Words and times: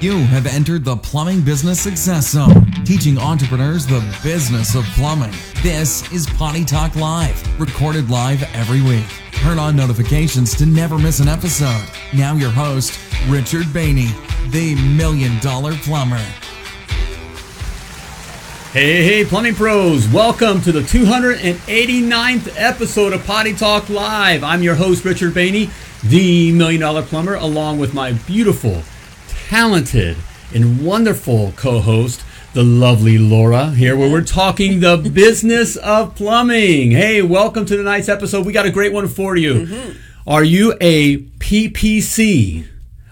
You 0.00 0.16
have 0.16 0.46
entered 0.46 0.82
the 0.82 0.96
Plumbing 0.96 1.42
Business 1.42 1.78
Success 1.78 2.30
Zone, 2.30 2.72
teaching 2.86 3.18
entrepreneurs 3.18 3.84
the 3.84 4.00
business 4.22 4.74
of 4.74 4.82
plumbing. 4.94 5.34
This 5.62 6.10
is 6.10 6.26
Potty 6.26 6.64
Talk 6.64 6.96
Live, 6.96 7.60
recorded 7.60 8.08
live 8.08 8.42
every 8.54 8.80
week. 8.80 9.04
Turn 9.32 9.58
on 9.58 9.76
notifications 9.76 10.54
to 10.54 10.64
never 10.64 10.96
miss 10.98 11.20
an 11.20 11.28
episode. 11.28 11.84
Now, 12.14 12.32
your 12.32 12.48
host, 12.48 12.98
Richard 13.28 13.66
Bainey, 13.66 14.08
the 14.50 14.74
Million 14.96 15.38
Dollar 15.40 15.74
Plumber. 15.74 16.16
Hey, 18.72 19.04
hey, 19.04 19.24
plumbing 19.26 19.54
pros, 19.54 20.08
welcome 20.08 20.62
to 20.62 20.72
the 20.72 20.80
289th 20.80 22.54
episode 22.56 23.12
of 23.12 23.22
Potty 23.26 23.52
Talk 23.52 23.90
Live. 23.90 24.44
I'm 24.44 24.62
your 24.62 24.76
host, 24.76 25.04
Richard 25.04 25.34
Bainey, 25.34 25.68
the 26.08 26.52
Million 26.52 26.80
Dollar 26.80 27.02
Plumber, 27.02 27.34
along 27.34 27.78
with 27.78 27.92
my 27.92 28.12
beautiful, 28.12 28.82
talented, 29.50 30.16
and 30.54 30.86
wonderful 30.86 31.52
co 31.56 31.80
host, 31.80 32.24
the 32.54 32.62
lovely 32.62 33.18
Laura, 33.18 33.70
here 33.70 33.96
where 33.96 34.08
we're 34.08 34.22
talking 34.22 34.78
the 34.78 34.96
business 35.12 35.74
of 35.78 36.14
plumbing. 36.14 36.92
Hey, 36.92 37.20
welcome 37.20 37.66
to 37.66 37.76
tonight's 37.76 38.08
episode. 38.08 38.46
We 38.46 38.52
got 38.52 38.66
a 38.66 38.70
great 38.70 38.92
one 38.92 39.08
for 39.08 39.34
you. 39.34 39.96
Are 40.24 40.44
you 40.44 40.76
a 40.80 41.16
PPC? 41.16 42.64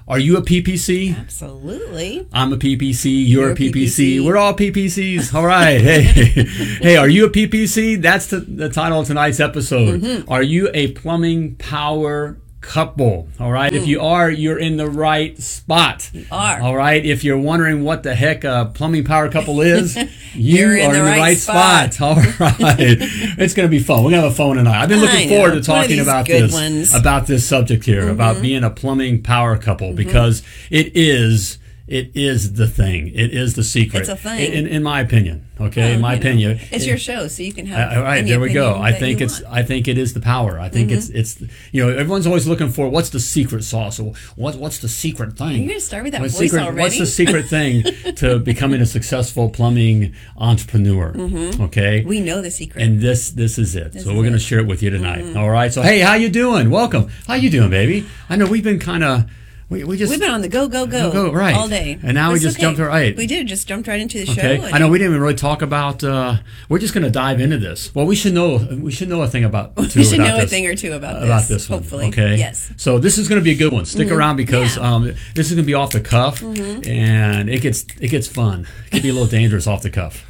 Are 0.06 0.20
you 0.20 0.36
a 0.36 0.42
PPC? 0.42 1.18
Absolutely. 1.18 2.28
I'm 2.32 2.52
a 2.52 2.56
PPC. 2.56 3.06
You're, 3.06 3.40
You're 3.40 3.48
a 3.48 3.52
a 3.54 3.56
PPC. 3.56 3.72
PPC. 3.72 4.24
We're 4.24 4.36
all 4.36 4.54
PPCs. 4.54 5.34
All 5.34 5.44
right. 5.44 5.80
Hey, 5.80 6.02
hey, 6.80 6.96
are 6.96 7.08
you 7.08 7.26
a 7.26 7.30
PPC? 7.30 8.00
That's 8.00 8.28
the, 8.28 8.38
the 8.38 8.68
title 8.68 9.00
of 9.00 9.08
tonight's 9.08 9.40
episode. 9.40 10.02
Mm-hmm. 10.02 10.30
Are 10.30 10.44
you 10.44 10.70
a 10.72 10.92
plumbing 10.92 11.56
power 11.56 12.38
couple? 12.60 13.28
All 13.38 13.52
right. 13.52 13.72
If 13.72 13.86
you 13.86 14.00
are, 14.00 14.30
you're 14.30 14.58
in 14.58 14.76
the 14.76 14.88
right 14.90 15.38
spot. 15.40 16.10
You 16.12 16.22
Mm. 16.22 16.26
are. 16.32 16.60
All 16.60 16.76
right. 16.76 17.04
If 17.04 17.22
you're 17.24 17.38
wondering 17.38 17.84
what 17.84 18.02
the 18.02 18.14
heck 18.14 18.44
a 18.44 18.70
plumbing 18.74 19.04
power 19.04 19.28
couple 19.28 19.60
is, 19.60 19.96
you 20.34 20.56
You're 20.56 20.76
in 20.76 20.90
are 20.90 20.92
the 20.92 20.98
in 20.98 21.04
the 21.04 21.10
right 21.10 21.18
right 21.20 21.38
spot. 21.38 21.94
spot. 21.94 22.16
All 22.18 22.22
right. 22.40 22.96
it's 23.38 23.54
going 23.54 23.66
to 23.66 23.70
be 23.70 23.78
fun. 23.78 23.98
We're 24.04 24.10
going 24.10 24.22
to 24.22 24.28
have 24.28 24.32
a 24.32 24.34
fun 24.34 24.56
tonight. 24.56 24.82
I've 24.82 24.88
been 24.88 25.00
looking 25.00 25.28
forward 25.28 25.52
to 25.52 25.58
It's 25.58 25.68
one 25.68 25.78
of 25.78 25.84
talking 25.84 26.00
about 26.00 26.26
this 26.26 26.52
ones. 26.52 26.94
about 26.94 27.26
this 27.26 27.46
subject 27.46 27.84
here 27.84 28.08
about 28.08 28.42
being 28.42 28.64
a 28.64 28.70
plumbing 28.70 29.22
power 29.22 29.56
couple 29.56 29.92
because 29.92 30.42
it 30.70 30.92
is 30.96 31.58
it 31.88 32.10
is 32.14 32.54
the 32.54 32.66
thing 32.66 33.08
it 33.08 33.32
is 33.32 33.54
the 33.54 33.64
secret 33.64 34.00
It's 34.00 34.08
a 34.08 34.16
thing. 34.16 34.52
in, 34.52 34.66
in 34.66 34.82
my 34.82 35.00
opinion 35.00 35.46
okay 35.60 35.92
in 35.92 35.98
oh, 35.98 36.02
my 36.02 36.14
you 36.14 36.16
know, 36.16 36.20
opinion 36.20 36.60
It's 36.70 36.84
it- 36.84 36.88
your 36.88 36.98
show, 36.98 37.28
so 37.28 37.42
you 37.42 37.52
can 37.52 37.66
have. 37.66 37.96
all 37.96 38.02
right, 38.02 38.26
there 38.26 38.40
we 38.40 38.52
go. 38.52 38.76
I 38.76 38.92
think 38.92 39.20
it's. 39.20 39.42
want. 39.42 39.54
I 39.54 39.62
think 39.62 39.88
it 39.88 39.98
is 39.98 40.14
the 40.14 40.20
power. 40.20 40.58
I 40.58 40.68
think 40.68 40.90
it's. 40.90 41.08
Mm-hmm. 41.08 41.18
It's. 41.18 41.40
You 41.72 41.84
know, 41.86 41.92
everyone's 41.92 42.26
always 42.26 42.46
looking 42.46 42.70
for 42.70 42.88
what's 42.88 43.10
the 43.10 43.20
secret 43.20 43.64
sauce. 43.64 43.96
So 43.96 44.14
what? 44.36 44.56
What's 44.56 44.78
the 44.78 44.88
secret 44.88 45.36
thing? 45.36 45.62
You're 45.62 45.68
gonna 45.68 45.80
start 45.80 46.04
with 46.04 46.12
that 46.12 46.20
What's 46.20 46.34
voice 46.34 46.50
secret, 46.50 46.62
already? 46.62 46.80
What's 46.80 46.98
the 46.98 47.06
secret 47.06 47.46
thing 47.56 47.84
to 48.16 48.38
becoming 48.38 48.80
a 48.80 48.86
successful 48.86 49.50
plumbing 49.50 50.14
entrepreneur? 50.36 51.12
Mm-hmm. 51.12 51.62
Okay. 51.64 52.04
We 52.04 52.20
know 52.20 52.40
the 52.40 52.50
secret. 52.50 52.82
And 52.82 53.00
this 53.00 53.30
this 53.30 53.58
is 53.58 53.74
it. 53.74 53.94
so 53.94 53.98
is 53.98 54.06
we're 54.06 54.14
going 54.14 54.30
to 54.30 54.36
it. 54.36 54.40
share 54.40 54.60
it 54.60 54.66
with 54.66 54.82
you 54.82 54.90
tonight. 54.90 55.24
Mm-hmm. 55.24 55.38
All 55.38 55.50
right. 55.50 55.72
So 55.72 55.82
hey, 55.82 56.00
how 56.00 56.14
you 56.14 56.28
doing? 56.28 56.70
Welcome. 56.70 57.10
How 57.26 57.34
you 57.34 57.50
doing, 57.50 57.70
baby? 57.70 58.06
I 58.28 58.36
know 58.36 58.46
we've 58.46 58.64
been 58.64 58.78
kind 58.78 59.04
of 59.04 59.30
we, 59.70 59.84
we 59.84 59.98
just 59.98 60.08
We've 60.10 60.18
been 60.18 60.30
on 60.30 60.40
the 60.40 60.48
go, 60.48 60.66
go, 60.66 60.86
go, 60.86 61.12
Go, 61.12 61.30
right. 61.32 61.54
all 61.54 61.68
day, 61.68 61.98
And 62.02 62.14
now 62.14 62.32
we 62.32 62.38
just 62.38 62.58
jumped 62.58 62.80
right. 62.80 63.14
We 63.14 63.26
did 63.26 63.46
just 63.46 63.68
jumped 63.68 63.86
right 63.86 64.00
into 64.00 64.24
the 64.24 64.32
okay. 64.32 64.58
show. 64.58 64.64
I 64.74 64.78
know 64.78 64.88
we 64.88 64.96
didn't 64.98 65.12
even 65.12 65.20
really 65.20 65.34
talk 65.34 65.60
about. 65.60 66.02
Uh, 66.02 66.36
we're 66.70 66.78
just 66.78 66.94
going 66.94 67.04
to 67.04 67.10
dive 67.10 67.38
into 67.40 67.58
this. 67.58 67.94
Well, 67.94 68.06
we 68.06 68.16
should 68.16 68.32
know 68.32 68.56
we 68.80 68.90
should 68.90 69.08
know 69.10 69.20
a 69.22 69.28
thing 69.28 69.44
about. 69.44 69.72
We 69.94 70.04
should 70.04 70.20
know 70.20 70.38
a 70.38 70.46
thing 70.46 70.66
or 70.66 70.74
two 70.74 70.92
about 70.92 71.22
about 71.22 71.40
this, 71.40 71.48
this 71.48 71.68
one. 71.68 71.80
hopefully. 71.80 72.06
Okay. 72.08 72.36
Yes. 72.36 72.72
So 72.78 72.98
this 72.98 73.18
is 73.18 73.28
going 73.28 73.40
to 73.40 73.44
be 73.44 73.50
a 73.52 73.56
good 73.56 73.72
one. 73.72 73.84
Stick 73.84 74.10
around 74.10 74.36
because 74.36 74.76
Yeah. 74.76 74.94
um, 74.94 75.04
this 75.34 75.48
is 75.48 75.52
going 75.54 75.64
to 75.64 75.66
be 75.66 75.74
off 75.74 75.90
the 75.92 76.00
cuff, 76.00 76.40
Mm-hmm. 76.40 76.88
and 76.88 77.50
it 77.50 77.60
gets 77.60 77.84
it 78.00 78.08
gets 78.08 78.26
fun. 78.26 78.66
It 78.86 78.90
can 78.92 79.02
be 79.02 79.10
a 79.10 79.12
little 79.12 79.28
dangerous 79.28 79.66
off 79.66 79.82
the 79.82 79.90
cuff. 79.90 80.24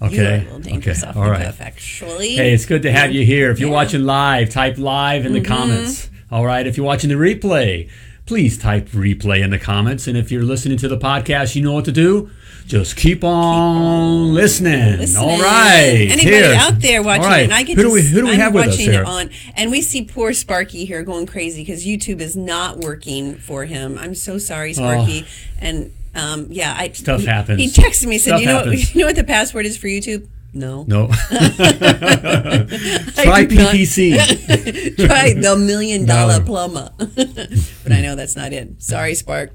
Okay. 0.00 0.14
You 0.16 0.22
are 0.24 0.34
a 0.34 0.38
little 0.38 0.58
dangerous 0.60 1.02
okay. 1.02 1.10
off 1.10 1.16
All 1.16 1.24
the 1.24 1.30
right. 1.30 1.44
cuff, 1.44 1.60
actually. 1.60 2.36
Hey, 2.36 2.52
it's 2.52 2.66
good 2.66 2.82
to 2.82 2.92
have 2.92 3.12
you 3.12 3.24
here. 3.24 3.50
If 3.50 3.60
you're 3.60 3.68
Yeah. 3.70 3.74
watching 3.74 4.02
live, 4.04 4.50
type 4.50 4.78
live 4.78 5.24
in 5.26 5.32
the 5.32 5.40
Mm-hmm. 5.40 5.52
comments. 5.54 6.10
All 6.30 6.44
right. 6.44 6.66
If 6.66 6.76
you're 6.76 6.84
watching 6.86 7.08
the 7.08 7.16
replay, 7.16 7.88
please 8.26 8.58
type 8.58 8.88
replay 8.88 9.42
in 9.42 9.50
the 9.50 9.58
comments. 9.58 10.06
And 10.06 10.16
if 10.16 10.30
you're 10.30 10.42
listening 10.42 10.76
to 10.78 10.88
the 10.88 10.98
podcast, 10.98 11.54
you 11.54 11.62
know 11.62 11.72
what 11.72 11.84
to 11.86 11.92
do. 11.92 12.30
Just 12.66 12.96
keep 12.96 13.22
on, 13.22 14.34
listening. 14.34 14.98
Listening. 14.98 15.22
All 15.22 15.40
right. 15.40 16.08
Anybody 16.10 16.30
Here. 16.30 16.54
out 16.56 16.80
there 16.80 17.00
watching 17.00 17.24
right. 17.24 17.40
it? 17.42 17.44
And 17.44 17.54
I 17.54 17.62
get 17.62 17.76
who 17.76 17.84
do 17.84 17.92
we 17.92 18.02
who 18.02 18.22
do 18.22 18.26
we 18.26 18.32
I'm 18.32 18.40
have 18.40 18.54
with 18.54 18.64
us 18.64 18.70
watching 18.70 18.90
here? 18.90 19.02
it 19.02 19.06
on, 19.06 19.30
and 19.54 19.70
we 19.70 19.80
see 19.80 20.02
poor 20.02 20.32
Sparky 20.32 20.84
here 20.84 21.04
going 21.04 21.26
crazy 21.26 21.62
because 21.62 21.86
YouTube 21.86 22.20
is 22.20 22.36
not 22.36 22.78
working 22.78 23.36
for 23.36 23.66
him. 23.66 23.96
I'm 23.98 24.16
so 24.16 24.38
sorry, 24.38 24.72
Sparky. 24.72 25.24
And 25.60 25.92
um, 26.16 26.46
yeah, 26.50 26.74
I 26.76 26.88
Stuff 26.88 27.20
he, 27.20 27.26
happens. 27.26 27.60
He 27.60 27.68
texted 27.68 28.06
me 28.06 28.18
said, 28.18 28.30
Stuff 28.30 28.40
"You 28.40 28.46
know, 28.46 28.56
happens. 28.56 28.80
what, 28.80 28.94
you 28.96 29.00
know 29.02 29.06
what 29.06 29.16
the 29.16 29.24
password 29.24 29.64
is 29.64 29.76
for 29.76 29.86
YouTube." 29.86 30.26
No. 30.56 30.84
No. 30.88 31.06
Try. 31.28 33.46
PPC. 33.46 34.96
Try 35.06 35.34
the 35.34 35.56
million 35.56 36.06
dollar 36.06 36.40
plumber. 36.42 36.90
but 36.96 37.92
I 37.92 38.00
know 38.00 38.14
that's 38.14 38.36
not 38.36 38.52
it. 38.52 38.82
Sorry, 38.82 39.14
Spark. 39.14 39.52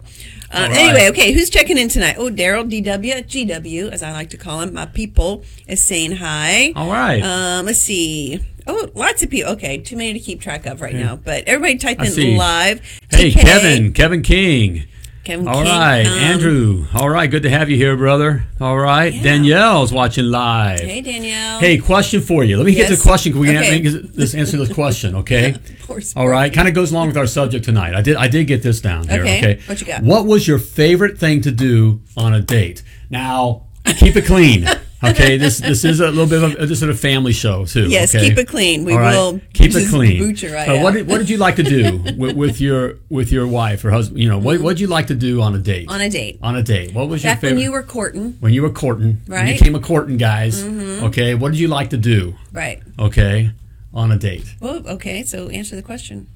Uh, 0.53 0.67
right. 0.69 0.77
Anyway, 0.77 1.09
okay, 1.09 1.31
who's 1.31 1.49
checking 1.49 1.77
in 1.77 1.87
tonight? 1.87 2.15
Oh, 2.17 2.29
Daryl, 2.29 2.69
DW, 2.69 3.23
GW, 3.23 3.89
as 3.89 4.03
I 4.03 4.11
like 4.11 4.29
to 4.31 4.37
call 4.37 4.59
him, 4.61 4.73
my 4.73 4.85
people, 4.85 5.43
is 5.65 5.81
saying 5.81 6.17
hi. 6.17 6.73
All 6.75 6.91
right. 6.91 7.23
Um, 7.23 7.65
let's 7.65 7.79
see. 7.79 8.41
Oh, 8.67 8.89
lots 8.93 9.23
of 9.23 9.29
people. 9.29 9.53
Okay, 9.53 9.77
too 9.77 9.97
many 9.97 10.13
to 10.13 10.19
keep 10.19 10.41
track 10.41 10.65
of 10.65 10.81
right 10.81 10.93
now. 10.93 11.15
But 11.15 11.45
everybody 11.47 11.77
type 11.77 11.99
I 11.99 12.05
in 12.05 12.11
see. 12.11 12.37
live. 12.37 12.81
hey, 13.09 13.31
TK, 13.31 13.41
Kevin. 13.41 13.93
Kevin 13.93 14.21
King. 14.21 14.83
Kevin 15.23 15.47
All 15.47 15.53
King, 15.63 15.65
right, 15.65 16.01
um, 16.07 16.13
Andrew. 16.17 16.85
All 16.95 17.07
right, 17.07 17.29
good 17.29 17.43
to 17.43 17.49
have 17.49 17.69
you 17.69 17.77
here, 17.77 17.95
brother. 17.95 18.43
All 18.59 18.75
right, 18.77 19.13
Yeah. 19.13 19.21
Danielle's 19.21 19.91
watching 19.93 20.25
live. 20.25 20.79
Hey, 20.79 21.01
Danielle. 21.01 21.59
Hey, 21.59 21.77
question 21.77 22.21
for 22.21 22.43
you. 22.43 22.57
Let 22.57 22.65
me 22.65 22.73
get 22.73 22.87
to 22.89 22.95
the 22.95 23.01
question. 23.03 23.31
Can 23.33 23.41
we 23.41 23.55
Okay. 23.55 23.81
make 23.81 24.13
this 24.15 24.33
answer 24.33 24.57
this 24.57 24.73
question? 24.73 25.13
Okay. 25.17 25.53
All 26.15 26.27
right. 26.27 26.51
Kind 26.51 26.67
of 26.67 26.73
goes 26.73 26.91
along 26.91 27.07
with 27.07 27.17
our 27.17 27.27
subject 27.27 27.65
tonight. 27.65 27.93
I 27.93 28.01
did. 28.01 28.15
I 28.15 28.27
did 28.29 28.47
get 28.47 28.63
this 28.63 28.81
down 28.81 29.07
here. 29.09 29.21
Okay. 29.21 29.37
Okay. 29.37 29.59
What 29.67 29.79
you 29.79 29.85
got? 29.85 30.01
What 30.03 30.25
was 30.25 30.47
your 30.47 30.57
favorite 30.57 31.19
thing 31.19 31.41
to 31.41 31.51
do 31.51 32.01
on 32.17 32.33
a 32.33 32.41
date? 32.41 32.81
Now, 33.11 33.63
keep 33.97 34.15
it 34.15 34.25
clean. 34.25 34.65
Okay. 35.03 35.37
This 35.37 35.59
this 35.59 35.83
is 35.83 35.99
a 35.99 36.07
little 36.09 36.27
bit 36.27 36.43
of 36.43 36.51
a, 36.61 36.65
this 36.67 36.81
is 36.81 36.89
a 36.89 36.93
family 36.93 37.33
show 37.33 37.65
too. 37.65 37.89
Yes, 37.89 38.13
okay? 38.13 38.29
keep 38.29 38.37
it 38.37 38.47
clean. 38.47 38.85
We 38.85 38.93
right. 38.93 39.15
will 39.15 39.39
keep 39.53 39.71
it 39.73 39.89
clean. 39.89 40.35
you 40.35 40.53
right 40.53 40.69
Uh, 40.69 40.81
what 40.83 40.93
did 40.93 41.07
what 41.07 41.17
did 41.17 41.29
you 41.29 41.37
like 41.37 41.55
to 41.55 41.63
do 41.63 41.97
with, 42.17 42.35
with 42.35 42.61
your 42.61 42.95
with 43.09 43.31
your 43.31 43.47
wife 43.47 43.83
or 43.83 43.89
husband? 43.91 44.19
You 44.19 44.29
know, 44.29 44.37
what 44.37 44.61
what 44.61 44.71
did 44.73 44.79
you 44.79 44.87
like 44.87 45.07
to 45.07 45.15
do 45.15 45.41
on 45.41 45.55
a 45.55 45.59
date? 45.59 45.89
On 45.89 45.99
a 45.99 46.09
date. 46.09 46.39
On 46.43 46.55
a 46.55 46.61
date. 46.61 46.93
What 46.93 47.09
was 47.09 47.23
your 47.23 47.33
Back 47.33 47.41
favorite? 47.41 47.55
when 47.55 47.63
you 47.63 47.71
were 47.71 47.83
courting. 47.83 48.37
when 48.39 48.53
you 48.53 48.61
were 48.61 48.69
courting, 48.69 49.17
when 49.25 49.39
you 49.39 49.53
Right. 49.53 49.55
Mm-hmm. 49.55 49.63
came 49.65 49.75
a 49.75 49.79
courting, 49.79 50.17
guys. 50.17 50.63
Okay, 50.63 51.33
what 51.35 51.51
did 51.51 51.59
you 51.59 51.67
like 51.67 51.89
to 51.91 51.97
do? 51.97 52.35
Right. 52.51 52.81
Okay, 52.99 53.51
on 53.93 54.11
a 54.11 54.17
date. 54.17 54.55
Well, 54.59 54.87
okay, 54.87 55.23
so 55.23 55.49
answer 55.49 55.75
the 55.75 55.81
question. 55.81 56.27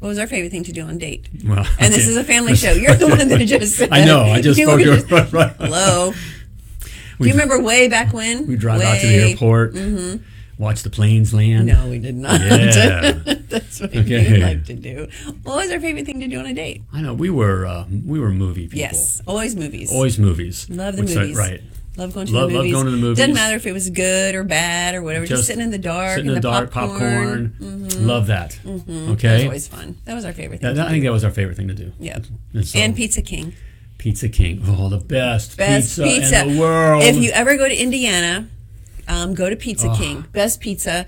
What 0.00 0.08
was 0.08 0.18
our 0.18 0.26
favorite 0.26 0.50
thing 0.50 0.64
to 0.64 0.72
do 0.72 0.82
on 0.82 0.98
date? 0.98 1.28
Well, 1.44 1.66
And 1.78 1.92
this 1.92 2.06
is 2.06 2.16
a 2.16 2.24
family 2.24 2.54
show. 2.56 2.72
You're 2.72 2.94
the 2.94 3.08
one 3.16 3.26
that 3.28 3.38
just 3.46 3.76
said. 3.76 3.88
I 3.90 4.04
know. 4.04 4.20
I 4.24 4.40
just 4.42 4.60
spoke 4.62 4.80
your 4.80 4.96
right. 5.32 5.54
Hello. 5.56 6.12
We- 7.18 7.24
Do 7.24 7.28
you 7.28 7.40
remember 7.40 7.62
way 7.64 7.88
back 7.88 8.12
when? 8.12 8.46
We 8.46 8.56
drive 8.56 8.80
way, 8.80 8.86
out 8.86 9.00
to 9.00 9.06
the 9.06 9.30
airport, 9.30 9.74
watch 10.58 10.82
the 10.82 10.90
planes 10.90 11.32
land. 11.34 11.66
No, 11.66 11.88
we 11.88 11.98
did 11.98 12.14
not. 12.14 12.40
Yeah. 12.40 13.12
That's 13.48 13.80
what 13.80 13.90
Okay. 13.96 14.32
we 14.32 14.38
like 14.42 14.64
to 14.66 14.74
do. 14.74 15.08
What 15.42 15.56
was 15.56 15.70
our 15.70 15.80
favorite 15.80 16.06
thing 16.06 16.20
to 16.20 16.26
do 16.28 16.38
on 16.38 16.46
a 16.46 16.54
date? 16.54 16.82
I 16.92 17.00
know 17.02 17.14
we 17.14 17.30
were 17.30 17.66
uh, 17.66 17.84
we 18.04 18.18
were 18.18 18.30
movie 18.30 18.64
people. 18.64 18.78
Yes, 18.80 19.22
always 19.26 19.54
movies. 19.56 19.92
always 19.92 20.18
movies. 20.18 20.68
Love 20.70 20.96
the 20.96 21.02
Which 21.02 21.16
I- 21.16 21.20
movies. 21.20 21.36
right. 21.36 21.60
Love 21.96 22.12
going 22.12 22.26
to 22.26 22.32
Love- 22.32 22.48
the 22.50 22.56
love 22.56 22.64
movies. 22.64 22.72
going 22.72 22.84
to 22.86 22.90
the 22.90 22.96
movies. 22.96 23.18
Doesn't 23.18 23.34
matter 23.34 23.54
if 23.54 23.66
it 23.66 23.72
was 23.72 23.88
good 23.90 24.34
or 24.34 24.42
bad 24.42 24.96
or 24.96 25.02
whatever. 25.02 25.26
Just, 25.26 25.38
Just 25.42 25.46
sitting 25.46 25.62
in 25.62 25.70
the 25.70 25.78
dark, 25.78 26.16
Sitting 26.16 26.26
in 26.26 26.34
the, 26.34 26.40
dark, 26.40 26.72
popcorn. 26.72 27.54
Mm-hmm. 27.60 28.04
Love 28.04 28.26
that. 28.26 28.58
okay 28.66 29.28
That 29.28 29.34
was 29.36 29.44
always 29.44 29.68
fun. 29.68 29.96
That 30.04 30.14
was 30.14 30.24
our 30.24 30.32
favorite 30.32 30.60
thing. 30.60 30.74
That- 30.74 30.82
to 30.82 30.88
I 30.88 30.90
think 30.90 31.04
that 31.04 31.12
was 31.12 31.22
our 31.22 31.30
favorite 31.30 31.56
thing 31.56 31.68
to 31.68 31.74
do. 31.74 31.92
Yep. 32.00 32.24
And, 32.54 32.66
so, 32.66 32.78
And 32.80 32.96
Pizza 32.96 33.22
King. 33.22 33.54
Pizza 34.04 34.28
King. 34.28 34.62
Oh, 34.66 34.90
the 34.90 34.98
best, 34.98 35.56
Best 35.56 35.96
pizza, 35.96 36.02
pizza, 36.04 36.42
in 36.42 36.54
the 36.56 36.60
world. 36.60 37.02
If 37.04 37.16
you 37.16 37.30
ever 37.30 37.56
go 37.56 37.66
to 37.66 37.74
Indiana, 37.74 38.46
um, 39.08 39.32
go 39.34 39.48
to 39.48 39.56
Pizza 39.56 39.88
Oh. 39.90 39.96
King. 39.96 40.26
Best 40.30 40.60
pizza. 40.60 41.06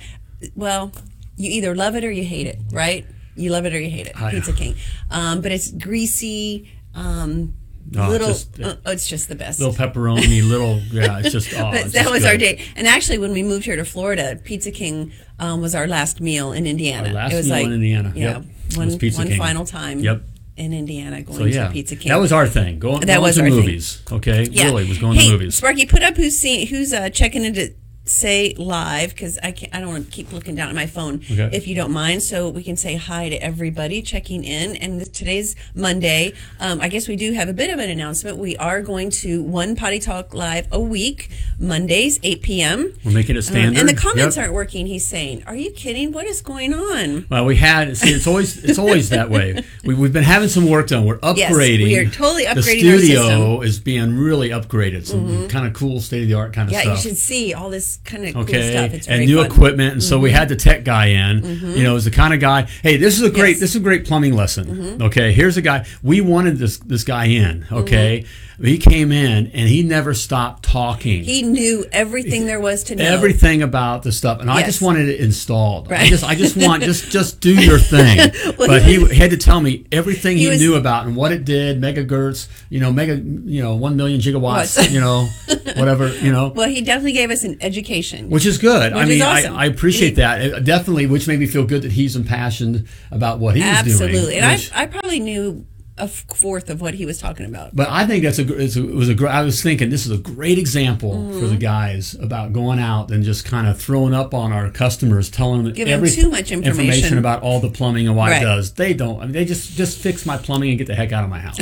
Well, 0.55 0.93
you 1.37 1.51
either 1.51 1.75
love 1.75 1.95
it 1.95 2.05
or 2.05 2.11
you 2.11 2.25
hate 2.25 2.47
it, 2.47 2.59
right? 2.73 3.05
You 3.35 3.51
love 3.51 3.67
it 3.67 3.75
or 3.75 3.79
you 3.81 3.91
hate 3.91 4.07
it. 4.07 4.19
I- 4.19 4.31
Pizza 4.31 4.55
King. 4.55 4.77
Um, 5.11 5.43
but 5.43 5.53
it's 5.53 5.71
greasy. 5.71 6.71
Um, 6.95 7.53
Oh, 7.97 8.09
little. 8.09 8.29
just- 8.29 8.59
uh, 8.61 8.77
it's 8.87 9.07
just 9.07 9.29
the 9.29 9.35
best. 9.35 9.61
little 9.61 9.75
pepperoni, 9.75 10.43
little 10.49 10.81
yeah, 10.91 11.19
it's 11.21 11.33
just 11.33 11.53
oh, 11.55 11.71
But 11.71 11.83
it's 11.83 11.93
that 11.93 12.01
just 12.05 12.11
was 12.11 12.25
our 12.25 12.33
good. 12.33 12.57
date. 12.57 12.61
And 12.77 12.87
actually, 12.89 13.19
when 13.19 13.33
we 13.33 13.43
moved 13.43 13.67
here 13.67 13.77
to 13.77 13.85
Florida, 13.85 14.41
Pizza 14.43 14.71
King 14.71 15.13
um, 15.39 15.61
was 15.61 15.75
our 15.75 15.87
last 15.87 16.19
meal 16.23 16.53
in 16.53 16.67
Indiana. 16.67 17.09
Our 17.09 17.15
last 17.15 17.33
it 17.35 17.37
was 17.37 17.47
meal 17.47 17.55
like, 17.57 17.67
in 17.67 17.73
Indiana. 17.75 18.13
Yeah, 18.17 18.23
Yep. 18.39 18.45
It 18.71 18.77
one, 18.79 18.87
was 18.87 18.97
Pizza 18.97 19.19
one 19.21 19.29
King. 19.29 19.39
final 19.39 19.67
time. 19.67 20.01
Yep. 20.01 20.23
In 20.57 20.73
Indiana, 20.73 21.21
going 21.23 21.39
So 21.39 21.45
yeah, 21.45 21.67
to 21.67 21.73
Pizza 21.73 21.97
King. 21.97 22.09
that 22.11 22.17
was 22.17 22.33
our 22.33 22.47
thing. 22.47 22.79
Going, 22.79 23.01
That 23.01 23.07
going 23.17 23.23
was 23.23 23.35
to 23.37 23.43
our 23.43 23.49
thing. 23.51 23.57
movies. 23.61 24.01
Okay, 24.11 24.47
Yeah. 24.51 24.65
really 24.67 24.89
was 24.89 24.97
going 24.97 25.19
hey, 25.19 25.27
to 25.27 25.33
movies. 25.33 25.55
Sparky, 25.57 25.85
put 25.85 26.03
up 26.03 26.17
who's 26.17 26.39
seeing, 26.39 26.67
who's 26.69 26.95
uh, 26.95 27.11
checking 27.11 27.45
into 27.45 27.75
say 28.09 28.55
live 28.57 29.11
because 29.11 29.39
I 29.43 29.51
can't. 29.53 29.75
I 29.75 29.81
don't 29.81 29.89
want 29.91 30.07
to 30.07 30.11
keep 30.11 30.33
looking 30.33 30.55
down 30.55 30.69
at 30.69 30.75
my 30.75 30.87
phone. 30.87 31.17
Okay. 31.31 31.51
If 31.53 31.67
you 31.67 31.75
don't 31.75 31.93
mind, 31.93 32.23
so 32.23 32.49
we 32.49 32.63
can 32.63 32.77
say 32.77 32.97
hi 32.97 33.29
to 33.29 33.37
everybody 33.37 34.03
checking 34.03 34.45
in. 34.45 34.77
And 34.77 35.01
this, 35.01 35.09
today's 35.09 35.57
Monday. 35.75 36.33
Um, 36.61 36.81
I 36.81 36.89
guess 36.89 37.09
we 37.09 37.17
do 37.17 37.33
have 37.33 37.49
a 37.49 37.53
bit 37.53 37.71
of 37.71 37.79
an 37.79 37.91
announcement. 37.91 38.39
We 38.39 38.57
are 38.57 38.81
going 38.83 39.11
to 39.11 39.43
one 39.43 39.77
Potty 39.77 39.99
Talk 39.99 40.35
live 40.35 40.69
a 40.73 40.81
week, 40.81 41.31
Mondays, 41.59 42.21
8 42.23 42.43
p.m. 42.43 42.93
We're 43.05 43.13
making 43.13 43.37
it 43.37 43.39
Um, 43.39 43.43
standard. 43.43 43.81
and 43.81 43.89
the 43.89 43.95
comments 43.95 44.37
Yep. 44.37 44.43
aren't 44.45 44.55
working. 44.55 44.87
He's 44.87 45.05
saying, 45.07 45.43
"Are 45.47 45.57
you 45.57 45.71
kidding? 45.71 46.13
What 46.13 46.27
is 46.27 46.41
going 46.41 46.73
on?" 46.75 47.27
Well, 47.31 47.45
we 47.45 47.57
had 47.57 47.97
see. 47.97 48.11
It's 48.11 48.27
always 48.27 48.63
it's 48.65 48.79
always 48.79 49.09
that 49.11 49.31
way. 49.31 49.63
We, 49.85 49.95
we've 49.95 50.13
been 50.13 50.25
having 50.25 50.49
some 50.49 50.69
work 50.69 50.89
done. 50.89 51.05
We're 51.05 51.19
Yes, 51.37 51.53
upgrading. 51.53 51.85
we 51.85 51.99
are 51.99 52.05
totally 52.09 52.45
The 52.45 52.51
upgrading 52.51 52.93
our 52.93 52.99
studio. 52.99 53.21
Mm-hmm. 53.57 53.63
is 53.65 53.81
being 53.81 54.17
really 54.17 54.51
upgraded. 54.51 55.07
Some 55.07 55.49
kind 55.49 55.67
of 55.67 55.73
cool 55.75 56.01
state 56.01 56.23
of 56.23 56.29
the 56.29 56.35
art 56.35 56.53
kind 56.53 56.69
of 56.69 56.73
Yeah, 56.73 56.81
stuff. 56.83 56.91
Yeah, 56.91 56.97
you 56.97 57.03
should 57.03 57.17
see 57.19 57.55
all 57.55 57.71
this 57.71 57.96
kind 58.05 58.27
of 58.27 58.35
cool 58.35 58.43
okay, 58.43 58.71
stuff. 58.71 58.95
It's 58.95 59.09
and 59.09 59.27
new 59.27 59.37
fun. 59.37 59.45
Mm-hmm. 59.45 59.55
equipment, 59.55 59.93
and 59.95 60.03
so 60.03 60.19
we 60.19 60.31
had 60.31 60.49
the 60.49 60.57
tech 60.57 60.85
guy 60.85 61.07
in. 61.07 61.45
You 61.45 61.83
know, 61.85 61.93
it 61.93 61.95
was 61.95 62.05
the 62.05 62.11
kind 62.11 62.35
of 62.35 62.41
guy. 62.41 62.63
Hey, 62.83 62.97
this 62.97 63.17
is 63.17 63.23
a 63.23 63.31
great. 63.31 63.49
Yes. 63.49 63.57
Mm-hmm. 63.57 63.61
This 63.61 63.71
is 63.71 63.77
a 63.77 63.81
great 63.81 64.05
plumbing 64.07 64.35
lesson. 64.35 65.03
Okay, 65.03 65.33
here's 65.33 65.57
a 65.57 65.63
guy. 65.63 65.87
We 66.03 66.21
wanted 66.21 66.59
this 66.59 66.79
this 66.79 67.05
guy 67.05 67.27
in. 67.27 67.67
Okay, 67.71 68.25
he 68.63 68.79
came 68.79 69.13
in 69.13 69.49
and 69.49 69.69
he 69.69 69.83
never 69.83 70.15
stopped 70.15 70.63
talking. 70.63 71.21
Mm-hmm. 71.21 71.29
He 71.29 71.43
knew 71.43 71.85
everything 71.93 72.47
there 72.47 72.61
was 72.61 72.85
to 72.85 72.97
know. 72.97 73.05
Everything 73.05 73.63
about 73.63 74.03
the 74.03 74.13
stuff, 74.13 74.41
and 74.41 74.51
I 74.51 74.63
just 74.63 74.81
wanted 74.81 75.09
it 75.09 75.21
installed. 75.21 75.93
I 75.93 76.07
just, 76.07 76.25
I 76.25 76.35
just 76.35 76.57
want, 76.57 76.83
just, 76.83 77.11
just 77.11 77.41
do 77.41 77.55
your 77.55 77.79
thing. 77.79 78.33
but 78.57 78.83
he 78.83 79.15
had 79.15 79.31
to 79.31 79.37
tell 79.37 79.61
me 79.61 79.87
everything 79.93 80.39
he, 80.39 80.49
was- 80.49 80.61
knew 80.61 80.75
about 80.75 81.07
and 81.07 81.17
what 81.17 81.33
it 81.33 81.45
did, 81.45 81.81
megahertz, 81.81 82.49
you 82.71 82.81
know, 82.81 82.93
mega, 82.93 83.17
you 83.17 83.63
know, 83.63 83.75
one 83.75 83.97
million 83.97 84.21
gigawatts, 84.21 84.91
you 84.91 85.01
know, 85.01 85.29
whatever, 85.77 86.15
you 86.17 86.33
know. 86.33 86.49
Well, 86.49 86.69
he 86.69 86.81
definitely 86.81 87.13
gave 87.13 87.31
us 87.31 87.45
an 87.45 87.59
education. 87.61 87.86
Which 88.31 88.45
is 88.47 88.59
good. 88.59 88.93
I 88.93 88.97
Which 88.99 89.05
is 89.05 89.09
mean, 89.21 89.23
awesome. 89.23 89.55
I, 89.57 89.63
I 89.63 89.67
appreciate 89.67 90.17
that. 90.17 90.41
It- 90.43 90.65
definitely, 90.65 91.07
which 91.07 91.27
made 91.29 91.39
me 91.41 91.47
feel 91.47 91.65
good 91.65 91.83
that 91.83 91.93
he's 91.93 92.17
impassioned 92.17 92.87
about 93.11 93.39
what 93.39 93.55
he's 93.57 93.65
was 93.65 93.83
doing. 93.85 93.93
Absolutely. 94.11 94.37
And 94.39 94.53
which- 94.53 94.73
I, 94.75 94.83
I 94.83 94.87
probably 94.87 95.21
knew 95.21 95.67
fourth 96.09 96.69
of 96.69 96.81
what 96.81 96.95
he 96.95 97.07
was 97.07 97.19
talking 97.19 97.47
about. 97.47 97.75
But 97.75 97.89
I 97.89 98.07
think 98.07 98.23
that's 98.23 98.39
a, 98.39 98.55
it's 98.57 98.77
a 98.77 98.87
it 98.89 98.95
was 98.95 99.09
a 99.11 99.27
I 99.29 99.43
was 99.43 99.63
thinking 99.63 99.91
this 99.91 100.05
is 100.07 100.13
a 100.13 100.19
great 100.19 100.59
example 100.59 100.97
Mm-hmm. 101.17 101.41
for 101.41 101.47
the 101.47 101.57
guys 101.57 102.15
about 102.15 102.53
going 102.53 102.79
out 102.79 103.11
and 103.11 103.23
just 103.25 103.45
kind 103.45 103.67
of 103.67 103.81
throwing 103.81 104.13
up 104.15 104.35
on 104.35 104.53
our 104.53 104.71
customers, 104.71 105.31
telling 105.31 105.65
them 105.65 105.73
Giving 105.73 105.93
every 105.95 106.11
too 106.11 106.29
much 106.31 106.51
information. 106.53 107.17
about 107.19 107.43
all 107.43 107.61
the 107.61 107.71
plumbing 107.71 108.07
and 108.09 108.17
what 108.17 108.31
Right. 108.31 108.43
it 108.43 108.45
does. 108.45 108.73
They 108.75 108.93
don't. 108.93 109.21
I 109.21 109.25
mean, 109.25 109.33
they 109.33 109.45
just 109.45 109.73
just 109.77 109.99
fix 109.99 110.27
my 110.27 110.37
plumbing 110.37 110.71
and 110.71 110.79
get 110.79 110.87
the 110.87 110.95
heck 110.95 111.13
out 111.13 111.25
of 111.25 111.31
my 111.31 111.39
house. 111.39 111.59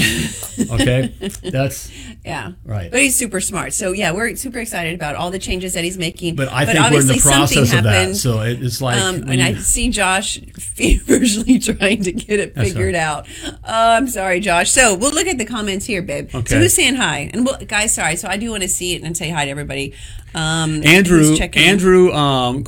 okay, 0.70 1.12
that's 1.42 1.90
Yeah. 2.24 2.52
Right. 2.64 2.90
But 2.90 3.00
he's 3.00 3.16
super 3.16 3.40
smart. 3.40 3.72
So, 3.74 3.92
yeah, 3.92 4.12
we're 4.12 4.34
super 4.36 4.58
excited 4.58 4.94
about 4.94 5.14
all 5.16 5.30
the 5.30 5.38
changes 5.38 5.74
that 5.74 5.84
he's 5.84 5.98
making. 5.98 6.36
but 6.36 6.48
I 6.50 6.64
think 6.64 6.78
we're 6.90 7.00
in 7.02 7.06
the 7.06 7.20
process 7.20 7.72
of 7.72 7.82
that. 7.84 7.92
happened. 7.92 8.16
So 8.16 8.40
it, 8.40 8.62
it's 8.62 8.80
like 8.80 9.00
Um, 9.00 9.28
and 9.28 9.42
I 9.42 9.54
see 9.56 9.90
Josh 9.90 10.38
feverishly 10.58 11.58
trying 11.58 12.02
to 12.04 12.12
get 12.12 12.40
it 12.40 12.54
figured 12.54 12.94
out. 12.94 13.26
Oh, 13.46 13.52
I'm 13.94 14.08
sorry, 14.08 14.23
Josh. 14.40 14.70
So 14.70 14.94
we'll 14.94 15.12
look 15.12 15.26
at 15.26 15.38
the 15.38 15.44
comments 15.44 15.86
here, 15.86 16.02
babe. 16.02 16.30
So 16.30 16.38
Okay. 16.38 16.58
who's 16.58 16.74
saying 16.74 16.96
hi? 16.96 17.30
And 17.32 17.44
we'll, 17.44 17.56
guys, 17.58 17.94
sorry. 17.94 18.16
So 18.16 18.28
I 18.28 18.36
do 18.36 18.50
want 18.50 18.62
to 18.62 18.68
see 18.68 18.94
it 18.94 19.02
and 19.02 19.16
say 19.16 19.30
hi 19.30 19.44
to 19.44 19.50
everybody. 19.50 19.92
Um, 20.34 20.84
Andrew 20.84 21.18
who's 21.18 21.38
checking 21.38 21.62
in. 21.62 21.68
Andrew 21.68 22.12
um, 22.12 22.64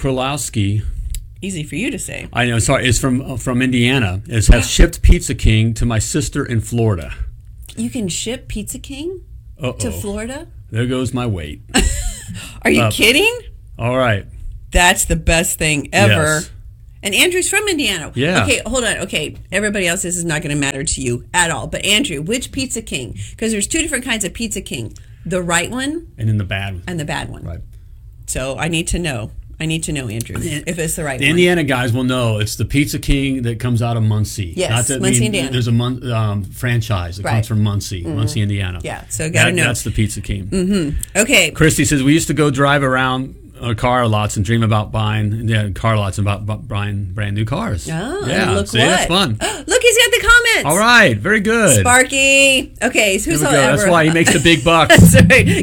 easy 1.42 1.62
for 1.62 1.76
you 1.76 1.90
to 1.90 1.98
say. 1.98 2.28
I 2.32 2.46
know. 2.46 2.58
Sorry, 2.58 2.86
is 2.88 2.98
from 2.98 3.20
uh, 3.20 3.36
from 3.36 3.62
Indiana. 3.62 4.22
Is 4.28 4.48
has 4.48 4.68
shipped 4.70 5.02
Pizza 5.02 5.34
King 5.34 5.74
to 5.74 5.86
my 5.86 5.98
sister 5.98 6.44
in 6.44 6.60
Florida. 6.60 7.14
You 7.76 7.90
can 7.90 8.08
ship 8.08 8.48
Pizza 8.48 8.78
King 8.78 9.22
Uh 9.60 9.72
to. 9.72 9.90
Florida? 9.90 10.48
There 10.70 10.86
goes 10.86 11.14
my 11.14 11.26
weight. 11.26 11.62
Are 12.62 12.70
you 12.70 12.88
kidding? 12.90 13.38
All 13.78 13.96
right. 13.96 14.26
That's 14.72 15.04
the 15.04 15.16
best 15.16 15.58
thing 15.58 15.88
ever. 15.92 16.40
Yes. 16.40 16.50
And 17.06 17.14
Andrew's 17.14 17.48
from 17.48 17.68
Indiana. 17.68 18.10
Yeah. 18.16 18.42
Okay, 18.42 18.60
hold 18.66 18.82
on. 18.84 18.96
Okay, 18.98 19.36
everybody 19.52 19.86
else, 19.86 20.02
this 20.02 20.16
is 20.16 20.24
not 20.24 20.42
going 20.42 20.54
to 20.54 20.60
matter 20.60 20.82
to 20.82 21.00
you 21.00 21.24
at 21.32 21.52
all. 21.52 21.68
But 21.68 21.84
Andrew, 21.84 22.20
which 22.20 22.50
Pizza 22.50 22.82
King? 22.82 23.16
Because 23.30 23.52
there's 23.52 23.68
two 23.68 23.78
different 23.80 24.04
kinds 24.04 24.24
of 24.24 24.34
Pizza 24.34 24.60
King: 24.60 24.92
the 25.24 25.40
right 25.40 25.70
one 25.70 26.12
And 26.18 26.28
then 26.28 26.36
the 26.38 26.44
bad. 26.44 26.74
One. 26.74 26.82
and 26.88 26.98
the 26.98 27.04
bad 27.04 27.28
one. 27.30 27.44
Right. 27.44 27.60
So 28.26 28.58
I 28.58 28.66
need 28.68 28.88
to 28.88 28.98
know. 28.98 29.30
I 29.58 29.64
need 29.64 29.84
to 29.84 29.92
know, 29.92 30.06
Andrew, 30.08 30.36
if 30.38 30.78
it's 30.78 30.96
the 30.96 31.04
right 31.04 31.12
one. 31.12 31.20
The 31.20 31.24
one. 31.26 31.30
Indiana 31.30 31.64
guys 31.64 31.90
will 31.90 32.04
know 32.04 32.40
it's 32.40 32.56
the 32.56 32.66
Pizza 32.66 32.98
King 32.98 33.40
that 33.42 33.58
comes 33.58 33.80
out 33.80 33.96
of 33.96 34.02
Muncie. 34.02 34.52
Yes, 34.54 34.88
that 34.88 35.00
Muncie, 35.00 35.20
mean, 35.20 35.26
Indiana. 35.28 35.50
There's 35.50 35.66
a 35.68 35.72
Mun- 35.72 36.12
um, 36.12 36.44
franchise 36.44 37.16
that 37.16 37.24
Right. 37.24 37.30
Mm-hmm. 37.30 37.36
comes 37.38 37.46
from 37.48 37.62
Muncie, 37.62 38.02
Muncie, 38.02 38.42
Indiana. 38.42 38.80
Yeah, 38.84 39.04
so 39.08 39.30
gotta 39.30 39.52
That- 39.52 39.54
know. 39.56 39.64
That's 39.64 39.82
the 39.82 39.92
Pizza 39.92 40.20
King. 40.20 40.98
Okay. 41.16 41.52
Christy 41.52 41.86
says 41.86 42.02
we 42.02 42.12
used 42.12 42.26
to 42.26 42.34
go 42.34 42.50
drive 42.50 42.82
around 42.82 43.34
uh, 43.60 43.74
car 43.74 44.06
lots 44.06 44.36
and 44.36 44.44
dream 44.44 44.62
about 44.62 44.92
buying 44.92 45.48
yeah 45.48 45.70
car 45.70 45.96
lots 45.96 46.18
and 46.18 46.26
about, 46.28 46.66
buying 46.68 47.12
brand 47.12 47.34
new 47.36 47.44
cars. 47.44 47.88
Oh, 47.90 48.26
yeah, 48.26 48.50
look 48.52 48.66
see, 48.68 48.78
what. 48.78 48.86
that's 48.86 49.06
fun. 49.06 49.30
Look, 49.66 49.82
he's 49.82 49.98
got 49.98 50.10
the 50.12 50.20
comments. 50.28 50.64
All 50.66 50.78
right, 50.78 51.16
very 51.18 51.40
good. 51.40 51.80
Sparky. 51.80 52.74
Okay, 52.82 53.18
so 53.18 53.30
who's 53.30 53.42
go. 53.42 53.50
That's 53.50 53.86
why 53.88 54.04
he 54.04 54.10
makes 54.10 54.32
the 54.32 54.40
big 54.40 54.64
bucks. 54.64 55.14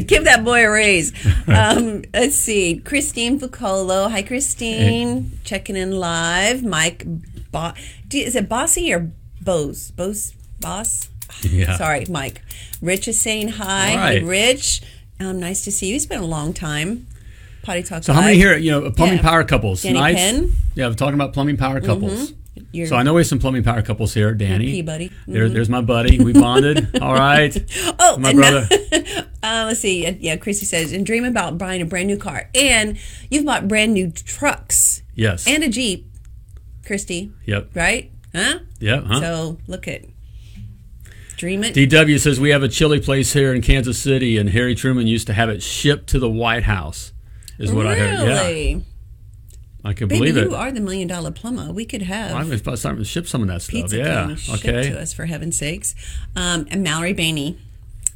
Give 0.06 0.24
that 0.24 0.44
boy 0.44 0.66
a 0.66 0.70
raise. 0.70 1.12
Um, 1.46 2.02
let's 2.12 2.36
see. 2.36 2.78
Christine 2.78 3.38
Fucolo. 3.38 4.10
Hi, 4.10 4.22
Christine. 4.22 5.38
Checking 5.44 5.76
in 5.76 5.92
live. 5.92 6.64
Mike, 6.64 7.04
Bo- 7.52 7.74
is 8.12 8.34
it 8.34 8.48
Bossy 8.48 8.92
or 8.92 9.10
Bose? 9.40 9.90
Bose? 9.92 10.34
Boss? 10.60 11.10
Yeah. 11.42 11.76
Sorry, 11.76 12.06
Mike. 12.08 12.42
Rich 12.80 13.08
is 13.08 13.20
saying 13.20 13.48
hi. 13.48 13.92
All 13.92 13.98
Hi. 13.98 14.18
Rich. 14.18 14.82
Um, 15.20 15.38
nice 15.38 15.62
to 15.64 15.72
see 15.72 15.88
you. 15.88 15.96
It's 15.96 16.06
been 16.06 16.20
a 16.20 16.26
long 16.26 16.52
time. 16.52 17.06
Potty 17.64 17.82
Talk 17.82 18.02
So 18.04 18.12
how 18.12 18.20
many 18.22 18.36
here? 18.36 18.56
You 18.56 18.70
know, 18.70 18.90
plumbing 18.90 19.16
Yeah. 19.16 19.22
power 19.22 19.44
couples. 19.44 19.82
Danny 19.82 19.98
Nice. 19.98 20.16
Penn. 20.16 20.52
Yeah, 20.74 20.88
we're 20.88 20.94
talking 20.94 21.14
about 21.14 21.32
plumbing 21.32 21.56
power 21.56 21.80
couples. 21.80 22.32
You're- 22.70 22.88
So 22.88 22.94
I 22.96 23.02
know 23.02 23.14
we 23.14 23.20
have 23.20 23.26
some 23.26 23.38
plumbing 23.40 23.64
power 23.64 23.82
couples 23.82 24.14
here. 24.14 24.32
Danny, 24.34 24.66
P-buddy. 24.66 25.10
There, 25.26 25.48
there's 25.48 25.68
my 25.68 25.80
buddy. 25.80 26.18
We 26.20 26.32
bonded. 26.32 26.98
All 27.02 27.14
right. 27.14 27.56
Oh, 27.98 28.16
My 28.18 28.32
brother. 28.32 28.68
uh, 29.42 29.64
let's 29.66 29.80
see. 29.80 30.08
Yeah, 30.20 30.36
Chrissy 30.36 30.66
says, 30.66 30.92
and 30.92 31.04
dream 31.04 31.24
about 31.24 31.58
buying 31.58 31.82
a 31.82 31.84
brand 31.84 32.06
new 32.08 32.16
car. 32.16 32.48
And 32.54 32.96
you've 33.30 33.44
bought 33.44 33.66
brand 33.68 33.92
new 33.94 34.10
trucks 34.12 35.02
Yes. 35.16 35.46
and 35.48 35.62
a 35.64 35.68
Jeep, 35.68 36.08
Christy, 36.86 37.32
yep. 37.44 37.70
right? 37.74 38.10
Huh? 38.34 38.60
Yep. 38.80 39.04
Huh? 39.06 39.20
So 39.20 39.58
look 39.66 39.86
at 39.88 40.02
dream 41.36 41.64
it. 41.64 41.74
DW 41.74 42.18
says 42.20 42.38
we 42.40 42.50
have 42.50 42.62
a 42.62 42.68
chili 42.68 43.00
place 43.00 43.32
here 43.32 43.52
in 43.54 43.62
Kansas 43.62 43.98
City, 43.98 44.36
and 44.38 44.50
Harry 44.50 44.74
Truman 44.74 45.06
used 45.06 45.26
to 45.26 45.32
have 45.32 45.48
it 45.48 45.62
shipped 45.62 46.08
to 46.10 46.18
the 46.18 46.30
White 46.30 46.64
House. 46.64 47.12
Is 47.58 47.72
what 47.72 47.86
I 47.86 47.94
heard. 47.94 48.28
Yeah, 48.28 48.80
I 49.86 49.92
can 49.92 50.08
Baby, 50.08 50.18
believe 50.18 50.36
it. 50.38 50.48
you 50.48 50.56
are 50.56 50.72
the 50.72 50.80
million 50.80 51.06
dollar 51.08 51.30
plumber. 51.30 51.70
We 51.70 51.84
could 51.84 52.02
have 52.02 52.34
I'm 52.34 52.46
going 52.46 52.58
to 52.58 52.76
start 52.76 52.96
to 52.96 53.04
ship 53.04 53.26
some 53.26 53.42
of 53.42 53.48
that 53.48 53.60
stuff. 53.60 53.72
Pizza 53.72 53.98
yeah. 53.98 54.36
Okay. 54.54 54.90
to 54.90 55.00
us 55.00 55.12
for 55.12 55.26
heaven's 55.26 55.58
sakes. 55.58 55.94
Um, 56.34 56.66
and 56.70 56.82
Mallory 56.82 57.14
Bainey. 57.14 57.58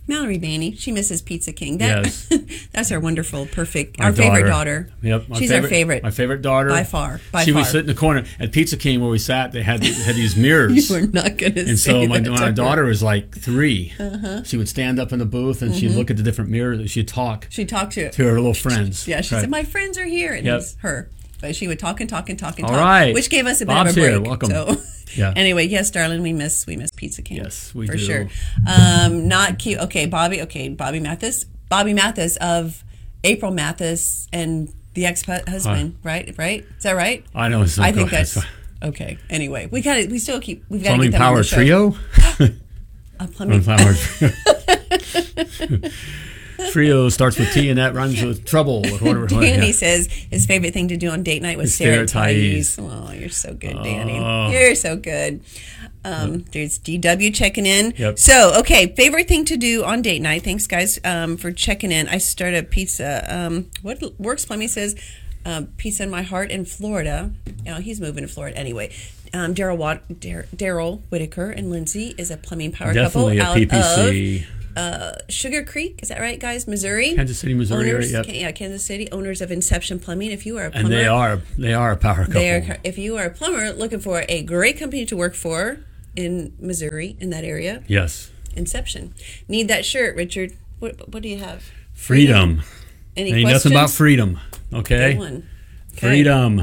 Mallory 0.09 0.39
Bainey, 0.39 0.77
she 0.79 0.91
misses 0.91 1.21
Pizza 1.23 1.53
King. 1.53 1.79
That, 1.79 2.07
Yes. 2.07 2.69
that's 2.73 2.91
our 2.91 2.99
wonderful, 2.99 3.47
perfect, 3.47 3.99
My 3.99 4.07
our 4.07 4.13
favorite 4.13 4.49
daughter. 4.49 4.89
Yep, 5.03 5.29
my 5.29 5.39
She's 5.39 5.53
our 5.53 5.63
favorite. 5.63 6.03
My 6.03 6.11
favorite 6.11 6.43
daughter 6.43 6.71
By 6.71 6.83
far, 6.85 7.21
by 7.31 7.45
she 7.45 7.53
would 7.53 7.65
far. 7.65 7.71
sit 7.71 7.81
in 7.83 7.87
the 7.87 7.95
corner 7.95 8.25
at 8.41 8.51
Pizza 8.51 8.77
King 8.77 9.01
where 9.01 9.11
we 9.11 9.19
sat. 9.19 9.53
They 9.53 9.63
had 9.63 9.85
had 9.85 10.17
these 10.17 10.35
mirrors. 10.47 10.91
We're 10.91 11.07
not 11.07 11.37
going 11.37 11.55
to 11.55 11.61
And 11.69 11.79
so 11.79 12.07
my, 12.07 12.21
my 12.21 12.51
daughter 12.51 12.85
was 12.85 13.03
like 13.03 13.37
3 13.37 13.93
Uh-huh. 14.01 14.43
She 14.45 14.57
would 14.57 14.69
stand 14.69 14.99
up 14.99 15.13
in 15.13 15.19
the 15.19 15.27
booth 15.27 15.63
and 15.63 15.71
Mm-hmm. 15.73 15.79
she'd 15.81 15.91
look 15.93 16.11
at 16.11 16.17
the 16.17 16.23
different 16.23 16.51
mirrors. 16.51 16.91
She'd 16.91 17.07
talk 17.09 17.47
She 17.51 17.65
talked 17.67 17.93
to 17.93 18.11
to 18.11 18.25
her 18.25 18.33
little 18.35 18.55
friends. 18.55 19.07
Yeah, 19.07 19.21
she 19.21 19.35
Right. 19.35 19.43
said, 19.43 19.51
"My 19.51 19.63
friends 19.65 19.99
are 19.99 20.07
here," 20.07 20.33
and 20.33 20.47
Yep. 20.47 20.53
it 20.55 20.57
was 20.57 20.77
her. 20.81 21.11
But 21.41 21.55
she 21.55 21.69
would 21.69 21.79
talk 21.79 22.01
and 22.01 22.11
talk 22.11 22.29
and 22.29 22.39
talk 22.39 22.59
and 22.59 22.65
All 22.67 22.73
talk, 22.73 22.81
right. 22.81 23.15
which 23.15 23.31
gave 23.31 23.47
us 23.47 23.61
a 23.61 23.67
bit 23.67 23.73
Bob's 23.73 23.91
of 23.93 23.97
a 23.97 24.01
here. 24.01 24.19
break. 24.19 24.27
Welcome. 24.29 24.51
So, 24.51 24.77
Yeah. 25.17 25.33
anyway, 25.37 25.67
yes, 25.67 25.91
darling, 25.91 26.21
we 26.23 26.33
miss 26.33 26.67
we 26.67 26.77
miss 26.77 26.91
Pizza 26.91 27.23
King. 27.23 27.39
Yes, 27.39 27.75
we 27.75 27.87
do. 27.87 27.93
for 27.93 27.99
do. 27.99 28.05
sure. 28.05 28.29
Um, 28.67 29.27
not 29.29 29.59
cute. 29.59 29.79
Okay, 29.79 30.07
Bobby. 30.07 30.43
Okay, 30.43 30.69
Bobby 30.69 31.01
Mathis. 31.01 31.45
Bobby 31.71 31.95
Mathis 31.95 32.37
of 32.39 32.83
April 33.25 33.51
Mathis 33.53 34.29
and 34.33 34.73
the 34.95 35.07
ex 35.07 35.23
husband. 35.25 35.97
Right, 36.03 36.35
right. 36.37 36.67
Is 36.77 36.83
that 36.83 36.93
right? 36.93 37.25
I 37.35 37.49
know. 37.49 37.63
It's 37.63 37.79
I 37.79 37.93
think 37.93 38.11
that's 38.11 38.37
okay. 38.83 39.17
Anyway, 39.31 39.69
we 39.71 39.81
got 39.81 39.95
to 39.95 40.07
We 40.09 40.19
still 40.19 40.41
keep. 40.41 40.65
We've 40.69 40.83
got 40.83 40.91
to 40.91 40.95
Plumbing 40.97 41.11
get 41.13 41.19
them 41.19 41.27
on 41.29 41.35
Power. 41.35 41.45
Trio. 41.45 41.91
Plumbing. 43.33 43.63
Plumbing 43.63 43.65
Power 43.65 43.95
Trio 43.95 45.91
starts 47.11 47.39
with 47.39 47.53
T 47.53 47.69
and 47.69 47.79
that 47.79 47.95
rhymes 47.95 48.23
with 48.23 48.45
trouble. 48.45 48.83
Whatever. 48.83 49.27
Danny 49.29 49.67
yeah. 49.67 49.73
says 49.73 50.07
his 50.07 50.47
favorite 50.47 50.75
thing 50.75 50.89
to 50.89 50.97
do 50.97 51.11
on 51.11 51.23
date 51.23 51.43
night 51.43 51.59
was 51.59 51.75
Stare 51.75 51.95
at 51.95 52.01
at 52.01 52.09
Thais. 52.09 52.77
Thais. 52.77 52.79
Oh, 52.79 53.13
you're 53.13 53.29
so 53.29 53.55
good, 53.55 53.83
Danny. 53.83 54.19
Oh. 54.19 54.51
You're 54.51 54.75
so 54.75 54.97
good. 54.97 55.43
Um, 56.05 56.45
there's 56.53 56.79
DW 56.79 57.35
checking 57.35 57.67
in. 57.67 57.93
Yep. 57.97 58.19
So, 58.19 58.59
okay, 58.61 58.95
favorite 58.95 59.29
thing 59.29 59.45
to 59.47 59.57
do 59.57 59.85
on 59.85 60.01
date 60.03 60.23
night. 60.23 60.43
Thanks, 60.43 60.67
guys, 60.67 60.99
um, 61.05 61.37
for 61.37 61.53
checking 61.53 61.93
in. 61.93 62.09
I 62.09 62.19
started 62.19 62.65
a 62.65 62.67
pizza. 62.67 63.27
Um, 63.29 63.71
what 63.83 64.03
works 64.19 64.45
plumbing 64.45 64.69
says 64.69 64.95
uh, 65.45 65.63
pizza 65.77 66.05
in 66.05 66.11
my 66.11 66.23
heart 66.23 66.51
in 66.51 66.65
Florida. 66.65 67.33
You 67.65 67.73
know, 67.73 67.77
he's 67.79 68.01
moving 68.01 68.27
to 68.27 68.29
Florida 68.33 68.57
anyway. 68.57 68.95
Um, 69.35 69.55
Daryl 69.55 69.77
Wat- 69.77 70.21
Dar- 70.21 70.47
Daryl 70.57 71.03
Whitaker 71.11 71.51
and 71.51 71.71
Lindsay 71.71 72.15
is 72.17 72.31
a 72.31 72.37
plumbing 72.37 72.73
power 72.73 72.95
Definitely 72.95 73.39
a 73.39 73.43
couple 73.43 73.63
out 73.63 73.69
PPC. 73.69 74.41
of 74.43 74.58
uh, 74.77 75.13
Sugar 75.29 75.65
Creek. 75.65 76.01
Is 76.03 76.09
that 76.09 76.21
right, 76.21 76.39
guys? 76.39 76.67
Missouri. 76.67 77.15
Kansas 77.15 77.39
City, 77.39 77.55
Missouri 77.55 77.91
Owners, 77.91 78.15
area, 78.15 78.27
yep. 78.27 78.35
Yeah, 78.35 78.53
Kansas 78.53 78.85
City. 78.85 79.11
Owners 79.11 79.41
of 79.41 79.51
Inception 79.51 79.99
Plumbing. 79.99 80.31
If 80.31 80.47
you 80.47 80.59
are 80.59 80.67
a 80.67 80.71
plumber, 80.71 80.87
and 80.87 80.95
they 80.95 81.07
are 81.07 81.41
they 81.57 81.75
are 81.75 81.93
a 81.93 81.97
power 81.97 82.27
couple. 82.27 82.43
are, 82.43 82.79
if 82.85 82.99
you 82.99 83.17
are 83.17 83.25
a 83.25 83.31
plumber 83.31 83.73
looking 83.73 84.01
for 84.01 84.25
a 84.29 84.43
great 84.43 84.79
company 84.79 85.05
to 85.07 85.17
work 85.17 85.35
for 85.35 85.81
in 86.17 86.55
Missouri 86.61 87.17
in 87.21 87.31
that 87.31 87.45
area, 87.45 87.83
yes, 87.87 88.31
Inception. 88.55 89.15
Need 89.49 89.69
that 89.69 89.85
shirt, 89.85 90.17
Richard. 90.17 90.57
What, 90.79 91.13
what 91.13 91.23
do 91.23 91.29
you 91.29 91.39
have? 91.39 91.71
freedom. 91.99 92.63
Any 93.17 93.33
Ain't 93.33 93.43
questions? 93.43 93.65
nothing 93.65 93.77
about 93.77 93.91
freedom. 93.91 94.39
Okay. 94.73 95.19
Okay. 95.19 95.43
freedom. 95.95 96.63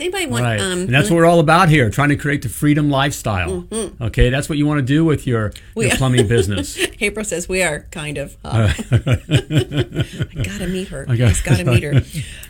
Does 0.00 0.06
anybody 0.14 0.26
want? 0.30 0.44
Right, 0.44 0.60
Um, 0.60 0.78
and 0.80 0.88
that's 0.88 1.10
what 1.10 1.16
we're 1.16 1.26
all 1.26 1.40
about 1.40 1.68
here, 1.68 1.90
trying 1.90 2.08
to 2.08 2.16
create 2.16 2.40
the 2.40 2.48
freedom 2.48 2.88
lifestyle. 2.88 3.66
Okay, 4.00 4.30
that's 4.30 4.48
what 4.48 4.56
you 4.56 4.64
want 4.66 4.78
to 4.78 4.82
do 4.82 5.04
with 5.04 5.26
your, 5.26 5.52
your 5.76 5.90
plumbing 5.90 6.26
business. 6.26 6.78
April 7.02 7.22
says 7.22 7.48
we 7.50 7.62
are 7.62 7.80
kind 7.90 8.16
of. 8.16 8.36
Uh, 8.50 8.72
I 8.90 10.42
gotta 10.42 10.66
meet 10.66 10.88
her. 10.88 11.04
I 11.08 11.16
got- 11.16 11.40
gotta 11.44 11.64
meet 11.64 11.82
her. 11.82 12.02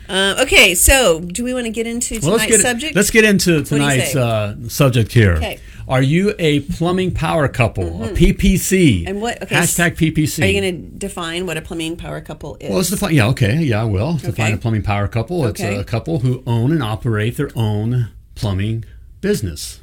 Uh, 0.09 0.43
okay, 0.43 0.75
so 0.75 1.21
do 1.21 1.43
we 1.45 1.53
want 1.53 1.67
to 1.67 1.71
get 1.71 1.87
into 1.87 2.21
tonight's 2.21 2.27
Well, 2.27 2.37
let's 2.37 2.47
get 2.51 2.61
subject? 2.61 2.95
let's 2.97 3.11
get 3.11 3.25
into 3.25 3.63
tonight's 3.65 4.15
uh, 4.17 4.57
subject 4.69 5.13
here. 5.13 5.35
Okay. 5.35 5.59
Mm-hmm. 5.91 5.99
Are 5.99 6.03
you 6.03 6.35
a 6.39 6.61
plumbing 6.61 7.13
power 7.13 7.49
couple, 7.49 8.05
a 8.05 8.09
PPC? 8.11 9.07
And 9.09 9.21
what- 9.21 9.43
okay, 9.43 9.57
Hashtag 9.57 9.97
PPC. 9.97 10.43
Are 10.43 10.47
you 10.47 10.61
going 10.61 10.75
to 10.91 10.99
define 10.99 11.47
what 11.47 11.57
a 11.57 11.63
plumbing 11.63 11.97
power 11.97 12.21
couple 12.21 12.57
is? 12.61 12.69
Well, 12.69 12.79
let's 12.79 12.91
define. 12.91 13.15
Yeah, 13.15 13.27
okay, 13.29 13.57
yeah, 13.63 13.83
I 13.83 13.85
will 13.85 14.15
define 14.15 14.55
a 14.55 14.57
plumbing 14.57 14.83
power 14.83 15.09
couple. 15.09 15.45
It's 15.47 15.61
Okay. 15.61 15.77
a 15.77 15.85
couple 15.85 16.21
who 16.21 16.43
own 16.47 16.71
and 16.73 16.83
operate 16.83 17.37
their 17.37 17.51
own 17.57 18.09
plumbing 18.35 18.85
business. 19.21 19.81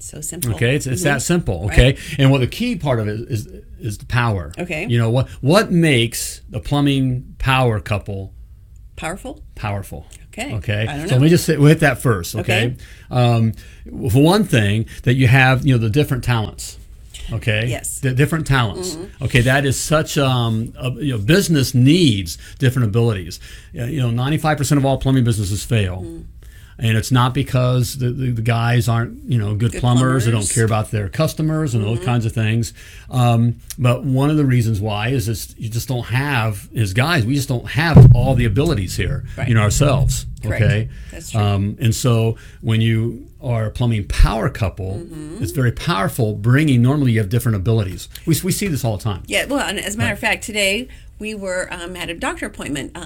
so 0.00 0.20
simple. 0.20 0.52
Okay, 0.54 0.76
it's, 0.76 0.86
it's 0.86 1.00
Mhm. 1.00 1.04
that 1.04 1.22
simple. 1.22 1.64
Okay, 1.72 1.96
and 2.18 2.30
what 2.30 2.42
the 2.42 2.46
key 2.46 2.76
part 2.76 3.00
of 3.00 3.08
it 3.08 3.20
is 3.30 3.48
is 3.80 3.96
the 3.96 4.04
power. 4.04 4.52
Okay. 4.58 4.86
you 4.86 4.98
know 4.98 5.08
what 5.08 5.28
what 5.40 5.72
makes 5.72 6.42
a 6.52 6.60
plumbing 6.60 7.34
power 7.38 7.80
couple 7.80 8.34
Powerful. 8.96 9.42
powerful. 9.54 10.06
Okay. 10.28 10.54
Okay. 10.54 10.86
So 11.08 11.14
let 11.14 11.20
me 11.20 11.28
just 11.28 11.46
hit 11.46 11.80
that 11.80 11.98
first. 12.00 12.34
Okay. 12.36 12.66
Okay. 12.66 12.76
Um, 13.10 13.52
for 14.10 14.22
one 14.22 14.44
thing, 14.44 14.86
that 15.04 15.14
you 15.14 15.26
have, 15.28 15.66
you 15.66 15.74
know, 15.74 15.78
the 15.78 15.90
different 15.90 16.24
talents. 16.24 16.78
Okay. 17.32 17.66
Yes. 17.68 17.98
Mm-hmm. 17.98 18.08
The 18.08 18.14
different 18.14 18.46
talents. 18.46 18.96
Okay. 19.22 19.40
That 19.42 19.64
is 19.64 19.80
such, 19.80 20.18
um, 20.18 20.72
a, 20.78 20.90
you 20.92 21.16
know, 21.16 21.18
business 21.24 21.74
needs 21.74 22.36
different 22.58 22.88
abilities. 22.88 23.40
Uh, 23.78 23.84
You 23.84 24.00
know, 24.10 24.22
95% 24.22 24.76
of 24.76 24.84
all 24.84 24.98
plumbing 24.98 25.24
businesses 25.24 25.64
fail. 25.64 26.02
Mm-hmm. 26.02 26.22
And 26.78 26.96
it's 26.98 27.12
not 27.12 27.34
because 27.34 27.98
the, 27.98 28.10
the, 28.10 28.30
the 28.32 28.42
guys 28.42 28.88
aren't, 28.88 29.22
you 29.30 29.38
know, 29.38 29.54
good, 29.54 29.70
Good 29.72 29.80
plumbers. 29.80 30.24
They 30.24 30.32
don't 30.32 30.48
care 30.48 30.64
about 30.64 30.90
their 30.90 31.08
customers 31.08 31.72
and 31.74 31.84
Mm-hmm. 31.84 31.94
those 31.94 32.04
kinds 32.04 32.26
of 32.26 32.32
things. 32.32 32.72
Um, 33.10 33.56
but 33.78 34.02
one 34.04 34.28
of 34.30 34.36
the 34.36 34.44
reasons 34.44 34.80
why 34.80 35.08
is 35.10 35.26
this, 35.26 35.54
you 35.56 35.68
just 35.68 35.86
don't 35.86 36.06
have, 36.06 36.68
as 36.76 36.92
guys, 36.92 37.24
we 37.24 37.34
just 37.36 37.48
don't 37.48 37.68
have 37.70 38.10
all 38.14 38.34
the 38.34 38.44
abilities 38.44 38.96
here, 38.96 39.24
Right. 39.36 39.48
know, 39.54 39.60
ourselves. 39.62 40.26
Correct. 40.42 40.62
Okay. 40.62 40.88
That's 41.12 41.30
true. 41.30 41.40
Um, 41.40 41.76
and 41.80 41.94
so 41.94 42.36
when 42.60 42.80
you 42.80 43.28
are 43.40 43.66
a 43.66 43.70
plumbing 43.70 44.08
power 44.08 44.48
couple, 44.50 44.94
Mm-hmm. 44.98 45.42
it's 45.42 45.52
very 45.52 45.72
powerful. 45.72 46.34
Bringing 46.34 46.82
normally 46.82 47.12
you 47.12 47.20
have 47.20 47.28
different 47.28 47.54
abilities. 47.56 48.08
We, 48.26 48.34
we 48.42 48.50
see 48.52 48.66
this 48.66 48.84
all 48.84 48.96
the 48.96 49.04
time. 49.04 49.22
Yeah. 49.26 49.44
Well, 49.46 49.60
and 49.60 49.78
as 49.78 49.94
a 49.94 49.98
matter 49.98 50.12
of 50.12 50.18
fact, 50.18 50.42
today 50.44 50.88
we 51.20 51.34
were 51.34 51.68
um, 51.70 51.94
at 51.94 52.10
a 52.10 52.14
doctor 52.14 52.46
appointment. 52.46 52.96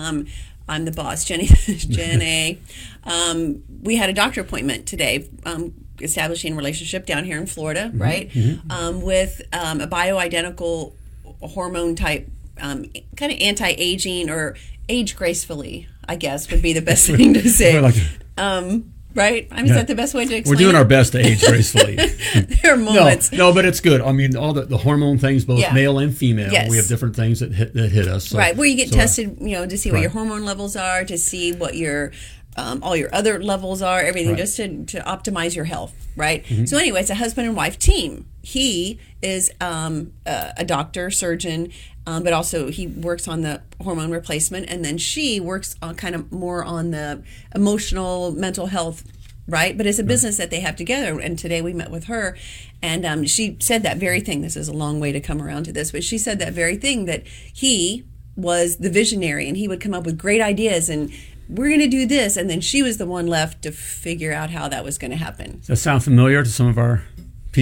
I'm 0.69 0.85
the 0.85 0.91
boss, 0.93 1.25
Jenny. 1.25 1.47
Jenny. 1.67 2.61
Um, 3.05 3.63
we 3.83 3.97
had 3.97 4.11
a 4.11 4.13
doctor 4.13 4.43
appointment 4.43 4.85
today. 4.87 5.31
Um, 5.47 5.73
establishing 6.03 6.53
a 6.53 6.57
relationship 6.57 7.07
down 7.07 7.25
here 7.25 7.39
in 7.39 7.47
Florida, 7.47 7.91
Mm-hmm. 7.95 7.99
right? 8.03 8.31
Um, 8.69 9.01
with 9.01 9.41
um, 9.53 9.81
a 9.81 9.87
bioidentical 9.87 10.93
hormone 11.41 11.95
type, 11.97 12.29
um, 12.61 12.85
kind 13.17 13.33
of 13.33 13.39
anti-aging 13.41 14.29
or 14.29 14.57
age 14.91 15.17
gracefully. 15.17 15.89
I 16.07 16.17
guess 16.17 16.51
would 16.51 16.61
be 16.61 16.75
the 16.75 16.83
best 16.83 17.07
thing 17.17 17.33
to 17.35 17.49
say. 17.49 17.81
Like- 17.81 17.95
um, 18.37 18.93
right? 19.15 19.49
I 19.51 19.57
mean, 19.63 19.67
is 19.67 19.77
that 19.77 19.87
the 19.89 19.95
best 19.95 20.15
way 20.15 20.27
to 20.27 20.35
explain? 20.35 20.55
We're 20.57 20.59
doing 20.59 20.75
it? 20.75 20.79
our 20.79 20.85
best 20.85 21.13
to 21.13 21.19
age 21.19 21.41
gracefully. 21.47 21.97
there 21.97 22.75
are 22.75 22.77
no, 22.77 22.93
moments. 22.93 23.33
no, 23.33 23.53
but 23.53 23.65
it's 23.65 23.81
good. 23.81 24.01
I 24.01 24.13
mean, 24.13 24.37
all 24.37 24.53
the, 24.53 24.63
the 24.67 24.79
hormone 24.79 25.19
things, 25.19 25.45
both 25.45 25.59
Yeah. 25.61 25.73
male 25.73 25.99
and 25.99 26.17
female, 26.17 26.53
Yes. 26.53 26.71
we 26.71 26.77
have 26.77 26.87
different 26.89 27.17
things 27.17 27.41
that 27.41 27.53
hit, 27.53 27.75
that 27.75 27.91
hit 27.91 28.07
us. 28.09 28.29
So- 28.29 28.39
right 28.39 28.57
where 28.57 28.67
you 28.67 28.77
get 28.77 28.89
so, 28.91 28.97
tested 28.97 29.37
you 29.41 29.53
know 29.53 29.67
to 29.67 29.77
see 29.79 29.91
what 29.91 30.01
your 30.01 30.11
hormone 30.11 30.45
levels 30.45 30.77
are 30.77 31.05
to 31.05 31.19
see 31.19 31.53
what 31.53 31.75
your 31.77 32.13
um, 32.59 32.83
all 32.83 32.97
your 32.97 33.09
other 33.15 33.35
levels 33.43 33.81
are 33.83 34.01
everything 34.01 34.33
Right. 34.33 34.41
Mm-hmm. 34.41 34.85
just 34.85 34.89
to, 34.91 34.99
to 34.99 35.07
optimize 35.07 35.55
your 35.55 35.65
health 35.67 35.95
right? 36.17 36.45
So 36.67 36.77
anyway 36.77 37.01
it's 37.01 37.11
a 37.11 37.15
husband 37.15 37.47
and 37.47 37.57
wife 37.57 37.79
team. 37.79 38.27
He 38.43 38.99
is 39.23 39.53
um, 39.61 40.13
a, 40.27 40.53
a 40.59 40.65
doctor 40.65 41.11
surgeon 41.11 41.71
um, 42.07 42.25
but 42.25 42.33
also 42.33 42.71
he 42.71 42.87
works 42.87 43.29
on 43.29 43.43
the 43.43 43.63
hormone 43.81 44.11
replacement 44.11 44.69
and 44.69 44.85
then 44.85 44.99
she 44.99 45.39
works 45.39 45.77
on 45.81 45.95
kind 45.95 46.15
of 46.17 46.33
more 46.33 46.65
on 46.65 46.91
the 46.91 47.23
emotional 47.55 48.33
mental 48.33 48.67
health 48.67 49.05
right? 49.47 49.79
But 49.79 49.87
it's 49.87 49.99
a 49.99 50.05
business 50.05 50.37
that 50.37 50.51
they 50.51 50.61
have 50.61 50.77
together 50.77 51.19
and 51.21 51.39
today 51.39 51.63
we 51.63 51.73
met 51.73 51.91
with 51.91 52.05
her 52.05 52.37
and 52.83 53.07
um, 53.07 53.25
she 53.25 53.57
said 53.61 53.83
that 53.85 53.97
very 53.97 54.21
thing. 54.21 54.43
This 54.43 54.57
is 54.57 54.69
a 54.69 54.75
long 54.75 55.01
way 55.01 55.13
to 55.13 55.21
come 55.21 55.41
around 55.41 55.65
to 55.65 55.73
this 55.73 55.93
but 55.93 56.03
she 56.03 56.19
said 56.19 56.39
that 56.41 56.53
very 56.53 56.77
thing 56.77 57.05
that 57.05 57.27
he 57.27 58.05
was 58.37 58.77
the 58.77 58.91
visionary 58.91 59.47
and 59.49 59.57
he 59.57 59.69
would 59.69 59.81
come 59.81 59.95
up 59.95 60.05
with 60.05 60.19
great 60.19 60.41
ideas 60.41 60.89
and 60.89 61.13
we're 61.49 61.69
going 61.69 61.81
to 61.81 61.89
do 61.89 62.07
this 62.07 62.37
and 62.37 62.49
then 62.49 62.61
she 62.61 62.83
was 62.83 62.99
the 62.99 63.07
one 63.07 63.27
left 63.27 63.63
to 63.63 63.73
figure 63.73 64.33
out 64.33 64.51
how 64.51 64.69
that 64.69 64.85
was 64.85 64.99
going 64.99 65.11
to 65.11 65.17
happen. 65.17 65.59
Does 65.59 65.67
that 65.69 65.77
sound 65.77 66.05
familiar 66.05 66.43
to 66.43 66.51
some 66.51 66.67
of 66.67 66.79
our 66.79 67.03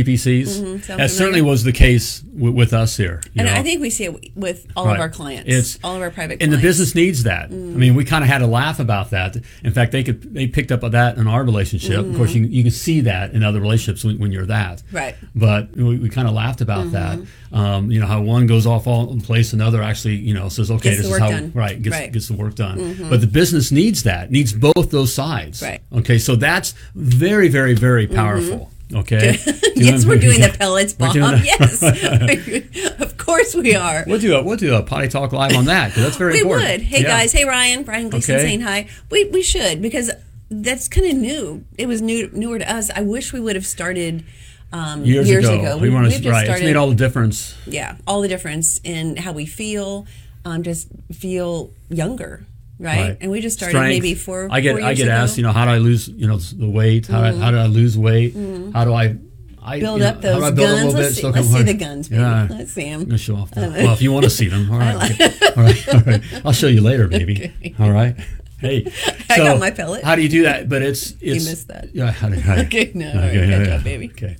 PPCs? 0.04 0.60
Mm-hmm, 0.60 0.96
that 0.96 1.10
certainly 1.10 1.42
was 1.42 1.64
the 1.64 1.72
case 1.72 2.20
w- 2.20 2.52
with 2.52 2.72
us 2.72 2.96
here. 2.96 3.20
you 3.32 3.40
and 3.40 3.48
know. 3.48 3.54
i 3.54 3.62
think 3.62 3.80
we 3.80 3.90
see 3.90 4.04
it 4.04 4.36
with 4.36 4.66
all 4.76 4.86
Right. 4.86 4.94
of 4.94 5.00
our 5.00 5.08
clients 5.08 5.48
It's 5.48 5.78
all 5.82 5.96
of 5.96 6.02
our 6.02 6.10
private 6.10 6.38
clients. 6.38 6.44
and 6.44 6.52
the 6.52 6.58
business 6.58 6.94
needs 6.94 7.22
that. 7.24 7.46
I 7.50 7.54
mm. 7.54 7.74
mean, 7.76 7.94
we 7.94 8.04
kind 8.04 8.22
of 8.24 8.28
had 8.30 8.42
a 8.42 8.46
laugh 8.46 8.78
about 8.80 9.10
that. 9.10 9.36
In 9.64 9.72
fact, 9.72 9.92
they 9.92 10.02
could 10.02 10.34
they 10.34 10.46
picked 10.46 10.70
up 10.72 10.84
on 10.84 10.90
that 10.92 11.16
in 11.16 11.26
our 11.26 11.42
relationship. 11.44 11.98
Of 12.04 12.16
course, 12.16 12.32
mm-hmm. 12.32 12.44
you, 12.44 12.58
you 12.58 12.62
can 12.62 12.72
see 12.72 13.00
that 13.02 13.32
in 13.32 13.42
other 13.42 13.60
relationships 13.60 14.04
when, 14.04 14.18
when 14.18 14.32
you're 14.32 14.46
that. 14.46 14.82
Right. 14.92 15.14
But 15.34 15.76
we, 15.76 15.98
we 15.98 16.08
kind 16.08 16.28
of 16.28 16.34
laughed 16.34 16.60
about 16.60 16.92
that. 16.92 17.18
Mm-hmm. 17.18 17.54
Um, 17.54 17.90
you 17.90 18.00
know 18.00 18.06
how 18.06 18.20
one 18.20 18.46
goes 18.46 18.66
off 18.66 18.86
all 18.86 19.10
in 19.12 19.20
place, 19.20 19.52
another 19.52 19.82
actually 19.82 20.16
you 20.16 20.34
know 20.34 20.48
says, 20.48 20.70
okay, 20.70 20.90
Gets 20.90 21.02
this 21.02 21.10
is 21.12 21.18
how 21.18 21.30
done. 21.30 21.52
right 21.54 21.80
gets 21.80 21.96
Right. 21.96 22.12
gets 22.12 22.28
the 22.28 22.34
work 22.34 22.54
done. 22.54 22.78
Mm-hmm. 22.78 23.08
But 23.10 23.20
the 23.20 23.26
business 23.26 23.72
needs 23.72 24.02
that 24.02 24.30
needs 24.30 24.52
both 24.52 24.90
those 24.90 25.12
sides. 25.14 25.62
Right. 25.62 25.80
Okay, 25.92 26.18
so 26.18 26.36
that's 26.36 26.74
very 26.94 27.48
very 27.48 27.74
very 27.74 28.06
powerful. 28.06 28.70
Okay. 28.94 29.38
yes 29.74 30.06
we're 30.06 30.18
doing 30.18 30.40
the 30.40 30.54
pellets 30.58 30.92
doing 30.92 31.40
yes 31.44 31.82
of 33.00 33.16
course 33.18 33.54
we 33.54 33.74
are 33.74 34.04
We'll 34.06 34.20
do 34.20 34.36
a 34.36 34.42
we'll 34.42 34.56
do 34.56 34.74
a 34.74 34.82
potty 34.82 35.08
talk 35.08 35.32
live 35.32 35.56
on 35.56 35.64
that 35.64 35.88
because 35.88 36.04
that's 36.04 36.16
very 36.16 36.34
we 36.34 36.40
important. 36.42 36.70
would 36.70 36.80
hey 36.82 37.02
Yeah. 37.02 37.08
guys 37.08 37.32
hey 37.32 37.44
ryan 37.44 37.82
brian 37.82 38.08
gleason 38.10 38.36
Okay. 38.36 38.44
saying 38.44 38.60
hi 38.60 38.88
we, 39.10 39.24
we 39.24 39.42
should 39.42 39.82
because 39.82 40.10
that's 40.50 40.86
kind 40.86 41.06
of 41.08 41.14
new 41.16 41.64
it 41.76 41.86
was 41.86 42.00
new 42.00 42.30
newer 42.32 42.58
to 42.60 42.72
us 42.72 42.88
i 42.94 43.02
wish 43.02 43.32
we 43.32 43.40
would 43.40 43.56
have 43.56 43.66
started 43.66 44.24
um, 44.72 45.04
years, 45.04 45.28
ago. 45.30 45.76
We, 45.76 45.88
We, 45.88 45.94
want 45.94 46.12
to 46.12 46.30
right. 46.30 46.48
It's 46.48 46.60
made 46.60 46.76
all 46.76 46.88
the 46.88 46.94
difference. 46.96 47.56
yeah, 47.66 47.96
all 48.06 48.20
the 48.20 48.28
difference 48.28 48.80
in 48.82 49.16
how 49.16 49.32
we 49.32 49.46
feel, 49.46 50.06
um, 50.44 50.64
just 50.64 50.88
feel 51.12 51.70
younger, 51.88 52.44
right? 52.78 53.08
Right. 53.08 53.18
And 53.20 53.30
we 53.30 53.40
just 53.40 53.56
started 53.56 53.76
Strength. 53.76 53.88
maybe 53.88 54.14
four. 54.14 54.48
I 54.50 54.60
get 54.60 54.76
four 54.76 54.84
I 54.84 54.94
get 54.94 55.04
ago. 55.04 55.12
Mm-hmm. 55.12 55.22
asked, 55.22 55.36
you 55.36 55.42
know, 55.42 55.52
how 55.52 55.64
do 55.64 55.70
I 55.70 55.78
lose, 55.78 56.08
you 56.08 56.26
know, 56.26 56.38
the 56.38 56.68
weight? 56.68 57.06
How, 57.06 57.30
do, 57.30 57.36
how 57.38 57.50
do 57.50 57.56
I 57.58 57.66
lose 57.66 57.96
weight? 57.98 58.34
How 58.72 58.84
do 58.84 58.92
I 58.92 59.16
I 59.62 59.80
build 59.80 60.00
know, 60.00 60.06
up 60.06 60.16
do 60.20 60.28
those 60.28 60.42
I 60.44 60.50
build 60.52 60.78
guns. 60.80 60.94
Let's 60.94 61.08
bit 61.08 61.14
see, 61.16 61.22
so 61.22 61.28
I 61.28 61.30
let's 61.32 61.48
see 61.48 61.62
the 61.62 61.74
guns, 61.74 62.08
baby. 62.08 62.22
Yeah. 62.22 62.46
Let's 62.48 62.72
see 62.72 62.84
them. 62.84 63.00
I'm 63.00 63.06
gonna 63.06 63.18
show 63.18 63.34
off. 63.36 63.50
That. 63.50 63.72
Well, 63.72 63.92
if 63.94 64.00
you 64.00 64.12
want 64.12 64.22
to 64.24 64.30
see 64.30 64.46
them, 64.46 64.70
all 64.70 64.78
right, 64.78 65.10
okay. 65.10 65.24
all 65.56 65.62
right, 65.64 65.88
all 65.94 66.00
right. 66.02 66.22
I'll 66.44 66.52
show 66.52 66.68
you 66.68 66.80
later, 66.82 67.08
baby. 67.08 67.52
All 67.80 67.90
right. 67.90 68.14
Hey, 68.60 68.90
I 69.28 69.38
got 69.38 69.58
my 69.58 69.70
pellet. 69.70 70.02
How 70.04 70.14
do 70.14 70.22
you 70.22 70.28
do 70.28 70.44
that? 70.44 70.68
But 70.68 70.82
it's 70.82 71.10
it's 71.20 71.20
you 71.22 71.32
missed 71.34 71.68
that. 71.68 71.94
Yeah. 71.94 72.10
How 72.12 72.28
do, 72.28 72.36
Okay, 72.36 72.92
no, 72.94 73.10
all 73.10 73.16
right, 73.18 73.32
catch 73.32 73.68
up, 73.68 73.84
baby. 73.84 74.08
Okay. 74.10 74.36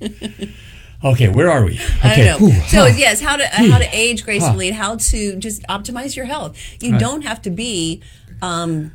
Okay, 1.04 1.28
where 1.28 1.50
are 1.50 1.64
we? 1.64 1.78
I 2.02 2.12
Okay. 2.12 2.24
don't 2.24 2.40
know. 2.40 2.46
whew, 2.48 2.60
So 2.68 2.78
huh. 2.88 2.94
yes, 2.96 3.20
how 3.20 3.36
to 3.36 3.46
how 3.46 3.78
to 3.78 3.88
age 3.92 4.24
gracefully 4.24 4.68
and 4.68 4.76
how 4.76 4.96
to 4.96 5.36
just 5.36 5.62
optimize 5.64 6.16
your 6.16 6.24
health. 6.24 6.56
You 6.80 6.92
Right. 6.92 7.00
don't 7.00 7.22
have 7.22 7.42
to 7.42 7.50
be 7.50 8.02
um, 8.42 8.92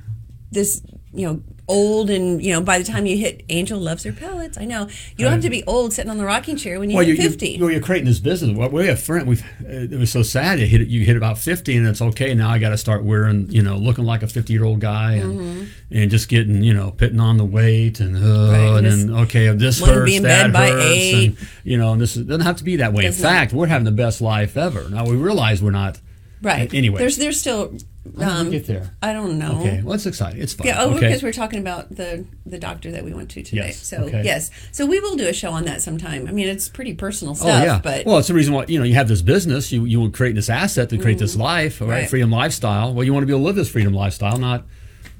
this, 0.51 0.81
you 1.13 1.27
know, 1.27 1.41
old 1.67 2.09
and 2.09 2.43
you 2.43 2.51
know. 2.51 2.61
By 2.61 2.77
the 2.79 2.83
time 2.83 3.05
you 3.05 3.15
hit, 3.15 3.43
Angel 3.47 3.79
loves 3.79 4.03
her 4.03 4.11
pellets. 4.11 4.57
I 4.57 4.65
know 4.65 4.89
you 5.15 5.23
don't 5.23 5.31
have 5.33 5.41
to 5.43 5.49
be 5.49 5.63
old 5.63 5.93
sitting 5.93 6.11
on 6.11 6.17
the 6.17 6.25
rocking 6.25 6.57
chair 6.57 6.79
when 6.79 6.89
you 6.89 6.97
Well, 6.97 7.05
hit 7.05 7.17
you, 7.17 7.21
fifty. 7.29 7.49
You, 7.51 7.61
well, 7.61 7.71
you're 7.71 7.81
creating 7.81 8.07
this 8.07 8.19
business. 8.19 8.57
Well, 8.57 8.69
we 8.69 8.87
have 8.87 9.01
friend. 9.01 9.27
We've. 9.27 9.41
Uh, 9.61 9.87
it 9.89 9.97
was 9.97 10.11
so 10.11 10.21
sad. 10.23 10.59
You 10.59 10.65
hit 10.65 10.87
you 10.87 11.05
hit 11.05 11.15
about 11.15 11.37
fifty, 11.37 11.77
and 11.77 11.87
it's 11.87 12.01
okay. 12.01 12.33
Now 12.33 12.49
I 12.49 12.59
got 12.59 12.69
to 12.69 12.77
start 12.77 13.03
wearing, 13.03 13.49
you 13.49 13.61
know, 13.61 13.77
looking 13.77 14.03
like 14.03 14.23
a 14.23 14.27
fifty 14.27 14.51
year 14.53 14.65
old 14.65 14.81
guy, 14.81 15.13
and 15.13 15.69
and 15.89 16.11
just 16.11 16.27
getting, 16.27 16.61
you 16.63 16.73
know, 16.73 16.91
pitting 16.91 17.19
on 17.19 17.37
the 17.37 17.45
weight, 17.45 17.99
and 17.99 18.17
uh, 18.17 18.19
Mm-hmm. 18.19 18.51
Right, 18.51 18.77
and 18.77 18.85
then 18.85 19.19
okay, 19.23 19.47
this 19.49 19.79
hurts, 19.79 20.19
that 20.21 20.53
hurts, 20.55 21.13
and 21.13 21.37
you 21.63 21.77
know, 21.77 21.93
and 21.93 22.01
this 22.01 22.17
is, 22.17 22.25
doesn't 22.25 22.45
have 22.45 22.57
to 22.57 22.63
be 22.63 22.77
that 22.77 22.91
way. 22.93 23.05
In 23.05 23.13
fact, 23.13 23.53
we're 23.53 23.67
having 23.67 23.85
the 23.85 23.91
best 23.91 24.19
life 24.21 24.57
ever. 24.57 24.89
Now 24.89 25.05
we 25.05 25.15
realize 25.15 25.61
we're 25.61 25.71
not 25.71 25.99
Right. 26.41 26.73
Anyway, 26.73 26.99
there's 26.99 27.17
there's 27.17 27.39
still. 27.39 27.73
How 28.19 28.25
did 28.25 28.27
Um, 28.39 28.45
we 28.47 28.51
get 28.53 28.65
there? 28.65 28.89
I 29.03 29.13
don't 29.13 29.37
know. 29.37 29.59
Okay, 29.59 29.81
well, 29.83 29.93
it's 29.93 30.07
exciting. 30.07 30.41
It's 30.41 30.53
fun. 30.53 30.65
Yeah, 30.65 30.81
oh, 30.81 30.89
okay. 30.95 31.01
because 31.01 31.21
we're 31.21 31.31
talking 31.31 31.59
about 31.59 31.95
the 31.95 32.25
the 32.47 32.57
doctor 32.57 32.89
that 32.91 33.05
we 33.05 33.13
went 33.13 33.29
to 33.31 33.43
today. 33.43 33.67
Yes, 33.67 33.77
So 33.77 33.97
okay. 34.05 34.23
yes, 34.25 34.49
so 34.71 34.87
we 34.87 34.99
will 34.99 35.15
do 35.15 35.27
a 35.27 35.33
show 35.33 35.51
on 35.51 35.65
that 35.65 35.83
sometime. 35.83 36.27
I 36.27 36.31
mean, 36.31 36.47
it's 36.47 36.67
pretty 36.67 36.95
personal 36.95 37.35
stuff. 37.35 37.61
Oh 37.61 37.63
yeah. 37.63 37.79
but 37.83 38.05
well, 38.07 38.17
it's 38.17 38.27
the 38.27 38.33
reason 38.33 38.55
why 38.55 38.65
you 38.67 38.79
know 38.79 38.85
you 38.85 38.95
have 38.95 39.07
this 39.07 39.21
business. 39.21 39.71
You 39.71 39.85
you 39.85 39.99
will 39.99 40.09
create 40.09 40.33
this 40.33 40.49
asset 40.49 40.89
to 40.89 40.97
create 40.97 41.19
this 41.19 41.35
life, 41.35 41.79
right? 41.79 41.85
Mm-hmm. 41.87 41.89
Right. 41.91 42.09
Freedom 42.09 42.31
lifestyle. 42.31 42.91
Well, 42.93 43.03
you 43.03 43.13
want 43.13 43.21
to 43.21 43.27
be 43.27 43.33
able 43.33 43.41
to 43.41 43.45
live 43.45 43.55
this 43.55 43.69
freedom 43.69 43.93
lifestyle, 43.93 44.37
not 44.39 44.65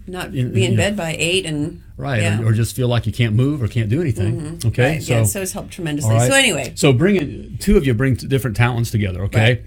not 0.07 0.33
you- 0.33 0.47
be 0.49 0.65
in 0.65 0.71
you- 0.71 0.77
bed 0.77 0.97
by 0.97 1.15
eight 1.19 1.45
and 1.45 1.83
right, 1.97 2.23
Yeah. 2.23 2.41
or, 2.41 2.47
or 2.47 2.51
just 2.51 2.75
feel 2.75 2.87
like 2.87 3.05
you 3.05 3.13
can't 3.13 3.35
move 3.35 3.61
or 3.61 3.67
can't 3.67 3.89
do 3.89 4.01
anything. 4.01 4.59
Okay, 4.65 4.93
Right, 4.93 5.07
yeah, 5.07 5.23
so 5.23 5.43
it's 5.43 5.51
helped 5.53 5.69
tremendously. 5.71 6.15
right. 6.15 6.27
So 6.31 6.35
anyway, 6.35 6.73
so 6.73 6.91
bring 6.91 7.15
it. 7.17 7.59
Two 7.61 7.77
of 7.77 7.85
you 7.85 7.93
bring 7.93 8.15
different 8.15 8.57
talents 8.57 8.89
together. 8.89 9.21
Okay. 9.25 9.39
Right. 9.39 9.65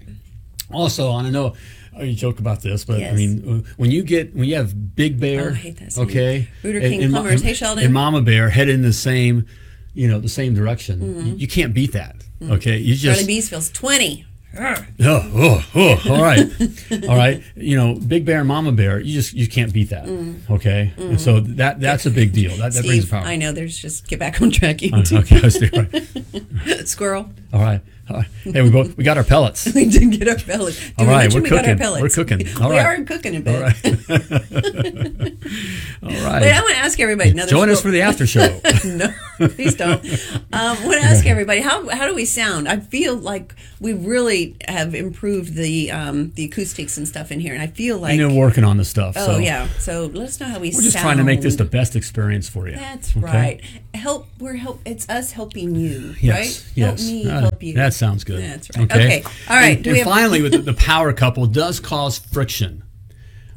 Also, 0.71 1.15
and 1.17 1.27
I 1.27 1.29
know 1.29 1.53
oh, 1.97 2.03
you 2.03 2.13
joke 2.15 2.39
about 2.39 2.61
this, 2.61 2.85
but 2.85 3.01
I 3.03 3.11
mean, 3.13 3.63
uh, 3.65 3.71
when 3.77 3.91
you 3.91 4.03
get 4.03 4.35
when 4.35 4.45
you 4.45 4.55
have 4.55 4.95
Big 4.95 5.19
Bear, 5.19 5.49
Oh, 5.49 5.53
hate 5.53 5.77
that 5.77 5.97
okay, 5.97 6.47
Rooter 6.63 6.79
and- 6.79 6.87
King 6.89 7.03
and 7.03 7.13
Plumbers. 7.13 7.41
Hey, 7.41 7.53
Sheldon. 7.53 7.83
and 7.85 7.93
Mama 7.93 8.21
Bear 8.21 8.49
headed 8.49 8.75
in 8.75 8.81
the 8.81 8.93
same, 8.93 9.45
you 9.93 10.07
know, 10.07 10.19
the 10.19 10.29
same 10.29 10.53
direction. 10.55 11.25
You, 11.27 11.35
you 11.35 11.47
can't 11.47 11.73
beat 11.73 11.91
that. 11.93 12.15
Okay, 12.41 12.77
you 12.77 12.95
just 12.95 13.19
Charlie 13.19 13.27
Bees 13.27 13.49
feels 13.49 13.69
twenty. 13.71 14.25
Oh, 14.57 14.73
oh, 15.01 15.65
oh, 15.75 16.01
all 16.09 16.21
right, 16.21 16.49
all 17.09 17.17
right. 17.17 17.43
You 17.57 17.75
know, 17.75 17.95
Big 17.95 18.23
Bear 18.23 18.39
and 18.39 18.47
Mama 18.47 18.71
Bear, 18.71 19.01
you 19.01 19.11
just 19.13 19.33
you 19.33 19.47
can't 19.49 19.73
beat 19.73 19.89
that. 19.89 20.07
Okay, 20.49 20.93
and 20.97 21.19
so 21.19 21.41
that 21.41 21.81
that's 21.81 22.05
a 22.05 22.09
big 22.11 22.31
deal. 22.31 22.55
That, 22.57 22.71
that 22.73 22.85
brings 22.85 23.05
Mm-hmm. 23.05 23.15
Power. 23.17 23.25
I 23.25 23.35
know. 23.35 23.51
There's 23.51 23.77
just 23.77 24.07
get 24.07 24.17
back 24.19 24.41
on 24.41 24.51
track. 24.51 24.81
You 24.81 24.91
Uh, 24.93 25.03
too. 25.03 25.17
okay. 25.17 25.41
Right. 25.41 26.87
Squirrel. 26.87 27.29
All 27.53 27.59
right. 27.61 27.81
All 28.07 28.17
right. 28.17 28.27
Hey, 28.43 28.61
we 28.61 28.69
both 28.69 28.95
we 28.97 29.03
got 29.03 29.17
our 29.17 29.23
pellets. 29.23 29.65
We 29.75 29.85
did 29.89 30.11
get 30.19 30.27
our 30.27 30.35
pellets. 30.35 30.79
Did 30.79 30.93
All 30.99 31.05
we 31.07 31.27
we're 31.33 31.41
we 31.41 31.49
got 31.49 31.59
our 31.59 31.63
cooking. 31.63 31.77
pellets? 31.79 32.01
We're 32.17 32.25
cooking. 32.25 32.47
All 32.61 32.69
we 32.69 32.77
right. 32.77 32.99
are 32.99 33.03
cooking 33.03 33.35
a 33.35 33.39
bit. 33.39 33.61
right. 33.61 33.85
All 36.03 36.09
But 36.11 36.43
I 36.43 36.61
want 36.61 36.73
to 36.75 36.77
ask 36.77 36.99
everybody. 36.99 37.33
Join 37.33 37.69
us 37.69 37.81
for 37.81 37.89
the 37.89 38.01
after 38.01 38.27
show. 38.27 38.59
no, 38.85 39.07
please 39.49 39.75
don't. 39.75 40.03
Um, 40.05 40.11
I 40.53 40.85
want 40.85 41.01
to 41.01 41.07
ask 41.07 41.25
everybody 41.25 41.61
how 41.61 41.89
how 41.89 42.05
do 42.07 42.13
we 42.13 42.25
sound? 42.25 42.67
I 42.67 42.77
feel 42.79 43.15
like 43.15 43.55
we 43.79 43.93
really 43.93 44.55
have 44.67 44.93
improved 44.93 45.55
the 45.55 45.91
um, 45.91 46.29
the 46.31 46.45
acoustics 46.45 46.97
and 46.97 47.07
stuff 47.07 47.31
in 47.31 47.39
here, 47.39 47.53
and 47.53 47.61
I 47.63 47.67
feel 47.67 47.97
like 47.97 48.15
You 48.17 48.27
know, 48.27 48.35
working 48.35 48.63
on 48.63 48.77
this 48.77 48.89
stuff. 48.89 49.15
oh 49.17 49.25
so 49.25 49.37
yeah. 49.39 49.67
So 49.79 50.05
let 50.13 50.27
us 50.29 50.39
know 50.39 50.47
how 50.47 50.59
we. 50.59 50.69
We're 50.69 50.81
just 50.81 50.97
trying 50.99 51.17
to 51.17 51.23
make 51.23 51.41
this 51.41 51.55
the 51.55 51.65
best 51.65 51.95
experience 51.95 52.47
for 52.47 52.67
you. 52.67 52.75
That's 52.75 53.17
Okay? 53.17 53.25
right. 53.25 53.61
Help. 53.95 54.27
We're 54.39 54.53
help. 54.55 54.79
It's 54.85 55.09
us 55.09 55.31
helping 55.31 55.73
you. 55.75 56.13
Yes. 56.21 56.63
Right. 56.65 56.71
Yes. 56.75 57.01
Help 57.01 57.11
me 57.11 57.29
Uh, 57.29 57.39
help 57.41 57.63
you. 57.63 57.73
That 57.73 57.93
sounds 57.95 58.23
good. 58.23 58.41
That's 58.43 58.69
right. 58.77 58.91
Okay. 58.91 59.23
All 59.49 59.55
right. 59.55 59.77
And, 59.77 59.87
and 59.87 59.97
have- 59.97 60.05
finally, 60.05 60.41
with 60.41 60.51
the, 60.51 60.59
the 60.59 60.73
power 60.73 61.11
couple 61.13 61.45
does 61.47 61.79
cause 61.79 62.17
friction, 62.19 62.83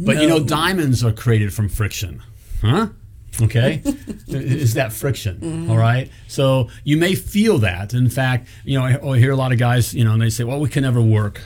but 0.01 0.21
you 0.21 0.29
know 0.29 0.39
diamonds 0.41 1.05
are 1.05 1.13
created 1.13 1.53
from 1.53 1.69
friction, 1.69 2.23
huh? 2.63 2.89
Okay, 3.41 3.83
is 4.27 4.75
that 4.75 4.93
friction? 4.93 5.37
Mm-hmm. 5.37 5.71
all 5.71 5.77
right. 5.77 6.11
So 6.27 6.71
you 6.83 6.97
may 6.97 7.15
feel 7.15 7.59
that. 7.59 7.95
In 7.95 8.09
fact, 8.11 8.49
you 8.65 8.79
know, 8.79 8.85
I, 8.85 9.13
I 9.15 9.19
hear 9.19 9.31
a 9.33 9.37
lot 9.37 9.53
of 9.53 9.59
guys, 9.59 9.95
you 9.95 10.05
know, 10.05 10.13
and 10.13 10.23
they 10.23 10.31
say, 10.31 10.45
"Well, 10.45 10.59
we 10.61 10.69
can 10.69 10.83
never 10.83 11.01
work." 11.03 11.41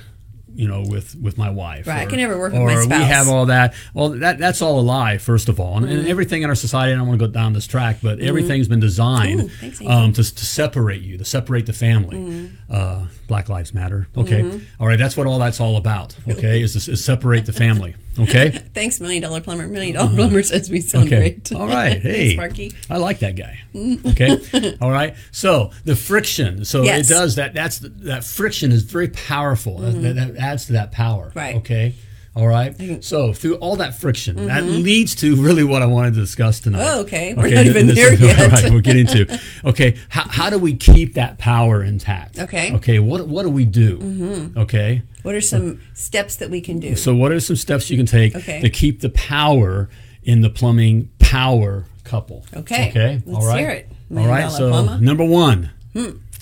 You 0.54 0.68
know, 0.68 0.82
with 0.86 1.14
with 1.16 1.38
my 1.38 1.48
wife, 1.50 1.86
Right, 1.86 2.02
I 2.02 2.06
can 2.06 2.18
never 2.18 2.38
work 2.38 2.52
with 2.52 2.60
or 2.62 2.86
my 2.86 2.98
we 2.98 3.04
have 3.04 3.28
all 3.28 3.46
that. 3.46 3.74
Well, 3.94 4.10
that 4.10 4.38
that's 4.38 4.60
all 4.60 4.78
a 4.78 4.82
lie, 4.82 5.18
first 5.18 5.48
of 5.48 5.58
all, 5.58 5.76
and, 5.78 5.86
Mm-hmm. 5.86 5.98
and 6.00 6.08
everything 6.08 6.42
in 6.42 6.48
our 6.48 6.54
society. 6.54 6.92
I 6.92 6.96
don't 6.96 7.06
want 7.08 7.18
to 7.20 7.26
go 7.26 7.32
down 7.32 7.52
this 7.54 7.66
track, 7.66 7.98
but 8.02 8.20
everything's 8.20 8.68
been 8.68 8.80
designed 8.80 9.40
Ooh, 9.42 9.48
thanks, 9.48 9.80
um, 9.86 10.12
to, 10.12 10.22
to 10.22 10.44
separate 10.44 11.02
you, 11.02 11.16
to 11.18 11.24
separate 11.24 11.66
the 11.66 11.72
family. 11.72 12.16
Mm-hmm. 12.16 12.46
Uh, 12.72 13.06
Black 13.28 13.48
Lives 13.48 13.72
Matter. 13.72 14.08
Okay, 14.16 14.60
All 14.78 14.86
right. 14.86 14.98
That's 14.98 15.16
what 15.16 15.26
all 15.26 15.38
that's 15.38 15.60
all 15.60 15.76
about. 15.76 16.16
Okay, 16.28 16.60
is, 16.62 16.84
to, 16.84 16.92
is 16.92 17.04
separate 17.04 17.46
the 17.46 17.52
family. 17.52 17.94
Okay. 18.18 18.50
Thanks, 18.74 19.00
million 19.00 19.22
dollar 19.22 19.40
plumber. 19.40 19.66
Million 19.68 19.94
dollar 19.96 20.14
plumber 20.14 20.42
says 20.42 20.70
we 20.70 20.80
sound. 20.80 21.06
Okay. 21.06 21.30
great. 21.30 21.52
All 21.54 21.66
right. 21.66 22.00
Hey, 22.00 22.34
Sparky. 22.34 22.72
I 22.90 22.98
like 22.98 23.20
that 23.20 23.36
guy. 23.36 23.58
Okay. 23.74 24.76
All 24.80 24.90
right. 24.90 25.14
So 25.30 25.70
the 25.84 25.96
friction. 25.96 26.64
So 26.64 26.82
Yes. 26.82 27.10
it 27.10 27.14
does 27.14 27.36
that. 27.36 27.54
That's 27.54 27.78
the, 27.78 27.88
that 27.88 28.24
friction 28.24 28.70
is 28.72 28.82
very 28.82 29.08
powerful. 29.08 29.78
That- 29.78 29.92
That, 30.02 30.14
that 30.16 30.36
adds 30.36 30.66
to 30.66 30.72
that 30.74 30.92
power. 30.92 31.28
Mm-hmm. 31.30 31.38
Right. 31.38 31.56
Okay. 31.56 31.94
All 32.34 32.46
right. 32.48 33.02
So 33.04 33.34
through 33.34 33.56
all 33.56 33.76
that 33.76 33.94
friction, 33.94 34.46
that 34.46 34.64
leads 34.64 35.14
to 35.16 35.36
really 35.36 35.64
what 35.64 35.82
I 35.82 35.86
wanted 35.86 36.14
to 36.14 36.20
discuss 36.20 36.60
tonight. 36.60 36.78
Mm-hmm. 36.78 36.96
Oh, 36.98 37.00
okay. 37.02 37.34
We're 37.34 37.54
not 37.54 37.66
even 37.66 37.86
there 37.88 38.14
is- 38.14 38.20
yet. 38.22 38.40
All 38.40 38.48
right. 38.48 38.72
We're 38.72 38.80
getting 38.80 39.06
to. 39.08 39.38
Okay. 39.66 39.96
How, 40.08 40.24
how 40.28 40.48
do 40.50 40.58
we 40.58 40.74
keep 40.74 41.14
that 41.14 41.36
power 41.38 41.82
intact? 41.82 42.38
Okay. 42.38 42.68
Mm-hmm. 42.68 42.76
Okay. 42.76 42.98
What 43.00 43.28
what 43.28 43.42
do 43.42 43.50
we 43.50 43.66
do? 43.66 44.50
Okay. 44.56 45.02
What 45.22 45.34
are 45.34 45.40
some 45.42 45.80
steps 45.94 46.36
that 46.36 46.48
we 46.50 46.60
can 46.62 46.80
do? 46.80 46.96
So, 46.96 47.14
what 47.14 47.32
are 47.32 47.38
some 47.40 47.54
steps 47.56 47.90
you 47.90 47.96
can 47.98 48.06
take 48.06 48.34
Okay. 48.34 48.60
to 48.62 48.70
keep 48.70 49.00
the 49.02 49.10
power 49.10 49.88
in 50.22 50.40
the 50.40 50.48
plumbing 50.50 51.10
power 51.18 51.84
couple? 52.04 52.46
Okay. 52.56 52.88
Okay. 52.88 53.22
Let's 53.26 53.38
All 53.38 53.46
right. 53.46 53.58
hear 53.60 53.70
it. 53.70 53.88
All 54.10 54.16
Million 54.24 54.50
So, 54.50 54.70
plumber. 54.70 54.96
Hmm. 54.96 55.04
number 55.04 55.24
one. 55.24 55.70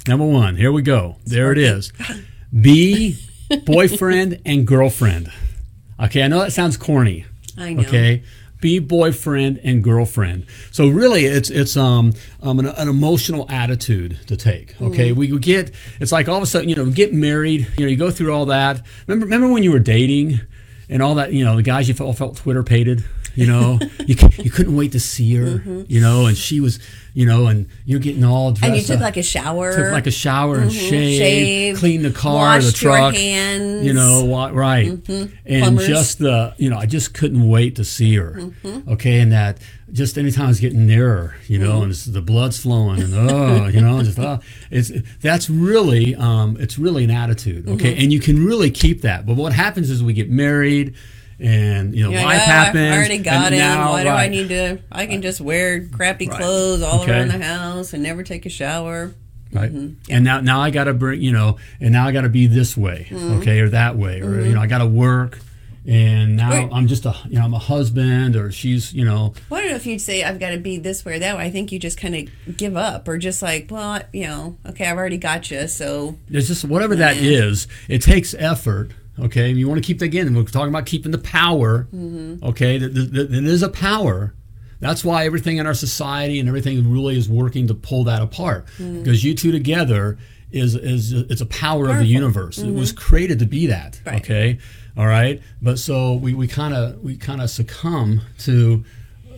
Number 0.06 0.24
one. 0.24 0.54
Here 0.56 0.70
we 0.72 0.82
go. 0.82 1.16
There 1.26 1.50
it 1.52 1.58
is. 1.58 1.92
Be 2.58 3.18
boyfriend 3.66 4.40
and 4.46 4.66
girlfriend. 4.66 5.30
Okay. 6.02 6.22
I 6.22 6.28
know 6.28 6.40
that 6.40 6.52
sounds 6.52 6.76
corny. 6.76 7.26
I 7.56 7.74
know. 7.74 7.82
Okay. 7.82 8.22
Be 8.60 8.78
boyfriend 8.78 9.58
and 9.64 9.82
girlfriend. 9.82 10.46
So 10.70 10.88
really, 10.88 11.24
it's 11.24 11.48
it's 11.48 11.78
um, 11.78 12.12
um 12.42 12.58
an, 12.58 12.66
an 12.66 12.88
emotional 12.88 13.46
attitude 13.48 14.18
to 14.26 14.36
take. 14.36 14.74
Mm-hmm. 14.74 14.84
Okay, 14.86 15.12
we, 15.12 15.32
we 15.32 15.38
get 15.38 15.72
it's 15.98 16.12
like 16.12 16.28
all 16.28 16.36
of 16.36 16.42
a 16.42 16.46
sudden 16.46 16.68
you 16.68 16.74
know 16.74 16.90
get 16.90 17.14
married. 17.14 17.66
You 17.78 17.86
know 17.86 17.90
you 17.90 17.96
go 17.96 18.10
through 18.10 18.34
all 18.34 18.46
that. 18.46 18.82
Remember 19.06 19.24
remember 19.24 19.48
when 19.50 19.62
you 19.62 19.72
were 19.72 19.78
dating 19.78 20.40
and 20.90 21.02
all 21.02 21.14
that. 21.14 21.32
You 21.32 21.42
know 21.42 21.56
the 21.56 21.62
guys 21.62 21.88
you 21.88 21.94
felt, 21.94 22.18
felt 22.18 22.36
Twitter 22.36 22.62
pated. 22.62 23.02
You 23.34 23.46
know 23.46 23.78
you 24.06 24.16
you 24.38 24.50
couldn't 24.50 24.76
wait 24.76 24.92
to 24.92 25.00
see 25.00 25.34
her. 25.36 25.62
You 25.88 26.00
know 26.00 26.26
and 26.26 26.36
she 26.36 26.60
was 26.60 26.78
you 27.14 27.26
know 27.26 27.46
and 27.48 27.66
you're 27.84 27.98
getting 28.00 28.24
all 28.24 28.52
dressed 28.52 28.60
Mm-hmm. 28.62 28.72
and 28.72 28.80
you 28.80 28.86
took 28.86 28.96
up 28.96 29.02
like 29.02 29.16
a 29.16 29.22
shower. 29.22 29.74
took 29.74 29.92
like 29.92 30.06
a 30.06 30.10
shower 30.10 30.58
and 30.58 30.72
shaved, 30.72 31.18
Shaved, 31.18 31.78
cleaned 31.80 32.04
the 32.04 32.10
car, 32.12 32.60
the 32.60 32.70
truck, 32.72 33.14
hands. 33.14 33.84
you 33.84 33.92
know, 33.92 34.24
wa- 34.24 34.50
right? 34.52 34.86
And 34.88 35.32
Plumbers. 35.44 35.86
just 35.88 36.18
the, 36.18 36.54
you 36.58 36.70
know, 36.70 36.78
I 36.78 36.86
just 36.86 37.12
couldn't 37.14 37.48
wait 37.48 37.76
to 37.76 37.84
see 37.84 38.14
her. 38.16 38.34
Mm-hmm. 38.38 38.90
Okay, 38.92 39.20
and 39.20 39.32
that 39.32 39.58
just 39.92 40.16
anytime 40.18 40.50
it's 40.50 40.60
getting 40.60 40.86
nearer 40.86 41.34
you 41.48 41.58
know, 41.58 41.72
Mm-hmm. 41.74 41.82
and 41.82 41.90
it's, 41.90 42.04
the 42.04 42.22
blood's 42.22 42.60
flowing, 42.62 43.02
and 43.02 43.12
oh, 43.14 43.66
you 43.66 43.80
know, 43.80 44.00
just 44.02 44.18
oh, 44.18 44.38
it's 44.70 44.92
that's 45.20 45.50
really, 45.50 46.14
um, 46.14 46.56
it's 46.60 46.78
really 46.78 47.02
an 47.04 47.10
attitude. 47.10 47.68
Okay, 47.68 47.92
Mm-hmm. 47.92 48.00
and 48.02 48.12
you 48.12 48.20
can 48.20 48.44
really 48.44 48.70
keep 48.70 49.02
that. 49.02 49.26
But 49.26 49.34
what 49.36 49.52
happens 49.52 49.90
is 49.90 50.02
we 50.02 50.12
get 50.12 50.30
married. 50.30 50.94
And 51.40 51.94
you 51.94 52.04
know, 52.04 52.10
You're 52.10 52.18
like, 52.20 52.26
life 52.38 52.42
"Oh, 52.46 52.50
happens. 52.50 52.92
I 52.94 52.96
already 52.96 53.18
got 53.18 53.52
now- 53.52 53.92
Why 53.92 54.02
do 54.02 54.08
I 54.10 54.28
need 54.28 54.48
to? 54.50 54.78
I 54.92 55.06
can 55.06 55.22
just 55.22 55.40
wear 55.40 55.86
crappy 55.86 56.28
Right. 56.28 56.38
clothes 56.38 56.82
all 56.82 57.00
Okay. 57.02 57.12
around 57.12 57.28
the 57.28 57.42
house 57.44 57.92
and 57.94 58.02
never 58.02 58.22
take 58.22 58.44
a 58.46 58.50
shower. 58.50 59.12
right? 59.52 59.74
Mm-hmm. 59.74 59.94
And 60.12 60.24
now, 60.24 60.40
now 60.40 60.60
I 60.60 60.70
got 60.70 60.84
to 60.84 60.92
bring, 60.94 61.20
you 61.20 61.32
know, 61.32 61.56
and 61.80 61.90
now 61.92 62.06
I 62.06 62.12
got 62.12 62.20
to 62.20 62.28
be 62.28 62.46
this 62.46 62.76
way, 62.76 63.08
Mm-hmm. 63.10 63.40
okay, 63.40 63.58
or 63.60 63.68
that 63.70 63.96
way, 63.96 64.20
or 64.20 64.42
you 64.42 64.54
know, 64.54 64.60
I 64.60 64.68
got 64.68 64.78
to 64.78 64.86
work, 64.86 65.40
and 65.84 66.36
now 66.36 66.50
Wait. 66.50 66.68
I'm 66.70 66.86
just 66.86 67.04
a, 67.04 67.16
you 67.28 67.36
know, 67.38 67.46
I'm 67.46 67.54
a 67.54 67.58
husband, 67.58 68.36
or 68.36 68.52
she's, 68.52 68.92
you 68.92 69.04
know, 69.04 69.34
Well, 69.48 69.58
I 69.58 69.62
don't 69.64 69.70
know 69.72 69.76
if 69.76 69.86
you'd 69.86 70.00
say 70.00 70.22
I've 70.22 70.38
got 70.38 70.50
to 70.50 70.58
be 70.58 70.76
this 70.78 71.04
way 71.04 71.14
or 71.14 71.18
that 71.18 71.36
way. 71.36 71.44
I 71.46 71.50
think 71.50 71.72
you 71.72 71.80
just 71.80 71.98
kind 71.98 72.14
of 72.14 72.56
give 72.58 72.76
up, 72.76 73.08
or 73.08 73.18
just 73.18 73.42
like, 73.42 73.66
well, 73.70 74.00
you 74.12 74.24
know, 74.28 74.56
okay, 74.68 74.86
I've 74.86 74.96
already 74.96 75.16
got 75.18 75.50
you, 75.50 75.66
so 75.66 76.16
it's 76.30 76.46
just 76.46 76.64
whatever 76.64 76.94
that 76.96 77.16
is. 77.16 77.66
It 77.88 78.02
takes 78.02 78.34
effort. 78.34 78.90
Okay, 79.22 79.50
you 79.50 79.68
want 79.68 79.82
to 79.82 79.86
keep 79.86 79.98
that 79.98 80.06
again. 80.06 80.34
We're 80.34 80.44
talking 80.44 80.68
about 80.70 80.86
keeping 80.86 81.12
the 81.12 81.18
power. 81.18 81.84
Mm-hmm. 81.94 82.44
Okay, 82.44 82.78
that- 82.78 82.94
that 82.94 83.32
is 83.44 83.62
a 83.62 83.68
power. 83.68 84.34
That's 84.80 85.04
why 85.04 85.26
everything 85.26 85.58
in 85.58 85.66
our 85.66 85.74
society 85.74 86.40
and 86.40 86.48
everything 86.48 86.90
really 86.90 87.16
is 87.18 87.28
working 87.28 87.66
to 87.68 87.74
pull 87.74 88.04
that 88.04 88.22
apart. 88.22 88.66
Mm. 88.78 89.02
Because 89.04 89.22
you 89.22 89.34
two 89.34 89.52
together 89.52 90.16
is 90.52 90.74
is 90.74 91.12
it's 91.12 91.42
a 91.42 91.46
power 91.46 91.82
of 91.82 91.88
the 91.88 91.92
Powerful. 91.96 92.06
universe. 92.06 92.58
It 92.58 92.72
was 92.72 92.90
created 92.92 93.38
to 93.40 93.46
be 93.46 93.66
that. 93.66 93.92
Mm-hmm. 93.92 94.08
Right. 94.08 94.20
Okay, 94.22 94.58
all 94.96 95.06
right. 95.06 95.42
But 95.60 95.78
so 95.78 96.14
we 96.14 96.32
we 96.32 96.48
kind 96.48 96.72
of 96.72 96.98
we 97.02 97.16
kind 97.18 97.42
of 97.42 97.50
succumb 97.50 98.22
to 98.38 98.82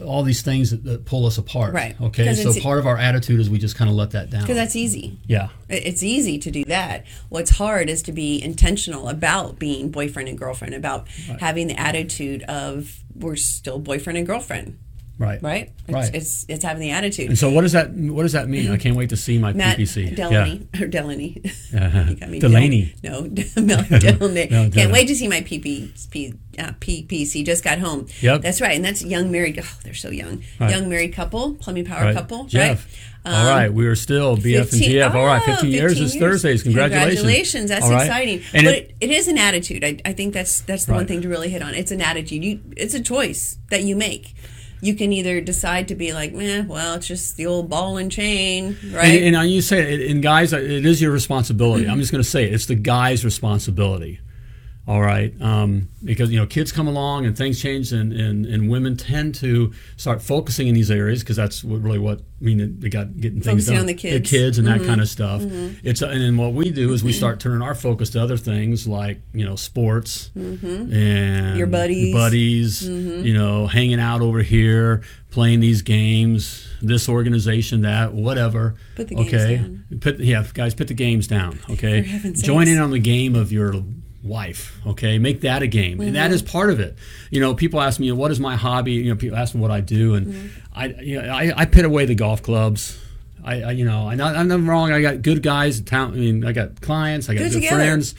all 0.02 0.22
these 0.22 0.42
things 0.42 0.70
that, 0.70 0.84
that 0.84 1.04
pull 1.04 1.26
us 1.26 1.38
apart. 1.38 1.74
Right. 1.74 2.00
Okay. 2.00 2.34
So 2.34 2.60
part 2.60 2.78
of 2.78 2.86
our 2.86 2.96
attitude 2.96 3.40
is 3.40 3.48
we 3.48 3.58
just 3.58 3.76
kind 3.76 3.90
of 3.90 3.96
let 3.96 4.10
that 4.12 4.30
down. 4.30 4.42
because 4.42 4.56
that's 4.56 4.76
easy. 4.76 5.18
yeah. 5.26 5.48
It's 5.68 6.02
easy 6.02 6.38
to 6.38 6.50
do 6.50 6.64
that. 6.66 7.06
What's 7.28 7.50
hard 7.50 7.88
is 7.88 8.02
to 8.02 8.12
be 8.12 8.42
intentional 8.42 9.08
about 9.08 9.58
being 9.58 9.90
boyfriend 9.90 10.28
and 10.28 10.36
girlfriend, 10.38 10.74
about 10.74 11.08
having 11.40 11.68
the 11.68 11.80
attitude 11.80 12.42
of 12.44 12.98
we're 13.14 13.36
still 13.36 13.78
boyfriend 13.78 14.18
and 14.18 14.26
girlfriend. 14.26 14.78
Right. 15.22 15.42
Right. 15.42 15.70
It's, 15.86 15.92
Right. 15.92 16.14
It's 16.14 16.46
it's 16.48 16.64
having 16.64 16.80
the 16.80 16.90
attitude. 16.90 17.28
And 17.28 17.38
so 17.38 17.50
what 17.50 17.62
does 17.62 17.72
that 17.72 17.92
what 17.92 18.22
does 18.22 18.32
that 18.32 18.48
mean? 18.48 18.70
I 18.70 18.76
can't 18.76 18.96
wait 18.96 19.10
to 19.10 19.16
see 19.16 19.38
my 19.38 19.52
Matt 19.52 19.78
PPC. 19.78 20.14
Delaney 20.16 20.66
or 20.80 20.86
Delaney. 20.86 21.42
Uh-huh. 21.74 22.04
You 22.08 22.16
got 22.16 22.28
me 22.28 22.38
Delaney. 22.40 22.94
Del- 23.02 23.22
No, 23.22 23.30
Mel 23.62 23.84
Delaney. 23.88 24.46
No, 24.50 24.62
Can't 24.62 24.72
Delaney. 24.74 24.92
wait 24.92 25.06
to 25.08 25.14
see 25.14 25.28
my 25.28 25.40
PP, 25.40 26.10
P, 26.10 26.34
uh, 26.58 26.72
PPC. 26.80 27.44
Just 27.44 27.62
got 27.64 27.78
home. 27.78 28.06
Yep. 28.20 28.42
That's 28.42 28.60
right, 28.60 28.74
and 28.76 28.84
that's 28.84 29.02
young 29.04 29.30
married. 29.30 29.58
Oh, 29.62 29.78
they're 29.84 29.94
so 29.94 30.10
young. 30.10 30.42
Right. 30.60 30.70
Young 30.70 30.88
married 30.88 31.12
couple, 31.14 31.54
plumbing 31.54 31.84
power 31.84 32.04
Right. 32.06 32.14
couple. 32.14 32.44
Jeff. 32.44 32.84
Right. 32.84 32.98
All 33.24 33.32
Um, 33.40 33.46
right, 33.56 33.72
we 33.72 33.86
are 33.86 33.94
still 33.94 34.36
BF 34.36 34.62
and 34.62 34.70
15 34.70 34.90
GF. 34.90 35.14
All 35.14 35.24
right, 35.26 35.40
oh, 35.46 35.52
15 35.52 35.70
years 35.70 35.92
15 35.92 36.06
is 36.06 36.14
Thursdays. 36.16 36.62
Congratulations. 36.64 37.14
Congratulations. 37.20 37.68
That's 37.70 37.84
All 37.84 37.90
right. 37.92 38.06
exciting. 38.06 38.42
And 38.52 38.64
but 38.64 38.74
it- 38.74 38.96
it, 39.00 39.10
it 39.10 39.10
is 39.12 39.28
an 39.28 39.38
attitude. 39.38 39.84
I, 39.84 39.98
I 40.04 40.12
think 40.12 40.34
that's 40.34 40.60
that's 40.62 40.86
the 40.86 40.92
one 40.94 41.06
thing 41.06 41.22
to 41.22 41.28
really 41.28 41.48
hit 41.48 41.62
on. 41.62 41.72
It's 41.74 41.92
an 41.92 42.00
attitude. 42.00 42.42
You 42.42 42.60
it's 42.76 42.94
a 42.94 43.00
choice 43.00 43.58
that 43.70 43.84
you 43.84 43.94
make. 43.94 44.34
You 44.82 44.94
can 44.94 45.12
either 45.12 45.40
decide 45.40 45.88
to 45.88 45.94
be 45.94 46.12
like, 46.12 46.34
man, 46.34 46.66
well, 46.66 46.94
it's 46.96 47.06
just 47.06 47.36
the 47.36 47.46
old 47.46 47.70
ball 47.70 47.96
and 47.96 48.10
chain, 48.10 48.76
right? 48.90 49.22
And, 49.22 49.36
and 49.36 49.48
you 49.48 49.62
say 49.62 49.94
it, 49.94 50.10
and 50.10 50.20
guys, 50.20 50.52
it 50.52 50.84
is 50.84 51.00
your 51.00 51.12
responsibility. 51.12 51.88
I'm 51.88 52.00
just 52.00 52.10
going 52.10 52.22
to 52.22 52.28
say 52.28 52.44
it. 52.44 52.52
It's 52.52 52.66
the 52.66 52.74
guy's 52.74 53.24
responsibility. 53.24 54.18
All 54.84 55.00
right, 55.00 55.32
um, 55.40 55.88
because 56.02 56.32
you 56.32 56.40
know 56.40 56.46
kids 56.46 56.72
come 56.72 56.88
along 56.88 57.24
and 57.24 57.38
things 57.38 57.62
change, 57.62 57.92
and, 57.92 58.12
and, 58.12 58.44
and 58.44 58.68
women 58.68 58.96
tend 58.96 59.36
to 59.36 59.72
start 59.96 60.20
focusing 60.20 60.66
in 60.66 60.74
these 60.74 60.90
areas 60.90 61.20
because 61.20 61.36
that's 61.36 61.62
what, 61.62 61.80
really 61.82 62.00
what 62.00 62.18
I 62.18 62.44
mean. 62.44 62.80
They 62.80 62.88
got 62.88 63.16
getting 63.20 63.40
things 63.40 63.46
Focusing 63.68 63.74
done, 63.74 63.82
on 63.82 63.86
the 63.86 63.94
kids. 63.94 64.28
Mm-hmm. 64.58 64.66
and 64.66 64.80
that 64.80 64.84
kind 64.84 65.00
of 65.00 65.08
stuff. 65.08 65.40
It's 65.84 66.02
and 66.02 66.20
then 66.20 66.36
what 66.36 66.52
we 66.52 66.72
do 66.72 66.92
is 66.92 67.04
we 67.04 67.12
start 67.12 67.38
turning 67.38 67.62
our 67.62 67.76
focus 67.76 68.10
to 68.10 68.20
other 68.20 68.36
things 68.36 68.88
like 68.88 69.20
you 69.32 69.44
know 69.44 69.54
sports 69.54 70.32
and 70.34 71.56
Your 71.56 71.68
buddies. 71.68 72.12
buddies, 72.12 72.88
you 72.88 73.34
know, 73.34 73.68
hanging 73.68 74.00
out 74.00 74.20
over 74.20 74.42
here, 74.42 75.02
playing 75.30 75.60
these 75.60 75.82
games, 75.82 76.68
this 76.82 77.08
organization, 77.08 77.82
that, 77.82 78.14
whatever. 78.14 78.74
Put 78.96 79.06
the 79.06 79.14
games 79.14 79.28
okay, 79.28 79.56
down. 79.58 79.84
put 80.00 80.18
yeah, 80.18 80.44
guys, 80.52 80.74
put 80.74 80.88
the 80.88 80.94
games 80.94 81.28
down. 81.28 81.60
Okay, 81.70 82.02
join 82.32 82.66
in 82.66 82.80
on 82.80 82.90
the 82.90 82.98
game 82.98 83.36
of 83.36 83.52
your 83.52 83.74
wife. 84.22 84.80
Okay, 84.86 85.18
make 85.18 85.40
that 85.42 85.62
a 85.62 85.66
game, 85.66 86.00
and 86.00 86.08
Mm-hmm. 86.08 86.14
that 86.14 86.30
is 86.32 86.42
part 86.42 86.70
of 86.70 86.80
it. 86.80 86.96
You 87.30 87.40
know, 87.40 87.54
people 87.54 87.80
ask 87.80 87.98
me, 88.00 88.10
what 88.12 88.30
is 88.30 88.38
my 88.40 88.56
hobby? 88.56 88.92
You 88.92 89.10
know, 89.10 89.16
people 89.16 89.36
ask 89.38 89.54
me 89.54 89.60
what 89.60 89.70
I 89.70 89.80
do, 89.80 90.14
and 90.14 90.26
Mm-hmm. 90.26 90.46
I, 90.74 90.86
you 91.02 91.20
know, 91.20 91.28
I, 91.28 91.52
I 91.56 91.64
pit 91.66 91.84
away 91.84 92.06
the 92.06 92.14
golf 92.14 92.42
clubs. 92.42 92.98
I, 93.44 93.62
I 93.62 93.70
you 93.72 93.84
know, 93.84 94.06
I, 94.08 94.12
I'm 94.12 94.48
not 94.48 94.60
wrong. 94.62 94.92
I 94.92 95.02
got 95.02 95.22
good 95.22 95.42
guys. 95.42 95.80
Town. 95.80 96.12
I 96.12 96.16
mean, 96.16 96.44
I 96.46 96.52
got 96.52 96.80
clients. 96.80 97.28
I 97.28 97.34
got 97.34 97.46
it 97.46 97.52
good 97.60 97.68
friends 97.68 98.14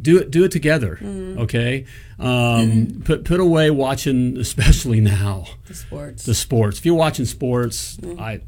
do 0.00 0.18
it 0.18 0.28
do 0.32 0.42
it 0.42 0.50
together 0.50 0.98
Mm-hmm. 1.00 1.38
okay 1.42 1.84
um, 2.18 3.00
put 3.04 3.24
put 3.24 3.38
away 3.38 3.70
watching 3.70 4.36
especially 4.46 5.00
now 5.00 5.46
the 5.68 5.74
sports. 5.74 6.24
the 6.26 6.34
sports 6.34 6.78
if 6.78 6.84
you're 6.86 6.96
watching 6.96 7.24
sports 7.24 7.96
Mm-hmm. 7.98 8.20
i 8.20 8.40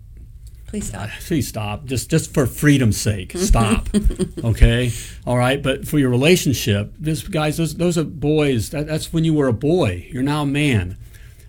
Please 0.77 0.89
stop. 0.89 1.09
please 1.27 1.49
stop. 1.49 1.85
Just 1.87 2.11
just 2.11 2.35
for 2.35 2.47
freedom's 2.47 3.01
sake 3.01 3.33
stop. 3.37 3.89
Okay? 4.45 4.93
All 5.27 5.37
right? 5.39 5.63
But 5.63 5.89
for 5.89 5.99
your 5.99 6.11
relationship 6.11 6.93
this 6.99 7.27
guys 7.27 7.57
those 7.57 7.77
those 7.77 7.97
are 7.97 8.05
boys. 8.05 8.71
That, 8.71 8.87
that's 8.87 9.13
when 9.13 9.25
you 9.25 9.33
were 9.33 9.49
a 9.49 9.53
boy. 9.55 10.07
You're 10.11 10.23
now 10.23 10.43
a 10.43 10.47
man. 10.47 10.99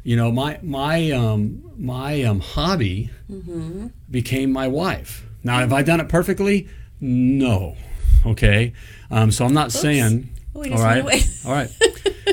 You 0.03 0.15
know 0.15 0.31
my 0.31 0.59
my 0.63 1.11
um 1.11 1.61
my 1.77 2.23
um 2.23 2.39
hobby 2.39 3.09
Mm-hmm. 3.29 3.87
became 4.09 4.53
my 4.53 4.69
wife. 4.69 5.25
Now 5.43 5.59
have 5.59 5.73
i 5.73 5.81
done 5.83 5.99
it 5.99 6.07
perfectly? 6.07 6.69
No. 7.01 7.75
Okay? 8.25 8.71
Um 9.11 9.31
so 9.31 9.45
i'm 9.45 9.53
not 9.53 9.73
saying 9.73 10.29
Oh, 10.57 10.71
all 10.71 10.83
right. 10.83 11.29
all 11.45 11.51
right. 11.51 11.69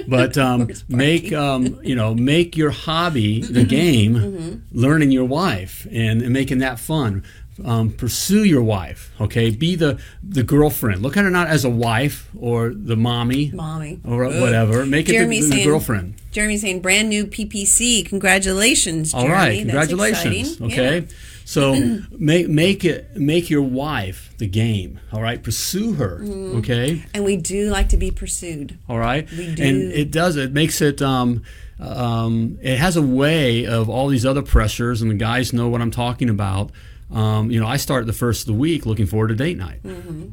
But 0.09 0.37
um, 0.47 0.69
make 0.89 1.33
um, 1.33 1.79
you 1.83 1.95
know 1.95 2.15
make 2.15 2.57
your 2.57 2.71
hobby 2.71 3.41
the 3.43 3.65
game 3.65 4.15
Mm-hmm. 4.15 4.79
learning 4.79 5.11
your 5.11 5.25
wife 5.25 5.87
and, 5.91 6.23
and 6.23 6.33
making 6.33 6.59
that 6.59 6.79
fun. 6.79 7.25
Um, 7.65 7.91
pursue 7.93 8.43
your 8.43 8.65
wife 8.65 9.13
okay? 9.21 9.51
Be 9.51 9.77
the 9.77 10.01
the 10.25 10.43
girlfriend. 10.43 11.03
Look 11.03 11.17
at 11.17 11.23
her 11.23 11.31
not 11.31 11.47
as 11.47 11.65
a 11.65 11.71
wife 11.71 12.29
or 12.37 12.71
the 12.75 12.97
mommy 12.97 13.53
Mommy. 13.55 14.01
or 14.05 14.25
Ugh. 14.25 14.41
whatever. 14.41 14.85
Make 14.85 15.09
it 15.09 15.13
Jeremy's 15.13 15.45
the, 15.45 15.51
the 15.51 15.55
saying- 15.59 15.69
girlfriend. 15.69 16.15
Jeremy's 16.33 16.63
saying 16.63 16.81
brand 16.81 17.09
new 17.11 17.27
PPC. 17.27 18.05
Congratulations, 18.07 19.15
all 19.15 19.23
Jeremy. 19.23 19.35
right 19.37 19.67
That's 19.69 19.87
congratulations 19.89 20.61
okay? 20.61 20.99
Yeah. 21.01 21.07
So 21.44 21.74
make 22.11 22.48
make 22.48 22.85
it 22.85 23.14
make 23.16 23.50
your 23.50 23.62
wife 23.62 24.35
the 24.38 24.46
game 24.46 24.98
all 25.12 25.20
right 25.22 25.42
pursue 25.42 25.92
her 25.94 26.18
Mm-hmm. 26.20 26.59
okay 26.59 27.04
And 27.14 27.24
we 27.24 27.37
do 27.37 27.70
like 27.70 27.88
to 27.90 27.96
be 27.96 28.11
pursued. 28.11 28.78
all 28.88 28.98
right 28.98 29.30
We 29.30 29.54
do. 29.54 29.62
and 29.62 29.92
it 29.92 30.11
does 30.11 30.37
it 30.37 30.52
makes 30.52 30.80
it 30.80 31.00
um, 31.02 31.42
um, 31.80 32.59
it 32.62 32.78
has 32.78 32.96
a 32.96 33.02
way 33.02 33.66
of 33.66 33.88
all 33.90 34.09
these 34.09 34.24
other 34.24 34.42
pressures 34.42 35.02
and 35.02 35.11
the 35.11 35.14
guys 35.16 35.52
know 35.52 35.68
what 35.68 35.80
i'm 35.80 35.90
talking 35.90 36.28
about 36.30 36.70
um, 37.12 37.50
you 37.50 37.61
know 37.61 37.66
i 37.66 37.76
start 37.76 38.07
the 38.07 38.12
first 38.12 38.42
of 38.42 38.46
the 38.46 38.52
week 38.59 38.87
looking 38.87 39.07
forward 39.07 39.28
to 39.28 39.35
date 39.35 39.57
night 39.59 39.80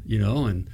you 0.05 0.19
know 0.19 0.45
and 0.45 0.67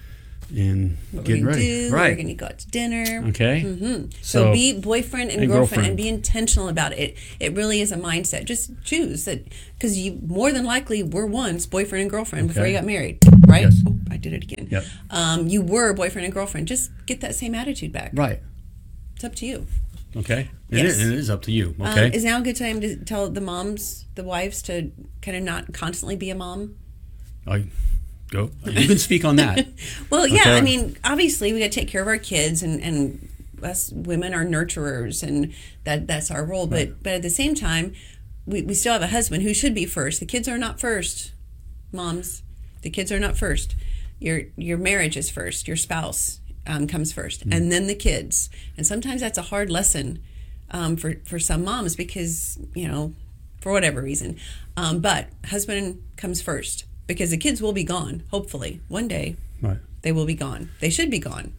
and 0.50 0.92
Mm-hmm. 0.98 1.18
What 1.18 1.26
getting 1.26 1.46
we're 1.46 1.52
gonna 1.52 1.64
ready 1.64 1.88
do, 1.90 1.94
right 1.94 2.10
We're 2.12 2.16
going 2.16 2.28
to 2.28 2.34
go 2.34 2.46
out 2.46 2.60
to 2.60 2.68
dinner. 2.70 3.24
okay 3.30 4.10
So, 4.22 4.44
so, 4.46 4.54
be 4.54 4.80
boyfriend 4.80 5.32
and, 5.32 5.42
and 5.42 5.52
girlfriend, 5.52 5.70
girlfriend. 5.70 5.88
and 5.90 5.98
be 5.98 6.08
intentional 6.08 6.70
about 6.70 6.94
it. 6.94 7.18
it. 7.40 7.54
Really 7.54 7.82
is 7.82 7.92
a 7.92 7.98
mindset. 7.98 8.46
Just 8.46 8.72
choose 8.84 9.26
that 9.26 9.46
because 9.74 9.98
you 9.98 10.20
more 10.26 10.52
than 10.52 10.64
likely 10.66 11.04
were 11.04 11.26
once 11.26 11.66
boyfriend 11.66 12.02
and 12.04 12.12
girlfriend 12.12 12.48
before 12.48 12.66
you 12.66 12.74
got 12.74 12.86
married, 12.86 13.20
right? 13.48 13.64
Yes. 13.64 13.82
Oh, 13.88 13.96
I 14.10 14.18
did 14.18 14.34
it 14.34 14.44
again. 14.44 14.68
Yep. 14.72 14.84
Um, 15.10 15.48
you 15.48 15.62
were 15.62 15.94
boyfriend 15.94 16.26
and 16.26 16.34
girlfriend. 16.34 16.68
Just 16.68 16.92
get 17.06 17.20
that 17.22 17.36
same 17.36 17.54
attitude 17.54 17.92
back. 17.92 18.12
right 18.14 18.42
It's 19.16 19.24
up 19.26 19.36
to 19.36 19.46
you. 19.46 19.68
okay 20.16 20.50
It 20.70 20.78
Yes. 20.78 20.98
is- 20.98 21.08
it 21.10 21.14
is 21.20 21.30
up 21.30 21.42
to 21.44 21.52
you 21.52 21.76
Um, 21.80 21.88
okay 21.88 22.10
is 22.16 22.24
now 22.24 22.40
a 22.40 22.42
good 22.42 22.56
time 22.56 22.80
to 22.82 22.96
tell 22.96 23.30
the 23.30 23.42
moms, 23.42 24.06
the 24.16 24.24
wives, 24.24 24.62
to 24.64 24.92
kind 25.22 25.36
of 25.38 25.44
not 25.44 25.74
constantly 25.74 26.16
be 26.16 26.30
a 26.30 26.36
mom? 26.36 26.76
I, 27.46 27.66
go 28.30 28.52
you 28.66 28.88
can 28.88 28.98
speak 28.98 29.24
on 29.24 29.38
that 29.38 29.68
Well, 30.10 30.28
yeah. 30.28 30.42
Okay. 30.42 30.58
I 30.58 30.62
mean, 30.62 30.98
obviously, 31.04 31.54
we 31.54 31.60
got 31.60 31.72
to 31.72 31.80
take 31.80 31.88
care 31.88 32.02
of 32.02 32.08
our 32.08 32.18
kids, 32.18 32.62
and 32.63 32.82
and 32.82 33.30
us 33.63 33.92
women 33.92 34.34
are 34.34 34.46
nurturers, 34.46 35.24
and 35.24 35.54
that 35.84 36.08
that's 36.08 36.30
our 36.32 36.44
role. 36.46 36.68
But 36.68 37.04
but 37.04 37.13
at 37.13 37.22
the 37.22 37.30
same 37.30 37.56
time, 37.56 37.94
we, 38.46 38.62
we 38.62 38.74
still 38.74 38.94
have 38.94 39.02
a 39.02 39.08
husband 39.08 39.44
who 39.44 39.54
should 39.54 39.74
be 39.74 39.86
first. 39.86 40.20
The 40.20 40.26
kids 40.26 40.48
are 40.48 40.58
not 40.58 40.80
first, 40.80 41.32
moms. 41.92 42.44
The 42.82 42.90
kids 42.90 43.12
are 43.12 43.20
not 43.20 43.38
first. 43.38 43.76
Your 44.20 44.42
your 44.56 44.78
marriage 44.78 45.18
is 45.18 45.30
first. 45.30 45.68
Your 45.68 45.78
spouse 45.78 46.40
um, 46.66 46.88
comes 46.88 47.13
1st 47.13 47.46
Mm. 47.46 47.56
and 47.56 47.72
then 47.72 47.88
the 47.88 47.96
kids. 47.96 48.50
And 48.76 48.86
sometimes 48.86 49.22
that's 49.22 49.38
a 49.38 49.44
hard 49.44 49.70
lesson 49.70 50.20
um, 50.72 50.98
for 50.98 51.16
for 51.26 51.40
some 51.40 51.63
moms 51.63 51.96
because 51.96 52.60
you 52.76 52.88
know 52.88 53.13
for 53.62 53.72
whatever 53.72 54.02
reason. 54.02 54.38
Um, 54.76 55.00
but 55.00 55.28
husband 55.46 56.02
comes 56.18 56.42
first 56.42 56.86
because 57.08 57.32
the 57.32 57.38
kids 57.38 57.62
will 57.62 57.74
be 57.74 57.84
gone. 57.84 58.24
Hopefully, 58.32 58.82
one 58.88 59.08
day 59.08 59.36
right 59.62 59.78
they 60.04 60.12
will 60.12 60.26
be 60.26 60.36
gone. 60.36 60.70
They 60.80 60.89
should 60.89 61.10
be 61.10 61.20
gone. 61.20 61.54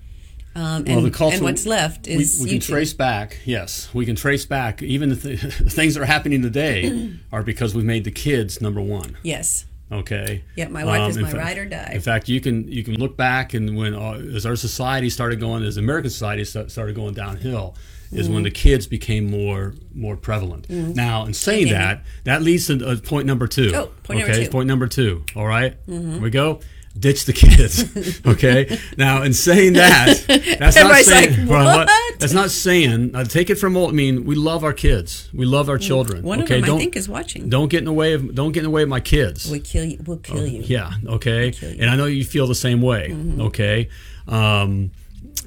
Um, 0.54 0.84
Well, 0.84 0.98
and, 0.98 1.06
the 1.06 1.10
culture- 1.10 1.36
and 1.36 1.44
what's 1.44 1.66
left 1.66 2.06
is 2.08 2.40
we 2.42 2.48
can 2.50 2.60
trace 2.60 2.92
back 2.92 3.38
yes 3.44 3.88
we 3.94 4.04
can 4.06 4.16
trace 4.16 4.44
back 4.46 4.82
even 4.82 5.10
the, 5.10 5.16
th- 5.16 5.40
the 5.40 5.70
things 5.78 5.94
that 5.94 6.00
are 6.02 6.06
happening 6.06 6.42
today 6.42 7.10
are 7.32 7.42
because 7.44 7.74
we 7.74 7.82
made 7.84 8.04
the 8.04 8.10
kids 8.10 8.60
number 8.60 8.80
one 8.80 9.16
Yes. 9.22 9.66
Okay. 9.90 10.44
Yep, 10.56 10.70
my 10.70 10.84
wife 10.84 11.10
is 11.10 11.18
my 11.18 11.30
fa- 11.30 11.36
ride 11.38 11.58
or 11.58 11.64
die. 11.64 11.92
In 11.94 12.00
fact, 12.00 12.28
you 12.28 12.40
can 12.40 12.70
you 12.70 12.84
can 12.84 12.94
look 12.94 13.16
back 13.16 13.54
and 13.54 13.76
when 13.76 13.94
uh, 13.94 14.20
as 14.34 14.44
our 14.44 14.56
society 14.56 15.08
started 15.10 15.40
going, 15.40 15.64
as 15.64 15.76
American 15.78 16.10
society 16.10 16.44
sta- 16.44 16.68
started 16.68 16.94
going 16.94 17.14
downhill, 17.14 17.74
is 18.12 18.24
Mm-hmm. 18.26 18.34
when 18.34 18.42
the 18.42 18.50
kids 18.50 18.86
became 18.86 19.30
more 19.30 19.74
more 19.94 20.16
prevalent. 20.16 20.68
Now, 20.68 21.24
in 21.26 21.32
saying 21.34 21.66
Okay. 21.68 21.72
that, 21.74 22.04
that 22.24 22.42
leads 22.42 22.66
to 22.68 22.86
uh, 22.86 22.96
point 23.00 23.26
number 23.26 23.46
two. 23.46 23.72
Oh, 23.74 23.86
point 24.02 24.18
number 24.20 24.24
okay, 24.32 24.32
two. 24.34 24.42
Mm-hmm. 24.48 24.52
point 24.52 24.66
number 24.68 24.86
two. 24.88 25.24
All 25.36 25.46
right? 25.46 25.76
Here 25.86 26.20
we 26.20 26.30
go. 26.30 26.60
Ditch 26.98 27.26
the 27.26 27.32
kids. 27.32 28.20
okay. 28.26 28.78
Now, 28.96 29.22
in 29.22 29.32
saying 29.32 29.74
that, 29.74 30.24
that's 30.58 30.76
not 30.76 30.96
saying 31.04 31.46
like, 31.46 31.48
well, 31.48 31.78
"What?" 31.78 31.90
That's 32.18 32.32
not 32.32 32.50
saying. 32.50 33.14
Uh, 33.14 33.24
take 33.24 33.50
it 33.50 33.56
from 33.56 33.76
old. 33.76 33.90
I 33.90 33.92
mean, 33.92 34.24
we 34.24 34.34
love 34.34 34.64
our 34.64 34.72
kids. 34.72 35.28
We 35.32 35.46
love 35.46 35.68
our 35.68 35.78
children. 35.78 36.22
Mm. 36.22 36.24
One 36.24 36.42
okay. 36.42 36.56
of 36.56 36.60
them, 36.62 36.68
don't 36.68 36.76
I 36.76 36.80
think, 36.80 36.96
is 36.96 37.08
watching. 37.08 37.48
don't 37.48 37.68
get 37.68 37.78
in 37.78 37.84
the 37.84 37.92
way 37.92 38.14
of 38.14 38.34
don't 38.34 38.52
get 38.52 38.60
in 38.60 38.64
the 38.64 38.70
way 38.70 38.82
of 38.82 38.88
my 38.88 39.00
kids. 39.00 39.50
We 39.50 39.60
kill 39.60 39.84
you. 39.84 39.98
We'll 40.04 40.18
kill 40.18 40.46
you. 40.46 40.62
Oh, 40.62 40.66
Yeah. 40.66 40.92
Okay. 41.06 41.52
you. 41.60 41.76
And 41.80 41.90
I 41.90 41.96
know 41.96 42.06
you 42.06 42.24
feel 42.24 42.46
the 42.46 42.54
same 42.54 42.82
way. 42.82 43.10
Mm-hmm. 43.10 43.40
Okay. 43.42 43.88
Um, 44.26 44.90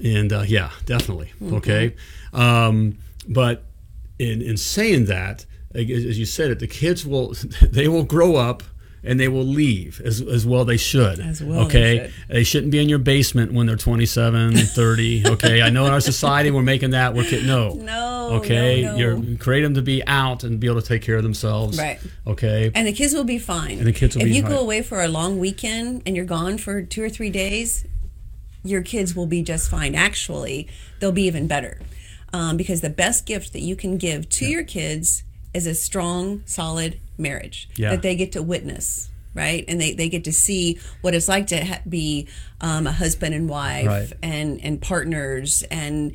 and 0.03 0.31
uh, 0.31 0.43
yeah, 0.47 0.71
definitely. 0.85 1.31
Mm-hmm. 1.41 1.55
Okay. 1.55 1.95
Um, 2.33 2.97
but 3.27 3.63
in 4.19 4.41
in 4.41 4.57
saying 4.57 5.05
that, 5.05 5.45
as 5.73 6.19
you 6.19 6.25
said 6.25 6.51
it, 6.51 6.59
the 6.59 6.67
kids 6.67 7.05
will 7.05 7.33
they 7.61 7.87
will 7.87 8.03
grow 8.03 8.35
up. 8.35 8.63
And 9.03 9.19
they 9.19 9.27
will 9.27 9.43
leave 9.45 9.99
as, 10.05 10.21
as 10.21 10.45
well 10.45 10.63
they 10.63 10.77
should. 10.77 11.19
As 11.19 11.41
well 11.41 11.65
they 11.65 11.65
okay. 11.65 11.97
should. 11.97 12.35
They 12.35 12.43
shouldn't 12.43 12.71
be 12.71 12.79
in 12.79 12.87
your 12.87 12.99
basement 12.99 13.51
when 13.51 13.65
they're 13.65 13.75
27, 13.75 14.55
30. 14.57 15.27
Okay. 15.27 15.61
I 15.63 15.71
know 15.71 15.87
in 15.87 15.91
our 15.91 15.99
society 15.99 16.51
we're 16.51 16.61
making 16.61 16.91
that. 16.91 17.15
We're 17.15 17.23
kid- 17.23 17.45
no. 17.47 17.73
No, 17.73 18.29
Okay. 18.33 18.83
no, 18.83 18.91
no. 18.91 18.97
You're 18.97 19.37
create 19.37 19.63
them 19.63 19.73
to 19.73 19.81
be 19.81 20.05
out 20.05 20.43
and 20.43 20.59
be 20.59 20.67
able 20.67 20.81
to 20.81 20.87
take 20.87 21.01
care 21.01 21.15
of 21.15 21.23
themselves. 21.23 21.79
Right. 21.79 21.99
Okay. 22.27 22.69
And 22.75 22.87
the 22.87 22.93
kids 22.93 23.13
will 23.15 23.23
be 23.23 23.39
fine. 23.39 23.79
And 23.79 23.87
the 23.87 23.91
kids 23.91 24.15
will 24.15 24.23
be 24.23 24.25
fine. 24.25 24.31
if 24.31 24.35
you 24.35 24.43
fine. 24.43 24.51
go 24.51 24.59
away 24.59 24.83
for 24.83 25.01
a 25.01 25.07
long 25.07 25.39
weekend 25.39 26.03
and 26.05 26.15
you're 26.15 26.23
gone 26.25 26.59
for 26.59 26.83
two 26.83 27.03
or 27.03 27.09
three 27.09 27.31
days, 27.31 27.85
your 28.63 28.83
kids 28.83 29.15
will 29.15 29.25
be 29.25 29.41
just 29.41 29.69
fine. 29.71 29.95
Actually, 29.95 30.67
they'll 30.99 31.11
be 31.11 31.23
even 31.23 31.47
better. 31.47 31.79
Um, 32.33 32.55
because 32.55 32.81
the 32.81 32.89
best 32.91 33.25
gift 33.25 33.51
that 33.53 33.61
you 33.61 33.75
can 33.75 33.97
give 33.97 34.29
to 34.29 34.45
your 34.45 34.63
kids 34.63 35.23
is 35.53 35.67
a 35.67 35.75
strong, 35.75 36.43
solid 36.45 36.99
marriage 37.17 37.69
Yeah. 37.75 37.91
that 37.91 38.01
they 38.01 38.15
get 38.15 38.31
to 38.33 38.41
witness, 38.41 39.09
right? 39.33 39.63
And 39.67 39.79
they, 39.81 39.93
they 39.93 40.09
get 40.09 40.23
to 40.25 40.33
see 40.33 40.79
what 41.01 41.13
it's 41.13 41.27
like 41.27 41.47
to 41.47 41.65
ha- 41.65 41.81
be 41.87 42.27
um, 42.61 42.87
a 42.87 42.91
husband 42.91 43.35
and 43.35 43.49
wife 43.49 43.85
Right. 43.87 44.11
and 44.23 44.59
and 44.63 44.81
partners 44.81 45.63
and 45.71 46.13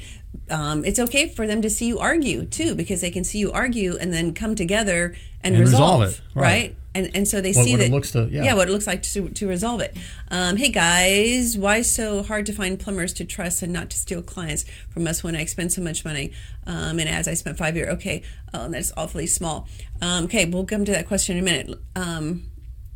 um, 0.51 0.85
it's 0.85 0.99
okay 0.99 1.29
for 1.29 1.47
them 1.47 1.61
to 1.63 1.71
see 1.71 1.87
you 1.87 1.99
argue 1.99 2.45
too 2.45 2.75
because 2.75 3.01
they 3.01 3.11
can 3.11 3.25
see 3.25 3.39
you 3.39 3.51
argue 3.53 3.97
and 3.99 4.13
then 4.13 4.33
come 4.35 4.55
together 4.55 5.15
and, 5.43 5.55
And 5.55 5.65
resolve 5.65 6.01
resolve, 6.03 6.21
it, 6.21 6.21
right. 6.35 6.43
right. 6.43 6.77
And 6.97 7.11
and 7.15 7.29
so 7.29 7.41
they 7.43 7.53
What- 7.53 7.65
see 7.65 7.73
what 7.73 7.81
it 7.81 7.85
that 7.85 7.95
looks 7.95 8.11
to- 8.13 8.29
yeah. 8.31 8.55
what 8.55 8.69
it 8.69 8.73
looks 8.73 8.87
like 8.87 9.03
to, 9.03 9.29
to 9.29 9.47
resolve 9.47 9.81
it. 9.83 9.95
Um, 10.31 10.57
hey 10.57 10.71
guys, 10.71 11.57
why 11.59 11.79
is 11.79 11.91
so 11.91 12.23
hard 12.23 12.47
to 12.47 12.53
find 12.55 12.79
plumbers 12.81 13.13
to 13.15 13.25
trust 13.27 13.63
and 13.63 13.71
not 13.73 13.91
to 13.91 13.97
steal 13.99 14.23
clients 14.23 14.65
from 14.89 15.07
us 15.07 15.23
when 15.23 15.37
I 15.37 15.45
spend 15.45 15.73
so 15.73 15.83
much 15.83 16.05
money? 16.05 16.33
Um, 16.67 16.99
and 16.99 17.09
as 17.09 17.29
I 17.29 17.35
spent 17.35 17.59
five 17.59 17.77
year, 17.77 17.91
okay, 17.91 18.23
oh, 18.55 18.69
that's 18.71 18.93
awfully 18.97 19.27
small. 19.27 19.69
Um, 20.01 20.25
okay, 20.25 20.47
we'll 20.47 20.65
come 20.65 20.85
to 20.87 20.93
that 20.93 21.07
question 21.07 21.37
in 21.37 21.43
a 21.43 21.45
minute. 21.45 21.79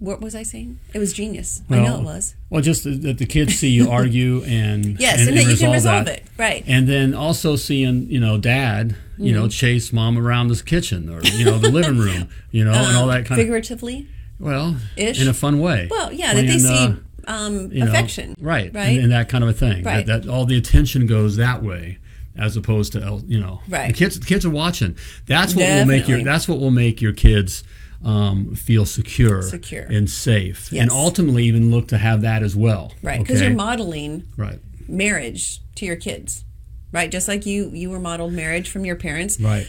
Um, 0.01 0.07
what 0.07 0.21
was 0.21 0.35
I 0.35 0.43
saying? 0.43 0.79
It 0.95 0.99
was 0.99 1.13
genius. 1.13 1.63
I 1.71 1.79
know 1.81 1.99
it 2.01 2.05
was. 2.05 2.35
Well, 2.49 2.63
just 2.63 2.85
that 2.85 3.19
the 3.19 3.27
kids 3.27 3.55
see 3.57 3.69
you 3.71 3.91
argue 3.91 4.43
and 4.47 4.99
Yes, 5.01 5.27
and 5.27 5.37
that 5.37 5.47
you 5.47 5.57
can 5.57 5.71
resolve 5.73 6.07
that. 6.07 6.19
it, 6.19 6.25
right. 6.39 6.65
And 6.67 6.89
then 6.89 7.15
also 7.15 7.57
seeing 7.57 8.09
you 8.11 8.21
know 8.21 8.39
dad 8.39 8.97
you 9.19 9.33
Mm-hmm. 9.33 9.43
know 9.43 9.49
chase 9.49 9.93
mom 9.93 10.17
around 10.19 10.49
this 10.49 10.63
kitchen 10.63 11.09
or 11.11 11.23
you 11.23 11.45
know 11.45 11.59
the 11.59 11.71
living 11.71 11.99
room 11.99 12.29
you 12.51 12.65
know 12.65 12.73
and 12.73 12.97
all 12.97 13.07
that 13.09 13.27
kind 13.27 13.39
of 13.39 13.45
Figuratively. 13.45 14.09
well 14.39 14.77
ish. 14.97 15.21
in 15.21 15.29
a 15.29 15.35
fun 15.35 15.61
way. 15.61 15.89
Well, 15.91 16.11
yeah, 16.13 16.33
that 16.35 16.41
they 16.41 16.59
Playing, 16.59 16.61
see 16.61 16.87
uh, 17.29 17.33
um, 17.33 17.71
you 17.71 17.81
know, 17.85 17.89
affection. 17.91 18.35
right, 18.41 18.75
Right. 18.75 18.89
and, 18.91 18.99
and 19.05 19.13
that 19.13 19.29
kind 19.29 19.45
of 19.45 19.51
a 19.51 19.53
thing. 19.53 19.85
Right. 19.85 20.07
That, 20.07 20.23
that 20.25 20.31
all 20.33 20.47
the 20.47 20.57
attention 20.57 21.07
goes 21.07 21.37
that 21.37 21.63
way, 21.63 21.99
as 22.37 22.57
opposed 22.57 22.93
to 22.95 23.23
you 23.27 23.39
know, 23.39 23.61
Right. 23.69 23.89
The 23.89 23.93
kids, 23.93 24.19
the 24.19 24.25
kids 24.27 24.47
are 24.47 24.51
watching. 24.51 24.97
That's 25.27 25.55
what 25.55 25.69
will 25.69 25.85
make 25.85 26.09
your. 26.09 26.25
That's 26.25 26.49
what 26.49 26.59
will 26.59 26.71
make 26.71 27.03
your 27.03 27.13
kids 27.13 27.63
um, 28.05 28.55
feel 28.55 28.87
secure, 28.87 29.43
Secure. 29.43 29.83
and 29.85 30.09
safe, 30.09 30.71
Yes. 30.73 30.83
and 30.83 30.91
ultimately 30.91 31.45
even 31.45 31.71
look 31.71 31.89
to 31.89 31.99
have 31.99 32.23
that 32.23 32.43
as 32.43 32.57
well. 32.57 32.93
right. 33.03 33.19
Because 33.21 33.39
okay? 33.39 33.49
you're 33.49 33.57
modeling 33.57 34.25
right, 34.37 34.59
marriage 34.89 35.61
to 35.77 35.87
your 35.87 35.97
kids. 35.97 36.45
Right. 36.93 37.11
Just 37.11 37.29
like 37.29 37.47
you, 37.47 37.71
you 37.73 37.89
were 37.91 38.01
modeled 38.01 38.33
marriage 38.33 38.69
from 38.69 38.85
your 38.85 38.97
parents. 38.97 39.39
right, 39.41 39.69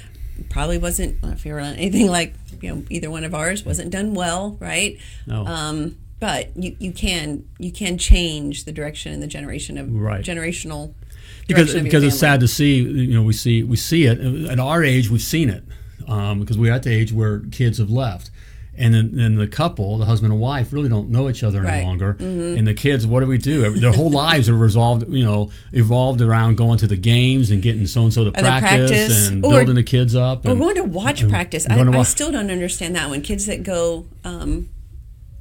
probably 0.49 0.77
wasn't 0.79 1.17
if 1.23 1.45
you 1.45 1.53
were 1.53 1.59
on 1.59 1.75
anything 1.75 2.07
like 2.07 2.33
you 2.61 2.73
know 2.75 2.83
either 2.89 3.11
one 3.11 3.23
of 3.23 3.35
ours 3.35 3.63
wasn't 3.63 3.91
done 3.91 4.13
well 4.15 4.57
right 4.59 4.97
No. 5.27 5.45
um 5.45 5.97
but 6.19 6.49
you, 6.57 6.75
you 6.79 6.91
can 6.91 7.43
you 7.59 7.71
can 7.71 7.97
change 7.99 8.65
the 8.65 8.71
direction 8.71 9.11
and 9.13 9.21
the 9.21 9.27
generation 9.27 9.77
of 9.77 9.91
Right. 9.93 10.23
generational 10.25 10.93
because 11.47 11.73
because 11.75 12.03
it's 12.03 12.17
sad 12.17 12.39
to 12.39 12.47
see. 12.47 12.75
You 12.81 13.13
know, 13.15 13.23
we 13.23 13.33
see 13.33 13.61
we 13.63 13.75
see 13.75 14.05
it 14.05 14.19
at 14.49 14.59
our 14.59 14.83
age. 14.83 15.09
We've 15.09 15.21
seen 15.21 15.49
it 15.49 15.63
um, 16.11 16.39
because 16.39 16.57
we're 16.57 16.73
at 16.73 16.83
the 16.83 16.91
age 16.93 17.11
where 17.13 17.39
kids 17.51 17.77
have 17.77 17.89
left. 17.89 18.29
And 18.73 18.93
then, 18.93 19.15
then 19.15 19.35
the 19.35 19.47
couple, 19.47 19.97
the 19.97 20.05
husband 20.05 20.31
and 20.31 20.41
wife, 20.41 20.71
really 20.71 20.87
don't 20.87 21.09
know 21.09 21.29
each 21.29 21.43
other 21.43 21.59
any 21.59 21.67
Right. 21.79 21.83
longer. 21.83 22.15
And 22.19 22.65
the 22.65 22.73
kids, 22.73 23.05
what 23.05 23.19
do 23.19 23.27
we 23.27 23.37
do? 23.37 23.69
Their 23.69 23.91
whole 23.91 24.09
lives 24.25 24.47
are 24.47 24.55
resolved, 24.55 25.07
you 25.09 25.25
know, 25.25 25.51
evolved 25.73 26.21
around 26.21 26.55
going 26.55 26.77
to 26.79 26.87
the 26.87 26.95
games 26.95 27.51
and 27.51 27.61
getting 27.61 27.85
so 27.85 28.03
and 28.03 28.13
so 28.13 28.23
to 28.23 28.31
practice, 28.31 28.69
practice, 28.89 29.27
and 29.29 29.43
or- 29.45 29.51
building 29.51 29.75
the 29.75 29.83
kids 29.83 30.15
up. 30.15 30.45
or 30.45 30.51
And, 30.51 30.59
going 30.59 30.75
to 30.75 30.83
watch 30.85 31.27
practice 31.27 31.67
I, 31.69 31.83
to 31.83 31.91
I 31.91 32.03
still 32.03 32.31
don't 32.31 32.49
understand 32.49 32.95
that 32.95 33.09
one 33.09 33.21
kids 33.21 33.45
that 33.47 33.61
go 33.63 34.05
um 34.23 34.69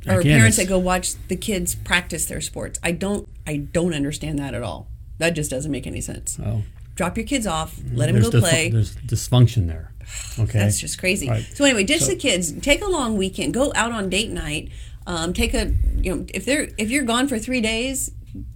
or 0.08 0.20
Again, 0.20 0.38
parents 0.38 0.56
that 0.56 0.66
go 0.68 0.78
watch 0.78 1.14
the 1.28 1.36
kids 1.36 1.74
practice 1.74 2.24
their 2.24 2.40
sports 2.40 2.80
i 2.82 2.90
don't 2.90 3.28
i 3.46 3.58
don't 3.58 3.92
understand 3.92 4.38
that 4.38 4.54
at 4.54 4.62
all 4.62 4.86
that 5.18 5.30
just 5.30 5.50
doesn't 5.50 5.70
make 5.70 5.86
any 5.86 6.00
sense 6.00 6.38
oh, 6.42 6.62
drop 7.00 7.16
your 7.16 7.24
kids 7.24 7.46
off 7.46 7.80
let 7.94 8.06
them 8.06 8.16
there's, 8.16 8.28
go 8.28 8.40
play 8.40 8.68
there's 8.68 8.94
dysfunction 8.96 9.66
there. 9.66 9.94
Okay, 10.38 10.58
That's 10.58 10.78
just 10.78 10.98
crazy. 10.98 11.30
Right. 11.30 11.42
So 11.54 11.64
anyway, 11.64 11.84
ditch 11.84 12.06
the 12.06 12.16
kids. 12.16 12.52
Take 12.60 12.82
a 12.82 12.88
long 12.88 13.16
weekend. 13.16 13.54
Go 13.54 13.72
out 13.74 13.90
on 13.90 14.10
date 14.10 14.28
night. 14.30 14.70
Um, 15.06 15.32
take 15.32 15.54
a 15.54 15.72
you 15.96 16.14
know 16.14 16.26
if 16.34 16.44
they're 16.44 16.68
if 16.76 16.90
you're 16.90 17.04
gone 17.04 17.26
for 17.26 17.38
three 17.38 17.62
days, 17.62 18.10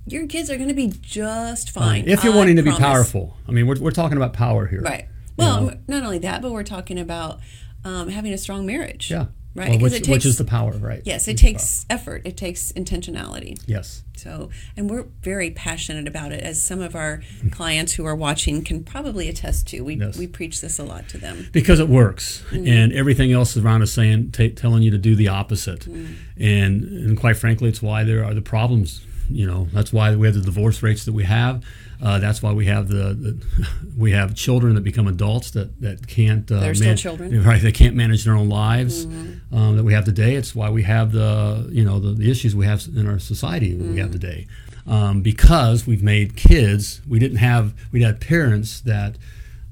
your 0.06 0.26
kids 0.26 0.50
are 0.50 0.56
going 0.56 0.68
to 0.68 0.74
be 0.74 0.92
just 1.00 1.70
fine. 1.70 2.06
if 2.06 2.22
you're 2.22 2.34
I 2.34 2.36
wanting 2.36 2.56
to 2.56 2.62
be 2.62 2.72
powerful, 2.72 3.34
I 3.48 3.52
mean, 3.52 3.66
we're, 3.66 3.80
we're 3.80 3.92
talking 3.92 4.18
about 4.18 4.34
power 4.34 4.66
here, 4.66 4.82
right? 4.82 5.06
Well, 5.38 5.72
not 5.88 6.02
only 6.02 6.18
that, 6.18 6.42
but 6.42 6.52
we're 6.52 6.64
talking 6.64 6.98
about 6.98 7.40
um, 7.82 8.08
having 8.08 8.34
a 8.34 8.38
strong 8.38 8.66
marriage. 8.66 9.10
Yeah, 9.10 9.26
Right. 9.56 9.70
Well, 9.70 9.78
which, 9.78 9.92
it 9.92 10.00
which 10.00 10.06
takes- 10.06 10.24
is 10.24 10.38
the 10.38 10.44
power, 10.44 10.72
right? 10.72 11.00
Yes, 11.04 11.28
it 11.28 11.36
takes 11.36 11.86
effort. 11.88 12.22
It 12.24 12.36
takes 12.36 12.72
intentionality. 12.72 13.60
Yes. 13.66 14.02
So, 14.16 14.50
and 14.76 14.90
we're 14.90 15.04
very 15.22 15.50
passionate 15.50 16.08
about 16.08 16.32
it, 16.32 16.42
as 16.42 16.60
some 16.62 16.80
of 16.80 16.96
our 16.96 17.20
clients 17.52 17.92
who 17.92 18.04
are 18.04 18.16
watching 18.16 18.64
can 18.64 18.82
probably 18.82 19.28
attest 19.28 19.68
to. 19.68 19.82
We 19.82 19.94
Yes. 19.94 20.16
we 20.18 20.26
preach 20.26 20.60
this 20.60 20.78
a 20.80 20.84
lot 20.84 21.08
to 21.10 21.18
them. 21.18 21.48
because 21.52 21.78
it 21.78 21.88
works 21.88 22.42
Mm-hmm. 22.50 22.66
and 22.66 22.92
everything 22.92 23.30
else 23.32 23.56
around 23.56 23.82
us 23.82 23.92
saying 23.92 24.32
t- 24.32 24.50
telling 24.50 24.82
you 24.82 24.90
to 24.90 24.98
do 24.98 25.14
the 25.14 25.28
opposite 25.28 25.80
Mm. 25.88 26.14
and 26.36 26.82
and 26.84 27.18
quite 27.18 27.36
frankly 27.36 27.68
it's 27.68 27.80
why 27.82 28.02
there 28.04 28.24
are 28.24 28.34
the 28.34 28.42
problems 28.42 29.00
you 29.30 29.46
know 29.46 29.68
that's 29.72 29.92
why 29.92 30.14
we 30.16 30.26
have 30.26 30.34
the 30.34 30.40
divorce 30.42 30.82
rates 30.82 31.04
that 31.04 31.12
we 31.12 31.24
have 31.24 31.64
uh, 32.02 32.18
that's 32.18 32.42
why 32.42 32.52
we 32.52 32.66
have 32.66 32.88
the, 32.88 33.14
the 33.14 33.68
we 33.96 34.10
have 34.12 34.34
children 34.34 34.74
that 34.74 34.82
become 34.82 35.06
adults 35.06 35.50
that 35.52 35.80
that 35.80 36.06
can't 36.06 36.50
uh, 36.52 36.60
They're 36.60 36.74
still 36.74 36.94
children. 36.96 37.30
Mm-hmm. 37.32 37.48
right 37.48 37.62
they 37.62 37.72
can't 37.72 37.94
manage 37.96 38.24
their 38.24 38.34
own 38.34 38.48
lives 38.48 39.04
um, 39.04 39.76
that 39.76 39.84
we 39.84 39.92
have 39.94 40.04
today 40.04 40.34
it's 40.34 40.54
why 40.54 40.68
we 40.70 40.82
have 40.82 41.12
the 41.12 41.68
you 41.70 41.84
know 41.84 41.98
the, 42.00 42.10
the 42.12 42.30
issues 42.30 42.54
we 42.54 42.66
have 42.66 42.84
in 42.96 43.06
our 43.08 43.18
society 43.18 43.72
that 43.74 43.82
we 43.82 43.88
Mm-hmm. 43.90 43.98
have 43.98 44.10
today 44.12 44.46
um, 44.86 45.22
because 45.22 45.86
we've 45.86 46.02
made 46.02 46.36
kids 46.36 47.00
we 47.08 47.18
didn't 47.18 47.38
have 47.38 47.72
we 47.92 48.02
had 48.02 48.20
parents 48.20 48.80
that 48.82 49.16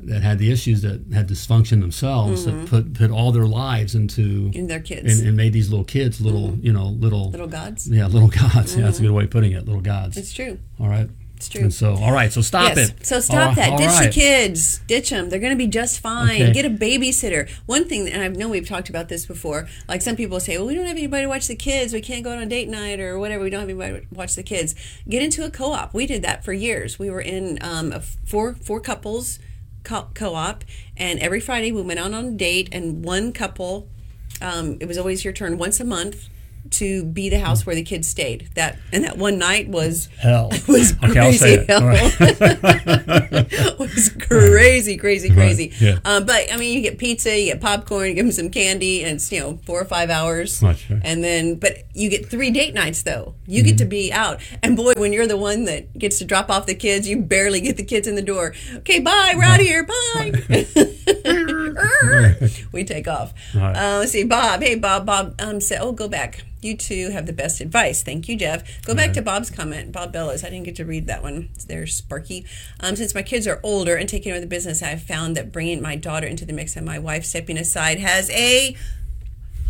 that 0.06 0.22
had 0.22 0.38
the 0.38 0.50
issues 0.50 0.82
that 0.82 1.02
had 1.12 1.28
dysfunction 1.28 1.80
themselves 1.80 2.44
that 2.44 2.66
put 2.66 2.94
put 2.94 3.10
all 3.10 3.32
their 3.32 3.46
lives 3.46 3.94
into 3.94 4.50
In 4.54 4.66
their 4.66 4.80
Mm-hmm. 4.80 4.84
kids. 5.06 5.18
and, 5.18 5.28
and 5.28 5.36
made 5.36 5.52
these 5.52 5.70
little 5.70 5.84
kids 5.84 6.20
little 6.20 6.56
you 6.60 6.72
know 6.72 6.86
little, 6.86 7.30
Little 7.30 7.46
gods. 7.48 7.88
yeah 7.88 8.06
little 8.06 8.28
gods 8.42 8.76
yeah 8.76 8.84
that's 8.84 8.98
a 8.98 9.02
good 9.02 9.10
way 9.12 9.24
of 9.24 9.30
putting 9.30 9.52
it 9.52 9.64
little 9.66 9.80
gods 9.82 10.16
It's 10.16 10.32
true. 10.32 10.58
all 10.80 10.88
right 10.88 11.08
It's 11.36 11.48
true. 11.48 11.62
and 11.62 11.72
so 11.74 11.94
all 11.96 12.12
right 12.12 12.32
so 12.32 12.40
stop 12.40 12.76
yes. 12.76 12.90
it 12.90 13.06
So 13.06 13.20
stop 13.20 13.48
All- 13.50 13.54
that. 13.56 13.70
all 13.72 13.78
Ditch 13.78 13.88
right. 13.88 14.06
the 14.06 14.12
kids. 14.12 14.78
Ditch 14.86 15.10
them. 15.10 15.28
They're 15.28 15.40
going 15.40 15.52
to 15.52 15.56
be 15.58 15.66
just 15.66 16.00
fine. 16.00 16.40
Okay. 16.42 16.52
Get 16.52 16.64
a 16.64 16.70
babysitter. 16.70 17.48
One 17.66 17.84
thing, 17.88 18.08
and 18.08 18.22
I 18.22 18.28
know 18.28 18.48
we've 18.48 18.68
talked 18.68 18.88
about 18.88 19.08
this 19.08 19.26
before. 19.26 19.66
Like 19.88 20.02
some 20.02 20.14
people 20.16 20.38
say, 20.40 20.56
"Well, 20.56 20.66
we 20.68 20.74
don't 20.74 20.86
have 20.86 20.96
anybody 20.96 21.24
to 21.24 21.28
watch 21.28 21.46
the 21.48 21.56
kids. 21.56 21.92
We 21.92 22.00
can't 22.00 22.22
go 22.24 22.30
on 22.32 22.38
a 22.38 22.46
date 22.46 22.68
night 22.68 23.00
or 23.00 23.18
whatever. 23.18 23.42
We 23.42 23.50
don't 23.50 23.60
have 23.60 23.68
anybody 23.68 24.06
to 24.06 24.14
watch 24.14 24.34
the 24.36 24.42
kids." 24.44 24.74
Get 25.08 25.20
into 25.22 25.44
a 25.44 25.50
co-op. 25.50 25.92
We 25.94 26.06
did 26.06 26.22
that 26.22 26.44
for 26.44 26.52
years. 26.52 26.98
We 26.98 27.10
were 27.10 27.20
in 27.20 27.58
um, 27.60 27.92
a 27.92 28.00
four 28.00 28.54
four 28.54 28.78
couples 28.80 29.38
co- 29.84 30.08
co-op, 30.14 30.64
and 30.96 31.18
every 31.20 31.40
Friday 31.40 31.72
we 31.72 31.82
went 31.82 32.00
out 32.00 32.12
on 32.12 32.24
a 32.24 32.30
date, 32.30 32.68
and 32.72 33.04
one 33.04 33.32
couple. 33.32 33.88
Um, 34.40 34.76
it 34.80 34.86
was 34.86 34.98
always 34.98 35.24
your 35.24 35.32
turn 35.32 35.58
once 35.58 35.78
a 35.80 35.84
month 35.84 36.28
to 36.70 37.04
be 37.04 37.28
the 37.28 37.38
house 37.38 37.66
where 37.66 37.74
the 37.74 37.82
kids 37.82 38.08
stayed. 38.08 38.48
That 38.54 38.78
and 38.92 39.04
that 39.04 39.18
one 39.18 39.38
night 39.38 39.68
was 39.68 40.06
hell 40.18 40.50
was 40.68 40.94
okay 41.02 41.18
I'll 41.18 41.32
say 41.32 41.64
crazy 41.64 41.66
it 41.68 41.70
All 41.70 41.86
right. 41.86 43.78
was 43.78 44.08
crazy, 44.10 44.96
crazy, 44.96 45.30
crazy. 45.30 45.72
yeah. 45.78 45.98
Um, 46.04 46.24
but 46.24 46.52
I 46.52 46.56
mean, 46.56 46.74
you 46.74 46.80
get 46.82 46.98
pizza, 46.98 47.38
you 47.38 47.46
get 47.46 47.60
popcorn, 47.60 48.08
you 48.08 48.14
give 48.14 48.24
them 48.24 48.32
some 48.32 48.50
candy, 48.50 49.02
and 49.02 49.14
it's 49.16 49.30
you 49.30 49.40
know 49.40 49.58
four 49.66 49.80
or 49.80 49.84
five 49.84 50.10
hours. 50.10 50.62
Right. 50.62 50.82
And 51.02 51.22
then, 51.22 51.56
but 51.56 51.78
you 51.94 52.08
get 52.08 52.28
three 52.28 52.50
date 52.50 52.74
nights 52.74 53.02
though. 53.02 53.34
You 53.46 53.62
get 53.62 53.78
to 53.78 53.84
be 53.84 54.12
out, 54.12 54.40
and 54.62 54.76
boy, 54.76 54.92
when 54.96 55.12
you're 55.12 55.26
the 55.26 55.36
one 55.36 55.64
that 55.64 55.96
gets 55.98 56.18
to 56.18 56.24
drop 56.24 56.50
off 56.50 56.66
the 56.66 56.74
kids, 56.74 57.08
you 57.08 57.20
barely 57.20 57.60
get 57.60 57.76
the 57.76 57.84
kids 57.84 58.08
in 58.08 58.14
the 58.14 58.22
door. 58.22 58.54
Okay, 58.76 59.00
bye, 59.00 59.34
we're 59.36 59.44
out 59.44 59.60
of 59.60 59.66
here. 59.66 59.84
Bye. 59.84 60.32
we 62.72 62.84
take 62.84 63.08
off. 63.08 63.34
Right. 63.54 63.76
Uh, 63.76 63.98
let's 63.98 64.12
see, 64.12 64.24
Bob. 64.24 64.62
Hey, 64.62 64.76
Bob. 64.76 65.06
Bob 65.06 65.34
um, 65.40 65.60
said, 65.60 65.80
"Oh, 65.80 65.92
go 65.92 66.08
back. 66.08 66.44
You 66.62 66.76
two 66.76 67.10
have 67.10 67.26
the 67.26 67.32
best 67.32 67.60
advice. 67.60 68.02
Thank 68.02 68.28
you, 68.28 68.36
Jeff. 68.36 68.62
Go 68.86 68.94
back 68.94 69.12
to 69.14 69.22
Bob's 69.22 69.50
comment. 69.50 69.90
Bob 69.92 70.12
Bellows. 70.12 70.44
I 70.44 70.48
didn't 70.50 70.64
get 70.64 70.76
to 70.76 70.84
read 70.84 71.06
that 71.08 71.22
one. 71.22 71.48
There's 71.66 71.94
Sparky. 71.94 72.46
Um, 72.80 72.94
since 72.96 73.14
my 73.14 73.22
kids 73.22 73.46
are 73.48 73.58
older 73.64 73.96
and 73.96 74.08
taking 74.08 74.30
over 74.32 74.40
the 74.40 74.46
business, 74.46 74.82
I've 74.82 75.02
found 75.02 75.36
that 75.36 75.50
bringing 75.52 75.82
my 75.82 75.96
daughter 75.96 76.26
into 76.26 76.44
the 76.44 76.52
mix 76.52 76.76
and 76.76 76.86
my 76.86 76.98
wife 77.00 77.24
stepping 77.24 77.58
aside 77.58 77.98
has 77.98 78.30
a 78.30 78.76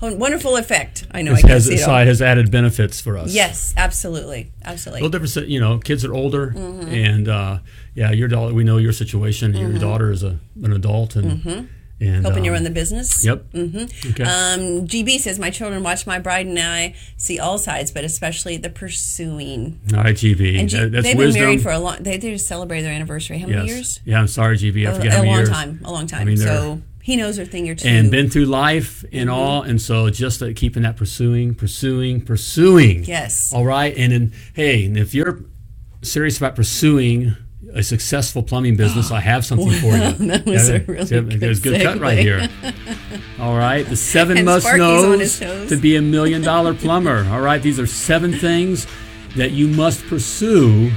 wonderful 0.03 0.57
effect. 0.57 1.07
I 1.13 1.23
know 1.23 1.31
I 1.31 1.35
This 1.35 1.41
can't 1.43 1.53
has, 1.53 1.67
see 1.67 1.75
it 1.75 1.79
side 1.79 2.07
has 2.09 2.21
added 2.21 2.51
benefits 2.51 3.01
for 3.01 3.17
us 3.17 3.33
Yes, 3.33 3.73
absolutely, 3.77 4.51
absolutely. 4.65 5.03
little 5.03 5.21
different. 5.21 5.49
You 5.49 5.61
know, 5.61 5.79
kids 5.79 6.05
are 6.05 6.13
older, 6.13 6.49
Mm-hmm. 6.49 6.89
and 6.89 7.29
uh, 7.29 7.59
yeah, 7.95 8.11
your 8.11 8.27
daughter. 8.29 8.53
We 8.53 8.65
know 8.65 8.79
your 8.79 8.93
situation. 8.93 9.55
Your 9.55 9.79
daughter 9.79 10.11
is 10.11 10.23
a 10.23 10.39
an 10.63 10.73
adult, 10.73 11.15
and 11.17 11.69
and. 12.03 12.25
You 12.27 12.51
um, 12.51 12.55
run 12.55 12.65
the 12.65 12.71
business. 12.71 13.25
Yep. 13.25 13.45
Mm-hmm. 13.53 14.11
Okay. 14.11 14.23
Um, 14.25 14.87
GB 14.87 15.19
says 15.19 15.39
my 15.39 15.51
children 15.51 15.83
watch 15.83 16.07
my 16.07 16.19
bride 16.19 16.47
and 16.47 16.59
I 16.59 16.95
see 17.17 17.39
all 17.39 17.59
sides, 17.59 17.91
but 17.91 18.05
especially 18.05 18.57
the 18.57 18.71
pursuing. 18.71 19.81
All 19.95 20.03
right, 20.03 20.15
GB. 20.17 20.59
And 20.59 20.69
G- 20.69 20.77
That- 20.79 20.93
that's 20.93 21.05
they've 21.07 21.17
wisdom. 21.17 21.41
been 21.41 21.43
married 21.49 21.63
for 21.63 21.71
a 21.73 21.79
long. 21.79 21.97
They, 22.03 22.17
they 22.17 22.33
just 22.33 22.47
celebrated 22.47 22.85
their 22.87 22.93
anniversary. 22.93 23.39
How 23.39 23.47
many 23.47 23.61
yes. 23.67 23.69
years? 23.69 24.01
Yeah, 24.05 24.19
I'm 24.21 24.29
sorry, 24.29 24.57
GB. 24.59 24.87
I 24.87 24.91
A, 24.91 24.95
forget 24.95 25.13
how 25.13 25.19
a 25.19 25.23
many 25.23 25.31
long 25.31 25.39
years. 25.39 25.49
time. 25.51 25.81
A 25.85 25.93
long 25.93 26.07
time. 26.07 26.27
mean, 26.27 26.37
so 26.37 26.81
he 27.03 27.17
knows 27.17 27.37
her 27.37 27.45
thing 27.45 27.69
or 27.69 27.75
two. 27.75 27.89
And 27.89 28.11
been 28.11 28.31
through 28.31 28.47
life 28.47 29.05
and 29.13 29.29
Mm-hmm. 29.29 29.39
all, 29.39 29.63
and 29.63 29.81
so 29.81 30.09
just 30.11 30.41
that 30.41 30.57
keeping 30.57 30.83
that 30.85 30.97
pursuing, 30.97 31.55
pursuing, 31.55 32.21
pursuing. 32.21 33.05
Yes. 33.05 33.53
All 33.53 33.65
right, 33.65 33.95
and 33.97 34.13
then 34.13 34.33
hey, 34.55 34.85
if 34.85 35.15
you're 35.15 35.41
serious 36.03 36.37
about 36.39 36.57
pursuing 36.57 37.37
a 37.75 37.83
successful 37.83 38.43
plumbing 38.43 38.77
business, 38.77 39.11
I 39.11 39.21
have 39.21 39.45
something 39.45 39.71
for 39.81 39.97
you. 39.97 40.13
That 40.29 40.45
was 40.47 40.69
a 40.69 40.81
really 40.81 41.07
see, 41.07 41.21
good 41.21 41.41
There's 41.41 41.61
good 41.61 41.83
cut 41.83 41.99
right 41.99 42.19
here. 42.19 42.49
All 43.39 43.57
right, 43.57 43.87
the 43.87 43.97
seven 43.97 44.39
And 44.39 44.47
must 44.47 44.67
Sparky's 44.67 45.41
knows 45.41 45.69
to 45.69 45.77
be 45.77 45.97
a 45.97 46.03
million 46.03 46.43
dollar 46.43 46.75
plumber. 46.75 47.27
All 47.31 47.41
right, 47.41 47.63
these 47.63 47.79
are 47.79 47.87
seven 47.87 48.33
things 48.33 48.87
that 49.37 49.53
you 49.53 49.69
must 49.69 50.05
pursue 50.07 50.93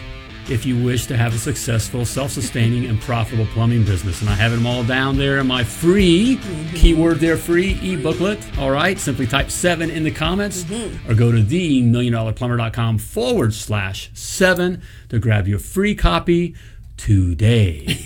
if 0.50 0.66
you 0.66 0.82
wish 0.84 1.06
to 1.08 1.18
have 1.18 1.34
a 1.34 1.38
successful, 1.38 2.06
self 2.06 2.32
sustaining, 2.32 2.86
and 2.86 3.00
profitable 3.02 3.46
plumbing 3.48 3.84
business. 3.84 4.22
And 4.22 4.30
I 4.30 4.34
have 4.34 4.52
them 4.52 4.66
all 4.68 4.84
down 4.84 5.18
there 5.18 5.40
in 5.40 5.48
my 5.48 5.64
free, 5.64 6.38
Mm-hmm. 6.38 6.76
keyword 6.76 7.20
there, 7.20 7.38
free 7.38 7.80
e 7.82 7.96
booklet. 7.96 8.40
All 8.58 8.72
right, 8.72 8.98
simply 9.00 9.26
type 9.28 9.50
seven 9.52 9.90
in 9.90 10.04
the 10.04 10.12
comments 10.12 10.64
Mm-hmm. 10.64 11.10
or 11.12 11.16
go 11.16 11.32
to 11.32 11.40
themilliondollarplumber.com 11.40 12.98
forward 13.00 13.54
slash 13.54 14.10
seven 14.14 14.82
to 15.10 15.20
grab 15.20 15.48
your 15.48 15.60
free 15.60 15.96
copy 15.96 16.56
today. 16.98 17.98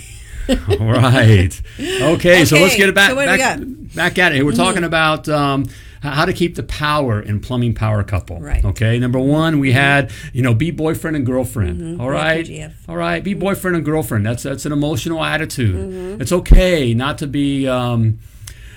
all 0.80 0.88
right. 0.92 1.62
Okay, 1.80 2.46
so 2.46 2.56
let's 2.58 2.76
get 2.76 2.90
it 2.90 2.96
back 2.96 3.10
so 3.12 3.16
what 3.16 3.26
do 3.26 3.32
we 3.32 3.38
back. 3.38 3.60
Mm-hmm. 3.60 3.96
back 3.96 4.18
at 4.18 4.34
it. 4.36 4.44
We're 4.44 4.52
talking 4.54 4.84
about 4.84 5.30
um, 5.30 5.66
how 6.02 6.26
to 6.26 6.34
keep 6.34 6.56
the 6.56 6.64
power 6.64 7.22
in 7.22 7.40
plumbing 7.40 7.74
power 7.74 8.04
couple. 8.04 8.40
Right. 8.40 8.64
Okay. 8.64 9.00
Number 9.00 9.20
one, 9.20 9.60
we 9.60 9.72
had 9.72 10.12
you 10.34 10.42
know 10.42 10.54
be 10.54 10.72
boyfriend 10.72 11.16
and 11.16 11.26
girlfriend. 11.26 12.00
All 12.02 12.10
right. 12.10 12.46
BFGF. 12.46 12.74
All 12.88 12.96
right. 12.98 13.24
Be 13.24 13.34
boyfriend 13.34 13.76
and 13.76 13.86
girlfriend. 13.86 14.26
That's 14.26 14.44
that's 14.44 14.66
an 14.66 14.72
emotional 14.72 15.24
attitude. 15.24 15.76
Mm-hmm. 15.76 16.22
It's 16.22 16.32
okay 16.32 16.94
not 16.94 17.18
to 17.20 17.28
be. 17.28 17.68
Um, 17.68 18.20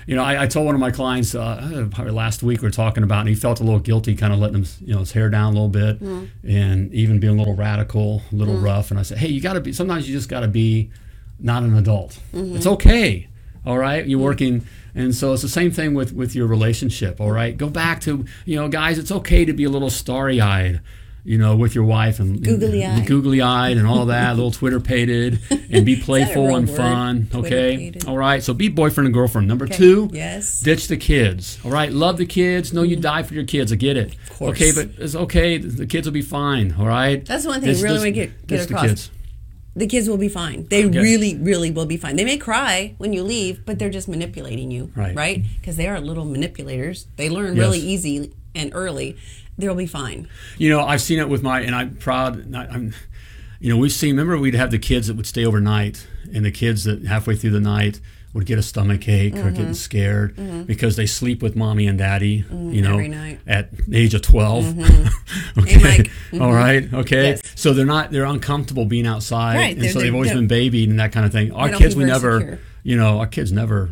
you 0.05 0.17
know, 0.17 0.23
I, 0.23 0.43
I 0.43 0.47
told 0.47 0.65
one 0.65 0.75
of 0.75 0.81
my 0.81 0.91
clients 0.91 1.33
uh, 1.33 1.87
probably 1.91 2.11
last 2.11 2.43
week 2.43 2.61
we 2.61 2.67
are 2.67 2.71
talking 2.71 3.03
about, 3.03 3.21
and 3.21 3.29
he 3.29 3.35
felt 3.35 3.61
a 3.61 3.63
little 3.63 3.79
guilty, 3.79 4.15
kind 4.15 4.33
of 4.33 4.39
letting 4.39 4.57
him, 4.57 4.65
you 4.81 4.93
know, 4.93 4.99
his 4.99 5.13
hair 5.13 5.29
down 5.29 5.51
a 5.51 5.55
little 5.55 5.69
bit, 5.69 6.01
Mm. 6.03 6.27
and 6.45 6.93
even 6.93 7.21
being 7.21 7.35
a 7.35 7.37
little 7.37 7.55
radical, 7.55 8.21
a 8.29 8.35
little 8.35 8.57
rough. 8.57 8.91
And 8.91 8.99
I 8.99 9.03
said, 9.03 9.19
hey, 9.19 9.29
you 9.29 9.39
got 9.39 9.53
to 9.53 9.61
be. 9.61 9.71
Sometimes 9.71 10.05
you 10.09 10.13
just 10.13 10.27
got 10.27 10.41
to 10.41 10.49
be 10.49 10.91
not 11.39 11.63
an 11.63 11.73
adult. 11.77 12.19
Mm-hmm. 12.33 12.57
It's 12.57 12.67
okay. 12.67 13.29
All 13.65 13.77
right, 13.77 14.05
Mm. 14.05 14.09
you're 14.09 14.19
working, 14.19 14.65
and 14.95 15.13
so 15.15 15.33
it's 15.33 15.41
the 15.41 15.49
same 15.49 15.71
thing 15.71 15.93
with 15.93 16.13
with 16.13 16.35
your 16.35 16.47
relationship. 16.47 17.19
All 17.21 17.31
right, 17.31 17.55
go 17.57 17.69
back 17.69 18.01
to 18.01 18.25
you 18.45 18.55
know, 18.55 18.67
guys. 18.67 18.97
It's 18.97 19.11
okay 19.11 19.45
to 19.45 19.53
be 19.53 19.63
a 19.63 19.69
little 19.69 19.89
starry 19.89 20.39
eyed. 20.41 20.81
You 21.25 21.37
know, 21.37 21.55
with 21.55 21.73
your 21.73 21.85
wife 21.85 22.19
and 22.19 22.43
Googly-eyed. 22.43 23.07
googly 23.07 23.39
eyed, 23.41 23.77
and 23.77 23.87
all 23.87 24.07
that, 24.07 24.31
a 24.31 24.35
little 24.35 24.51
Twitter 24.51 24.81
pated, 24.81 25.39
and 25.71 25.85
be 25.85 25.95
playful 26.01 26.53
and 26.53 26.67
word? 26.67 26.75
fun. 26.75 27.29
Okay, 27.33 27.93
all 28.05 28.17
right. 28.17 28.43
So 28.43 28.53
be 28.53 28.67
boyfriend 28.67 29.05
and 29.07 29.13
girlfriend. 29.13 29.47
Number 29.47 29.65
two, 29.65 30.09
Yes. 30.11 30.59
ditch 30.59 30.89
the 30.89 30.97
kids. 30.97 31.59
All 31.63 31.71
right, 31.71 31.93
love 31.93 32.17
the 32.17 32.25
kids. 32.25 32.73
Know 32.73 32.83
you 32.83 32.97
mm-hmm. 32.97 33.03
die 33.03 33.23
for 33.23 33.35
your 33.35 33.45
kids. 33.45 33.71
I 33.71 33.77
get 33.77 33.95
it. 33.95 34.17
course. 34.31 34.49
Okay, 34.61 34.73
but 34.73 35.01
it's 35.01 35.15
okay. 35.15 35.57
The 35.59 35.85
kids 35.85 36.05
will 36.05 36.13
be 36.13 36.21
fine. 36.21 36.75
All 36.77 36.87
right. 36.87 37.25
That's 37.25 37.45
one 37.45 37.61
thing 37.61 37.71
Ditch- 37.71 37.81
really 37.81 38.11
ditch- 38.11 38.29
we 38.29 38.45
get- 38.45 38.47
get 38.47 38.69
across. 38.69 39.09
The 39.75 39.87
kids 39.87 40.07
will 40.07 40.17
be 40.17 40.29
fine. 40.29 40.67
They 40.69 40.85
really, 40.85 41.35
really 41.37 41.71
will 41.71 41.85
be 41.85 41.97
fine. 41.97 42.15
They 42.15 42.25
may 42.25 42.37
cry 42.37 42.93
when 42.99 43.11
you 43.13 43.23
leave, 43.23 43.65
but 43.65 43.79
they're 43.79 43.89
just 43.89 44.07
manipulating 44.07 44.69
you, 44.71 44.91
Right. 44.95 45.15
Right? 45.15 45.43
Because 45.59 45.75
they 45.77 45.87
are 45.87 45.99
little 45.99 46.25
manipulators. 46.25 47.07
They 47.15 47.29
learn 47.29 47.55
Yes. 47.55 47.63
really 47.65 47.79
easy 47.79 48.31
and 48.53 48.71
early. 48.73 49.17
They'll 49.57 49.75
be 49.75 49.87
fine. 49.87 50.27
You 50.57 50.69
know, 50.69 50.81
I've 50.81 51.01
seen 51.01 51.19
it 51.19 51.29
with 51.29 51.41
my, 51.43 51.61
and 51.61 51.73
I'm 51.75 51.95
proud. 51.95 52.47
Not, 52.49 52.71
I'm, 52.71 52.93
you 53.59 53.69
know, 53.69 53.77
we've 53.77 53.91
seen. 53.91 54.11
Remember, 54.11 54.37
we'd 54.37 54.55
have 54.55 54.71
the 54.71 54.79
kids 54.79 55.07
that 55.07 55.15
would 55.15 55.27
stay 55.27 55.45
overnight, 55.45 56.05
and 56.33 56.43
the 56.45 56.51
kids 56.51 56.83
that 56.85 57.05
halfway 57.05 57.35
through 57.35 57.51
the 57.51 57.59
night 57.59 57.99
would 58.33 58.45
get 58.45 58.57
a 58.57 58.63
stomach 58.63 59.07
ache 59.07 59.35
or 59.35 59.37
Mm-hmm. 59.37 59.55
getting 59.55 59.73
scared 59.75 60.65
because 60.67 60.95
they 60.95 61.05
sleep 61.05 61.41
with 61.43 61.55
mommy 61.55 61.85
and 61.87 61.97
daddy. 61.99 62.43
you 62.51 62.81
know, 62.81 62.93
every 62.93 63.07
night. 63.07 63.39
Mm-hmm. 63.45 63.49
at 63.51 63.69
age 63.93 64.13
of 64.15 64.21
12 64.23 64.79
okay, 65.59 65.79
Hey, 65.79 65.97
Mm-hmm. 66.33 66.41
all 66.41 66.51
right, 66.53 66.91
okay. 66.93 67.29
Yes. 67.31 67.41
So 67.55 67.73
they're 67.73 67.85
not 67.85 68.11
they're 68.11 68.25
uncomfortable 68.25 68.85
being 68.85 69.05
outside, 69.07 69.55
Right, 69.57 69.73
and 69.75 69.81
they're- 69.83 69.91
so 69.91 69.99
they've 69.99 70.13
always 70.13 70.31
been 70.33 70.47
babied 70.47 70.89
and 70.89 70.99
that 70.99 71.11
kind 71.11 71.25
of 71.25 71.31
thing. 71.31 71.51
Our 71.51 71.69
kids, 71.69 71.95
we 71.95 72.05
never, 72.05 72.39
secure. 72.39 72.59
you 72.83 72.97
know, 72.97 73.19
our 73.19 73.27
kids 73.27 73.51
never. 73.51 73.91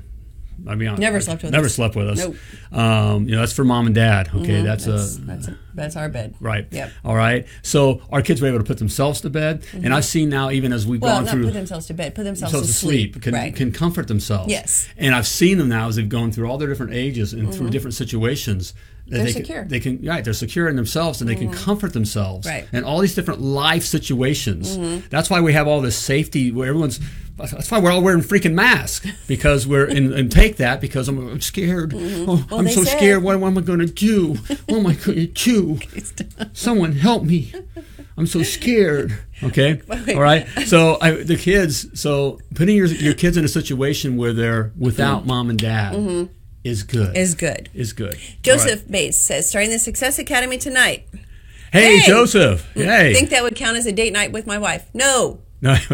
I 0.67 0.76
mean, 0.76 0.95
Never 0.95 1.17
I- 1.17 1.19
slept 1.21 1.41
with 1.43 1.50
us. 1.50 1.52
never 1.54 1.65
us. 1.67 1.74
slept 1.76 1.95
with 1.95 2.08
us. 2.10 2.17
Nope. 2.19 2.36
Um, 2.71 3.28
you 3.28 3.36
know, 3.36 3.39
that's 3.41 3.54
for 3.54 3.63
mom 3.65 3.86
and 3.88 3.95
dad. 3.95 4.30
Okay, 4.34 4.62
that's, 4.62 4.86
Mm-hmm. 4.88 4.91
That's 4.91 5.17
a 5.17 5.21
that's, 5.21 5.47
a, 5.47 5.58
that's 5.74 5.95
our 5.95 6.10
bed. 6.10 6.36
Right. 6.39 6.67
Yep. 6.71 6.91
All 7.06 7.15
right. 7.15 7.47
So 7.62 8.02
our 8.12 8.21
kids 8.21 8.41
were 8.41 8.47
able 8.47 8.60
to 8.60 8.63
put 8.63 8.78
themselves 8.78 9.21
to 9.21 9.30
bed, 9.30 9.65
and 9.74 9.93
I've 9.93 10.06
seen 10.06 10.30
now 10.30 10.50
even 10.52 10.71
as 10.74 10.86
we've 10.88 11.00
Mm-hmm. 11.02 11.06
Well, 11.06 11.15
gone 11.17 11.26
not 11.26 11.32
through 11.34 11.43
put 11.45 11.54
themselves 11.54 11.88
to 11.88 11.93
bed. 11.93 12.13
Put 12.15 12.24
themselves, 12.26 12.52
themselves 12.54 12.67
to 12.67 12.74
sleep, 12.86 13.21
can, 13.21 13.34
right. 13.34 13.56
can 13.56 13.71
comfort 13.71 14.08
themselves. 14.08 14.50
Yes. 14.52 14.88
And 14.97 15.15
I've 15.15 15.28
seen 15.28 15.58
them 15.58 15.69
now 15.69 15.88
as 15.88 15.95
they've 15.95 16.08
gone 16.08 16.32
through 16.32 16.47
all 16.50 16.58
their 16.58 16.67
different 16.67 16.93
ages 16.93 17.34
and 17.34 17.54
through 17.54 17.69
different 17.71 17.93
situations. 17.95 18.74
Mm-hmm. 19.02 19.16
They're 19.16 19.24
they 19.26 19.32
secure. 19.32 19.58
Mm-hmm. 19.64 19.70
Can, 19.70 19.70
they 19.70 19.80
can 19.80 20.06
right. 20.08 20.24
They're 20.24 20.34
secure 20.34 20.68
in 20.70 20.76
themselves 20.76 21.22
and 21.22 21.30
they 21.30 21.36
can 21.36 21.52
comfort 21.52 21.94
themselves. 21.94 22.48
Right. 22.48 22.68
And 22.72 22.86
all 22.86 23.00
these 23.00 23.16
different 23.16 23.42
life 23.42 23.84
situations. 23.84 24.78
Mm-hmm. 24.78 25.08
That's 25.10 25.30
why 25.30 25.42
we 25.42 25.54
have 25.54 25.68
all 25.68 25.82
this 25.82 25.98
safety 25.98 26.52
where 26.52 26.68
everyone's. 26.70 27.00
That's 27.38 27.72
why 27.72 27.80
we're 27.80 27.92
all 27.92 28.04
wearing 28.04 28.22
freaking 28.22 28.54
masks 28.54 29.08
because 29.28 29.66
we're 29.66 29.86
and, 29.86 30.14
and 30.14 30.32
take 30.32 30.58
that 30.58 30.80
because 30.80 31.08
I'm, 31.08 31.18
I'm 31.28 31.42
scared. 31.42 31.94
Oh, 31.96 31.98
I'm 31.98 32.04
Mm-hmm. 32.04 32.54
Well, 32.56 32.64
they 32.64 32.72
so 32.72 32.84
said- 32.84 32.98
scared. 32.98 33.24
What, 33.24 33.40
what 33.40 33.48
am 33.48 33.58
I 33.58 33.62
going 33.62 33.80
to 33.80 33.88
do? 33.88 34.34
What 34.68 34.78
am 34.78 34.86
I 34.88 34.94
going 34.94 35.18
to 35.34 35.78
do? 35.80 35.80
Someone 36.54 36.92
help 36.94 37.24
me. 37.24 37.52
I'm 38.18 38.28
so 38.28 38.44
scared. 38.44 39.18
Okay. 39.42 39.82
All 40.16 40.22
right. 40.22 40.46
So 40.68 40.98
I, 41.02 41.24
the 41.24 41.36
kids. 41.38 42.00
So 42.00 42.40
putting 42.54 42.76
your 42.78 42.86
your 42.88 43.16
kids 43.16 43.38
in 43.38 43.46
a 43.46 43.48
situation 43.48 44.18
where 44.18 44.34
they're 44.34 44.72
without 44.78 45.26
mom 45.26 45.50
and 45.50 45.58
dad 45.58 46.30
is 46.63 46.84
good. 46.84 47.15
Is 47.15 47.36
good. 47.36 47.69
is 47.74 47.93
good. 47.93 48.17
Joseph 48.43 48.89
Bates 48.89 49.17
says, 49.17 49.50
starting 49.50 49.71
the 49.71 49.80
Success 49.80 50.19
Academy 50.19 50.58
tonight. 50.58 51.08
Hey, 51.71 51.97
Hey! 51.97 52.08
Joseph. 52.08 52.69
Mm, 52.76 52.86
hey. 52.86 53.13
Think 53.13 53.30
that 53.30 53.43
would 53.43 53.56
count 53.56 53.78
as 53.78 53.86
a 53.86 53.91
date 53.91 54.13
night 54.13 54.32
with 54.32 54.45
my 54.45 54.58
wife? 54.58 54.86
No. 54.93 55.39
no. 55.62 55.76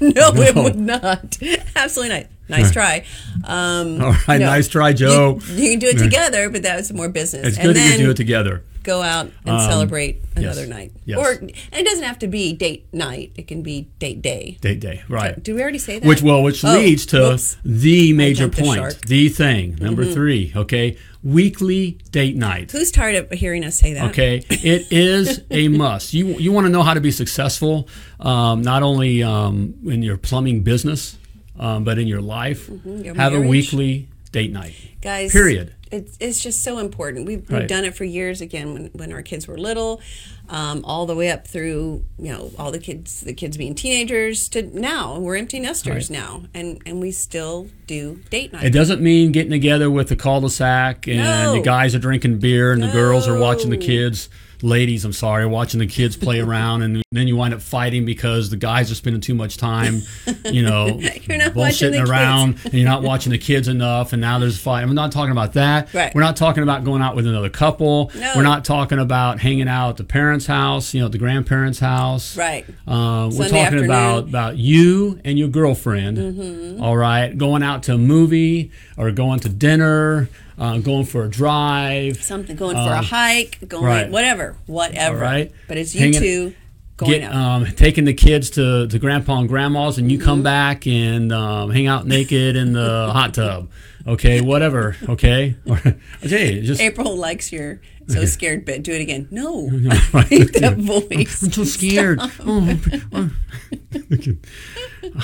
No, 0.00 0.32
it 0.34 0.54
would 0.54 0.76
not. 0.76 1.38
Absolutely 1.76 2.14
not. 2.16 2.26
Nice 2.48 2.70
try. 2.72 3.04
Um, 3.44 4.00
All 4.02 4.12
right. 4.28 4.38
no. 4.40 4.46
Nice 4.46 4.68
try, 4.68 4.92
Joe. 4.92 5.38
You, 5.48 5.54
you 5.54 5.70
can 5.70 5.78
do 5.78 5.86
it 5.88 5.98
together, 5.98 6.50
but 6.50 6.62
that 6.62 6.76
was 6.76 6.92
more 6.92 7.08
business. 7.08 7.46
It's 7.46 7.56
and 7.58 7.66
good 7.72 7.76
you 7.76 7.96
do 7.96 8.10
it 8.10 8.16
together. 8.16 8.62
go 8.82 9.00
out 9.00 9.30
and 9.46 9.60
celebrate 9.62 10.22
another 10.36 10.66
night. 10.66 10.92
yes. 11.06 11.18
Or 11.18 11.30
and 11.32 11.50
it 11.72 11.84
doesn't 11.86 12.04
have 12.04 12.18
to 12.18 12.26
be 12.28 12.52
date 12.52 12.86
night. 12.92 13.32
It 13.36 13.48
can 13.48 13.62
be 13.62 13.88
date 13.98 14.20
day. 14.20 14.58
Date 14.60 14.80
day. 14.80 15.02
Right. 15.08 15.42
Do 15.42 15.54
we 15.54 15.62
already 15.62 15.78
say 15.78 15.98
that? 15.98 16.06
Which 16.06 16.20
well, 16.22 16.42
which 16.42 16.62
Oh, 16.64 16.72
leads 16.74 17.06
to 17.06 17.18
whoops. 17.20 17.56
the 17.64 18.12
major 18.12 18.48
the 18.48 18.62
point. 18.62 18.80
Mm-hmm. 18.82 19.08
the 19.08 19.28
thing, 19.30 19.76
number 19.80 20.04
three. 20.04 20.52
Okay, 20.54 20.98
weekly 21.22 21.92
date 22.10 22.36
night. 22.36 22.70
Who's 22.72 22.90
tired 22.90 23.14
of 23.14 23.30
hearing 23.32 23.64
us 23.64 23.76
say 23.76 23.94
that? 23.94 24.10
Okay, 24.10 24.44
it 24.50 24.86
is 24.92 25.40
a 25.50 25.68
must. 25.68 26.12
You 26.12 26.26
you 26.38 26.52
want 26.52 26.66
to 26.66 26.70
know 26.70 26.82
how 26.82 26.92
to 26.94 27.00
be 27.00 27.10
successful, 27.10 27.88
um, 28.20 28.60
not 28.60 28.82
only 28.82 29.22
um, 29.22 29.74
in 29.86 30.02
your 30.02 30.18
plumbing 30.18 30.62
business, 30.62 31.16
um, 31.58 31.84
but 31.84 31.98
in 31.98 32.06
your 32.06 32.20
life. 32.20 32.68
Mm-hmm. 32.68 33.02
your 33.04 33.14
Have 33.14 33.34
a 33.34 33.40
weekly 33.40 34.08
date 34.32 34.52
night. 34.52 34.74
Guys. 35.00 35.32
Period. 35.32 35.74
It's, 35.92 36.16
it's 36.18 36.42
just 36.42 36.64
so 36.64 36.78
important. 36.78 37.24
We've, 37.24 37.40
we've 37.48 37.50
Right. 37.50 37.68
done 37.68 37.84
it 37.84 37.94
for 37.94 38.02
years. 38.04 38.40
Again, 38.40 38.72
when, 38.72 38.84
when 38.94 39.12
our 39.12 39.22
kids 39.22 39.46
were 39.46 39.56
little, 39.56 40.00
um, 40.48 40.84
all 40.84 41.06
the 41.06 41.14
way 41.14 41.30
up 41.30 41.46
through 41.46 42.04
you 42.18 42.32
know 42.32 42.50
all 42.58 42.72
the 42.72 42.80
kids, 42.80 43.20
the 43.20 43.32
kids 43.32 43.56
being 43.56 43.76
teenagers 43.76 44.48
to 44.50 44.62
now. 44.78 45.20
We're 45.20 45.36
empty 45.36 45.60
nesters 45.60 46.10
now, 46.10 46.42
and 46.52 46.82
and 46.84 47.00
we 47.00 47.12
still 47.12 47.68
do 47.86 48.20
date 48.28 48.52
night. 48.52 48.64
It 48.64 48.70
doesn't 48.70 49.00
mean 49.00 49.30
getting 49.30 49.52
together 49.52 49.88
with 49.88 50.08
the 50.08 50.16
cul-de-sac 50.16 51.06
and 51.06 51.18
No. 51.18 51.52
the 51.54 51.60
guys 51.60 51.94
are 51.94 51.98
drinking 52.00 52.38
beer 52.40 52.72
and 52.72 52.82
the 52.82 52.88
girls 52.90 53.28
are 53.28 53.38
watching 53.38 53.70
the 53.70 53.76
kids. 53.78 54.28
Ladies, 54.62 55.04
I'm 55.04 55.12
sorry, 55.12 55.46
watching 55.46 55.80
the 55.80 55.86
kids 55.86 56.16
play 56.16 56.40
around, 56.46 56.82
and 56.82 57.02
then 57.12 57.28
you 57.28 57.36
wind 57.36 57.54
up 57.54 57.60
fighting 57.60 58.04
because 58.04 58.50
the 58.50 58.56
guys 58.56 58.90
are 58.90 58.94
spending 58.94 59.20
too 59.20 59.34
much 59.34 59.56
time, 59.56 60.00
you 60.44 60.62
know, 60.62 60.86
You're 61.24 61.38
not 61.38 61.52
bullshitting 61.52 62.06
around, 62.06 62.58
and 62.64 62.74
you're 62.74 62.88
not 62.88 63.02
watching 63.02 63.32
the 63.32 63.38
kids 63.38 63.68
enough, 63.68 64.12
and 64.12 64.20
now 64.20 64.38
there's 64.38 64.56
a 64.56 64.60
fight. 64.60 64.82
I'm 64.82 64.94
not 64.94 65.12
talking 65.12 65.32
about 65.32 65.54
that. 65.54 65.92
Right. 65.94 66.14
We're 66.14 66.22
not 66.22 66.36
talking 66.36 66.62
about 66.62 66.84
going 66.84 67.02
out 67.02 67.16
with 67.16 67.26
another 67.26 67.50
couple. 67.50 68.10
No. 68.14 68.32
We're 68.36 68.42
not 68.42 68.64
talking 68.64 68.98
about 68.98 69.40
hanging 69.40 69.68
out 69.68 69.90
at 69.90 69.96
the 69.98 70.04
parents' 70.04 70.46
house, 70.46 70.94
you 70.94 71.00
know, 71.00 71.06
at 71.06 71.12
the 71.12 71.18
grandparents' 71.18 71.78
house. 71.78 72.36
Right. 72.36 72.64
Uh, 72.86 73.30
we're 73.32 73.48
talking 73.48 73.56
afternoon. 73.58 73.84
about 73.86 74.18
about 74.28 74.56
you 74.56 75.20
and 75.24 75.38
your 75.38 75.48
girlfriend. 75.48 76.18
Mm-hmm. 76.18 76.82
all 76.82 76.96
right, 76.96 77.36
going 77.36 77.62
out 77.62 77.82
to 77.84 77.94
a 77.94 77.98
movie 77.98 78.70
or 78.96 79.10
going 79.10 79.40
to 79.40 79.48
dinner, 79.48 80.28
uh, 80.58 80.78
going 80.78 81.04
for 81.04 81.24
a 81.24 81.28
drive. 81.30 82.22
Something 82.22 82.56
going 82.56 82.76
for 82.76 82.92
a 82.92 83.02
hike, 83.02 83.58
going 83.68 83.84
Um, 83.84 83.88
right. 83.88 84.10
whatever, 84.10 84.56
whatever. 84.66 85.16
All 85.16 85.22
right. 85.22 85.52
But 85.68 85.76
it's 85.78 85.94
you 85.94 86.00
Hanging- 86.00 86.20
two 86.20 86.54
going 86.96 87.12
Get 87.20 87.22
out. 87.24 87.34
um, 87.34 87.66
taking 87.66 88.04
the 88.04 88.14
kids 88.14 88.50
to, 88.50 88.86
to 88.86 88.98
grandpa 89.00 89.38
and 89.40 89.48
grandma's, 89.48 89.98
and 89.98 90.12
you 90.12 90.18
come 90.18 90.38
Mm-hmm. 90.38 90.44
back 90.44 90.86
and 90.86 91.32
um, 91.32 91.70
hang 91.70 91.86
out 91.88 92.06
naked 92.06 92.54
in 92.56 92.72
the 92.72 93.10
hot 93.12 93.34
tub. 93.34 93.68
Okay, 94.06 94.40
whatever. 94.42 94.96
Okay, 95.08 95.56
okay, 96.24 96.60
just 96.60 96.80
April 96.80 97.16
likes 97.16 97.50
your 97.50 97.80
so 98.06 98.26
scared 98.26 98.66
bit. 98.66 98.82
Do 98.82 98.92
it 98.92 99.00
again. 99.00 99.26
No, 99.30 99.68
right. 100.12 100.28
that 100.60 100.74
voice. 100.76 101.42
I'm 101.42 101.50
so 101.50 101.64
scared. 101.64 102.18
Oh, 102.22 102.78
oh. 103.12 103.30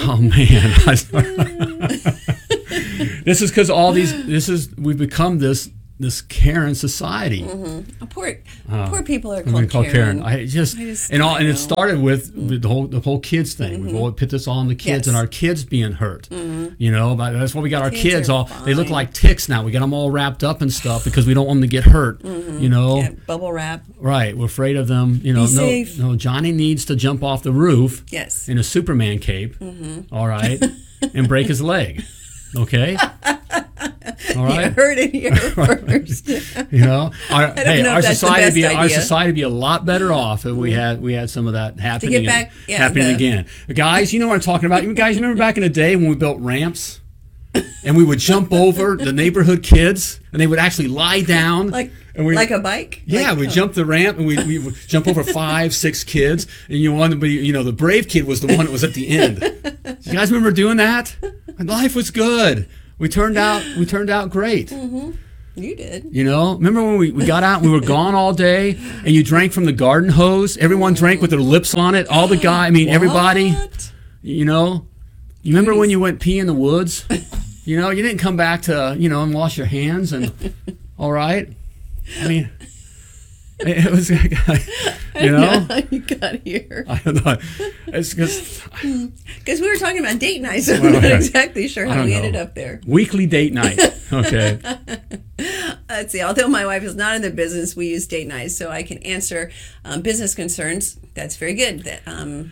Oh, 0.01 0.17
man. 0.17 0.73
this 3.25 3.43
is 3.43 3.51
because 3.51 3.71
all 3.71 3.93
these. 3.93 4.27
This 4.27 4.49
is 4.49 4.75
we've 4.77 4.99
become 4.99 5.39
this 5.39 5.71
this 5.99 6.23
Karen 6.23 6.75
society. 6.75 7.45
Oh, 7.47 7.85
poor, 8.09 8.35
poor 8.87 9.03
people 9.03 9.35
are 9.35 9.43
I'm 9.47 9.69
called 9.69 9.85
Karen. 9.85 9.93
Karen. 9.93 10.23
I 10.23 10.47
just, 10.47 10.79
I 10.79 10.81
just 10.85 11.11
and 11.13 11.23
all, 11.23 11.37
and 11.37 11.45
it 11.45 11.49
know. 11.51 11.55
Mm-hmm. 11.57 11.63
started 11.63 12.01
with, 12.01 12.35
with 12.35 12.63
the 12.63 12.69
whole 12.69 12.87
the 12.87 13.01
whole 13.01 13.21
kids 13.21 13.53
thing. 13.53 13.85
We've 13.85 13.95
all 13.95 14.11
put 14.11 14.31
this 14.31 14.49
all 14.49 14.61
on 14.61 14.69
the 14.69 14.75
kids 14.75 14.87
Yes. 14.87 15.01
Mm-hmm. 15.01 15.09
and 15.11 15.17
our 15.19 15.27
kids 15.27 15.65
being 15.67 15.93
hurt. 15.93 16.27
You 16.31 16.91
know, 16.91 17.15
but 17.17 17.33
that's 17.33 17.55
why 17.55 17.61
we 17.61 17.69
got 17.69 17.83
our 17.83 17.91
Kids 17.91 18.03
kids 18.03 18.29
all. 18.31 18.45
They 18.65 18.73
look 18.73 18.89
like 18.89 19.13
ticks 19.13 19.47
now. 19.47 19.63
We 19.63 19.73
got 19.73 19.81
them 19.81 19.93
all 19.93 20.11
wrapped 20.11 20.43
up 20.43 20.63
and 20.63 20.73
stuff 20.73 21.05
because 21.05 21.27
we 21.27 21.35
don't 21.35 21.47
want 21.47 21.59
them 21.61 21.69
to 21.69 21.77
get 21.77 21.85
hurt. 21.85 22.25
You 22.25 22.71
know, 22.71 22.97
Mm-hmm. 22.97 23.13
Yeah, 23.15 23.21
bubble 23.27 23.53
wrap. 23.53 23.85
right? 23.99 24.35
We're 24.35 24.47
afraid 24.47 24.77
of 24.77 24.89
them. 24.89 25.21
You 25.23 25.35
know, 25.35 25.47
Be 25.47 25.53
no, 25.53 25.59
safe. 25.61 25.99
no. 25.99 26.17
Johnny 26.17 26.51
needs 26.53 26.87
to 26.87 26.97
jump 26.97 27.23
off 27.23 27.43
the 27.43 27.53
roof. 27.53 28.05
Yes. 28.09 28.49
In 28.49 28.57
a 28.57 28.63
Superman 28.63 29.19
cape. 29.19 29.59
Mm-hmm. 29.59 30.15
all 30.15 30.27
right, 30.27 30.63
and 31.15 31.29
break 31.29 31.47
his 31.49 31.61
leg. 31.61 32.03
Okay. 32.57 32.97
All 34.37 34.45
right. 34.45 34.67
You 34.67 34.71
heard 34.73 34.99
it 34.99 35.13
here 35.13 35.37
first. 35.37 36.29
You 36.71 36.85
know, 36.85 37.11
our, 37.31 37.53
hey, 37.55 37.83
know 37.83 37.91
our 37.91 38.03
society 38.03 38.55
be 38.55 38.67
our 38.67 38.89
society 38.89 39.33
be 39.33 39.43
a 39.43 39.49
lot 39.49 39.85
better 39.85 40.13
off 40.13 40.47
if 40.47 40.55
we 40.55 40.71
mm-hmm. 40.71 40.79
had 40.79 41.03
we 41.03 41.15
had 41.15 41.31
some 41.31 41.47
of 41.47 41.55
that 41.55 41.81
happening 41.81 42.27
back- 42.27 42.53
yeah, 42.69 42.79
happening 42.79 43.09
the- 43.09 43.15
again. 43.15 43.47
Guys, 43.75 44.13
you 44.13 44.21
know 44.21 44.29
what 44.29 44.35
I'm 44.35 44.41
talking 44.41 44.67
about. 44.67 44.85
You 44.85 44.95
guys 44.95 45.17
remember 45.17 45.37
back 45.37 45.57
in 45.57 45.63
the 45.63 45.69
day 45.69 45.97
when 45.97 46.09
we 46.09 46.15
built 46.15 46.39
ramps 46.39 47.01
and 47.85 47.97
we 47.97 48.05
would 48.05 48.19
jump 48.19 48.53
over 48.53 48.97
the 48.97 49.13
neighborhood 49.13 49.63
kids 49.63 50.21
and 50.33 50.41
they 50.41 50.47
would 50.47 50.59
actually 50.59 50.89
lie 50.89 51.23
down 51.23 51.71
like 51.71 51.91
and 52.15 52.27
we 52.27 52.35
like 52.35 52.51
a 52.51 52.59
bike. 52.59 53.03
yeah, 53.07 53.31
Like, 53.31 53.39
we 53.39 53.47
oh. 53.47 53.51
jumped 53.51 53.75
the 53.75 53.85
ramp 53.87 54.19
and 54.19 54.27
we, 54.27 54.37
we 54.59 54.71
jump 54.87 55.07
over 55.07 55.23
five, 55.25 55.75
six 55.75 56.05
kids, 56.05 56.47
and 56.69 56.79
you 56.79 56.93
wanted 56.93 57.15
to 57.15 57.21
be, 57.21 57.31
you 57.33 57.53
know, 57.53 57.63
the 57.63 57.73
brave 57.73 58.09
kid 58.09 58.27
was 58.27 58.41
the 58.41 58.49
one 58.57 58.67
that 58.67 58.73
was 58.73 58.85
at 58.85 58.95
the 58.95 59.09
end. 59.09 59.43
You 60.03 60.13
guys 60.13 60.31
remember 60.31 60.51
doing 60.51 60.77
that? 60.79 61.17
And 61.59 61.69
life 61.69 61.95
was 61.95 62.11
good. 62.11 62.69
We 62.99 63.09
turned 63.09 63.37
out, 63.39 63.63
we 63.79 63.87
turned 63.87 64.11
out 64.11 64.31
great. 64.31 64.69
Mm-hmm. 64.69 65.13
You 65.57 65.77
did. 65.77 66.07
You 66.11 66.25
know, 66.25 66.55
remember 66.55 66.83
when 66.83 66.97
we, 66.97 67.11
we 67.11 67.27
got 67.27 67.43
out 67.43 67.61
and 67.63 67.71
we 67.71 67.73
were 67.79 67.85
gone 67.85 68.15
all 68.15 68.33
day 68.33 68.79
and 69.05 69.09
you 69.09 69.23
drank 69.25 69.53
from 69.53 69.65
the 69.65 69.73
garden 69.73 70.11
hose? 70.11 70.57
Everyone 70.57 70.95
drank 70.95 71.21
with 71.21 71.31
their 71.31 71.41
lips 71.41 71.75
on 71.75 71.95
it. 71.95 72.09
All 72.09 72.29
the 72.29 72.37
guy, 72.37 72.67
I 72.67 72.71
mean, 72.71 72.89
everybody, 72.89 73.53
What? 73.53 73.93
you 74.23 74.45
know. 74.45 74.87
You 75.43 75.55
remember 75.55 75.75
when 75.79 75.89
you 75.91 75.99
went 75.99 76.21
pee 76.21 76.39
in 76.39 76.47
the 76.47 76.55
woods? 76.55 77.05
You 77.65 77.79
know, 77.79 77.91
you 77.91 78.03
didn't 78.03 78.19
come 78.19 78.37
back 78.37 78.63
to, 78.63 78.97
you 78.99 79.09
know, 79.09 79.23
and 79.23 79.33
wash 79.35 79.57
your 79.57 79.67
hands 79.67 80.13
and, 80.13 80.33
all 80.99 81.13
right. 81.13 81.49
I 82.19 82.29
mean, 82.29 82.51
it 83.61 83.91
was, 83.91 84.11
you 84.11 85.33
know, 85.33 85.67
you 85.91 86.01
got 86.01 86.37
here 86.37 86.85
I 86.89 86.99
don't 86.99 87.25
know. 87.25 87.37
It's 87.89 88.15
because 88.15 88.63
because 89.39 89.61
we 89.61 89.69
were 89.69 89.77
talking 89.77 89.99
about 89.99 90.19
date 90.19 90.41
night, 90.41 90.61
so 90.61 90.75
I'm 90.75 90.93
not 90.93 91.03
yeah. 91.03 91.17
exactly 91.17 91.69
sure 91.69 91.87
how 91.87 92.05
we 92.05 92.13
know. 92.13 92.17
ended 92.19 92.37
up 92.37 92.55
there. 92.55 92.81
weekly 92.87 93.27
date 93.27 93.53
night. 93.53 93.79
Okay. 94.13 94.59
Let's 95.89 96.11
see. 96.11 96.21
Although 96.21 96.49
my 96.49 96.67
wife 96.67 96.83
is 96.83 96.97
not 96.97 97.15
in 97.15 97.23
the 97.23 97.31
business, 97.31 97.77
we 97.77 97.91
use 97.91 98.09
date 98.09 98.27
night, 98.27 98.51
so 98.51 98.69
I 98.69 98.83
can 98.83 98.99
answer 99.05 99.53
um, 99.85 100.03
business 100.03 100.35
concerns. 100.35 100.99
That's 101.15 101.37
very 101.37 101.55
good. 101.55 101.85
That 101.85 102.03
um, 102.07 102.51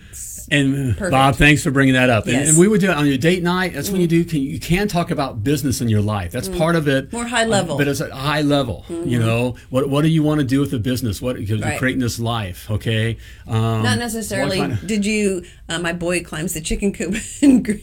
And 0.51 0.96
Perfect. 0.96 1.11
Bob, 1.11 1.36
thanks 1.36 1.62
for 1.62 1.70
bringing 1.70 1.94
that 1.94 2.11
up. 2.11 2.24
And, 2.24 2.32
Yes. 2.34 2.49
and 2.51 2.59
we 2.59 2.68
would 2.68 2.80
do 2.80 2.90
it 2.90 2.96
on 2.96 3.07
your 3.07 3.18
date 3.18 3.42
night. 3.42 3.74
That's 3.74 3.90
when 3.90 4.01
you 4.01 4.07
do. 4.07 4.24
Can, 4.24 4.40
you 4.42 4.59
can 4.59 4.88
talk 4.88 5.11
about 5.11 5.44
business 5.44 5.80
in 5.80 5.88
your 5.88 6.01
life. 6.01 6.32
That's 6.32 6.49
part 6.49 6.74
of 6.76 6.88
it. 6.88 7.09
Mm. 7.11 7.12
More 7.12 7.26
high 7.26 7.44
level. 7.44 7.74
Mm-hmm. 7.74 7.78
but 7.84 7.88
it's 7.88 8.01
a 8.01 8.14
high 8.14 8.42
level. 8.42 8.84
You 8.88 9.18
know, 9.18 9.57
what 9.70 9.88
what 9.90 10.03
do 10.03 10.09
you 10.09 10.22
want 10.22 10.40
to 10.40 10.46
do 10.46 10.61
with 10.61 10.70
the 10.70 10.78
business? 10.78 11.20
What 11.20 11.36
because 11.36 11.61
Right. 11.61 11.70
you're 11.72 11.78
creating 11.78 12.01
this 12.01 12.18
life. 12.18 12.70
Okay. 12.70 13.16
Um, 13.46 13.82
not 13.82 13.99
necessarily. 13.99 14.59
kind 14.59 14.72
of- 14.72 14.86
Did 14.86 15.05
you? 15.05 15.44
Uh, 15.68 15.78
my 15.78 15.92
boy 15.92 16.22
climbs 16.22 16.55
the 16.55 16.61
chicken 16.61 16.92
coop. 16.92 17.14
and 17.42 17.80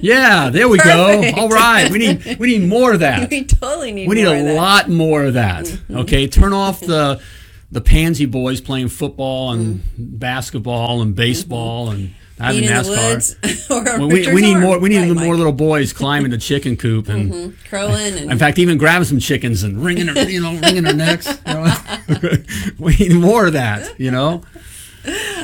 yeah. 0.00 0.50
There 0.50 0.68
we 0.68 0.78
Perfect. 0.82 1.34
go. 1.36 1.42
All 1.42 1.48
right. 1.48 1.90
We 1.90 1.98
need 1.98 2.38
we 2.38 2.58
need 2.58 2.68
more 2.68 2.92
of 2.92 3.00
that. 3.06 3.30
we 3.30 3.44
totally 3.44 3.92
need. 3.92 4.08
We 4.08 4.16
need 4.16 4.26
a 4.26 4.54
lot 4.54 4.88
more 4.88 5.24
of 5.24 5.34
that. 5.34 5.64
Mm-hmm. 5.64 5.96
Okay, 5.98 6.26
turn 6.28 6.52
off 6.52 6.80
the 6.80 7.20
the 7.72 7.80
pansy 7.80 8.26
boys 8.26 8.60
playing 8.60 8.88
football 8.88 9.50
and 9.52 9.80
Mm-hmm. 9.80 10.16
basketball 10.18 11.02
and 11.02 11.14
baseball 11.16 11.90
and 11.90 12.14
having 12.38 12.60
Being 12.60 12.72
in 12.72 12.78
NASCAR. 12.78 12.84
the 13.40 13.48
woods 13.48 13.70
or 13.70 13.80
a 13.82 13.98
Well, 13.98 14.08
we, 14.08 14.32
we 14.32 14.40
need 14.42 14.58
more. 14.58 14.78
We 14.78 14.88
need 14.90 14.98
Right, 14.98 15.06
more 15.08 15.14
Mike. 15.16 15.24
Mm-hmm. 15.24 15.36
little 15.38 15.52
boys 15.52 15.92
climbing 15.92 16.30
the 16.30 16.38
chicken 16.38 16.76
coop 16.76 17.08
and, 17.08 17.56
crowing 17.68 18.14
and 18.18 18.30
in 18.30 18.38
fact, 18.38 18.58
even 18.58 18.78
grabbing 18.78 19.04
some 19.06 19.18
chickens 19.18 19.62
and 19.62 19.82
wringing 19.84 20.06
their, 20.12 20.28
you 20.30 20.40
know, 20.42 20.54
wringing 20.60 20.84
their 20.84 20.94
necks. 20.94 21.26
You 21.46 21.54
know? 21.54 21.74
we 22.78 22.96
need 22.96 23.14
more 23.14 23.46
of 23.46 23.52
that. 23.54 23.98
You 23.98 24.10
know. 24.10 24.42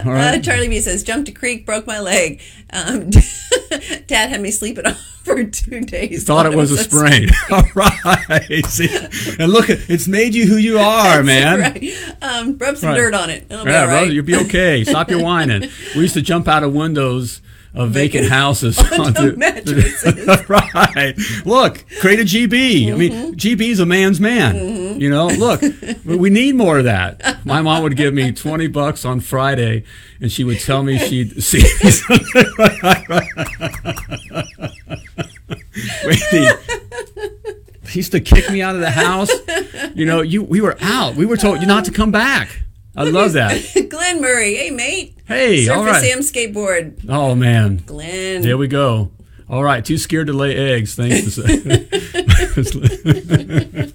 All 0.05 0.13
Uh. 0.13 0.39
Charlie 0.41 0.69
B 0.69 0.81
says, 0.81 1.03
jumped 1.03 1.29
a 1.29 1.33
creek, 1.33 1.67
broke 1.67 1.87
my 1.87 2.01
leg. 2.01 2.41
Um, 2.73 3.11
Dad 4.07 4.29
had 4.31 4.41
me 4.41 4.51
sleeping 4.51 4.87
off 4.87 4.99
for 5.25 5.43
two 5.45 5.81
days. 5.81 6.25
Thought 6.25 6.47
it 6.47 6.55
was 6.55 6.71
a 6.71 6.77
sprain. 6.79 7.29
All 7.51 7.63
right. 7.75 8.65
See? 8.67 8.89
And 9.39 9.53
look, 9.53 9.67
it's 9.69 10.09
made 10.09 10.35
you 10.35 10.47
who 10.47 10.57
you 10.57 10.79
are, 10.79 11.23
man. 11.23 11.61
Right. 11.61 11.95
Um, 12.23 12.57
rub 12.59 12.77
some 12.77 12.91
Right. 12.91 12.97
dirt 12.97 13.15
on 13.15 13.31
it. 13.31 13.47
It'll 13.51 13.65
be 13.65 13.71
Yeah, 13.71 13.85
right. 13.87 14.11
you'll 14.11 14.25
be 14.25 14.37
okay. 14.37 14.85
Stop 14.85 15.11
your 15.11 15.23
whining. 15.23 15.69
We 15.95 16.03
used 16.03 16.15
to 16.15 16.23
jump 16.23 16.49
out 16.49 16.63
of 16.63 16.73
windows 16.73 17.41
of 17.75 17.91
vacant, 17.91 18.29
houses 18.29 18.79
onto 18.79 19.37
mattresses. 19.37 20.49
right. 20.49 21.15
Look, 21.45 21.85
create 22.01 22.19
a 22.21 22.25
GB. 22.25 22.91
I 22.93 22.97
mean, 22.97 23.35
GB 23.35 23.69
is 23.69 23.79
a 23.81 23.87
man's 23.87 24.19
man. 24.21 24.88
You 24.99 25.11
know, 25.11 25.29
look, 25.29 25.63
we 26.05 26.31
need 26.31 26.55
more 26.57 26.79
of 26.79 26.85
that. 26.85 27.45
My 27.45 27.63
mom 27.63 27.83
would 27.85 27.97
give 27.97 28.15
me 28.15 28.33
20 28.33 28.67
bucks 28.69 29.05
on 29.05 29.21
Friday 29.21 29.85
and 30.21 30.31
she 30.31 30.45
would 30.45 30.61
tell 30.61 30.83
me 30.83 30.99
she'd 30.99 31.43
see 31.49 31.63
Wait, 36.05 36.19
he 37.89 37.99
used 37.99 38.13
to 38.13 38.21
kick 38.21 38.51
me 38.51 38.63
out 38.63 38.75
of 38.75 38.81
the 38.81 38.91
house. 38.91 39.31
You 39.95 40.07
know, 40.07 40.21
you 40.21 40.43
we 40.43 40.61
were 40.61 40.77
out. 40.81 41.15
We 41.15 41.27
were 41.27 41.37
told 41.37 41.61
you 41.61 41.67
not 41.67 41.85
to 41.87 41.91
come 41.91 42.11
back. 42.11 42.63
I 42.97 43.05
love 43.05 43.35
that. 43.35 43.63
Glenn 43.91 44.21
Murray. 44.21 44.57
Hey, 44.57 44.71
mate. 44.71 45.17
Hey, 45.27 45.67
Surf 45.67 45.77
all 45.77 45.85
right. 45.85 46.05
Sam 46.05 46.19
skateboard. 46.19 47.05
Oh 47.09 47.35
man, 47.35 47.83
Glenn. 47.87 48.43
there 48.43 48.59
we 48.59 48.67
go. 48.67 49.11
All 49.49 49.65
right, 49.65 49.83
too 49.83 49.97
scared 49.97 50.27
to 50.27 50.35
lay 50.35 50.55
eggs. 50.57 50.95
Thanks 50.95 51.37
to 51.37 51.43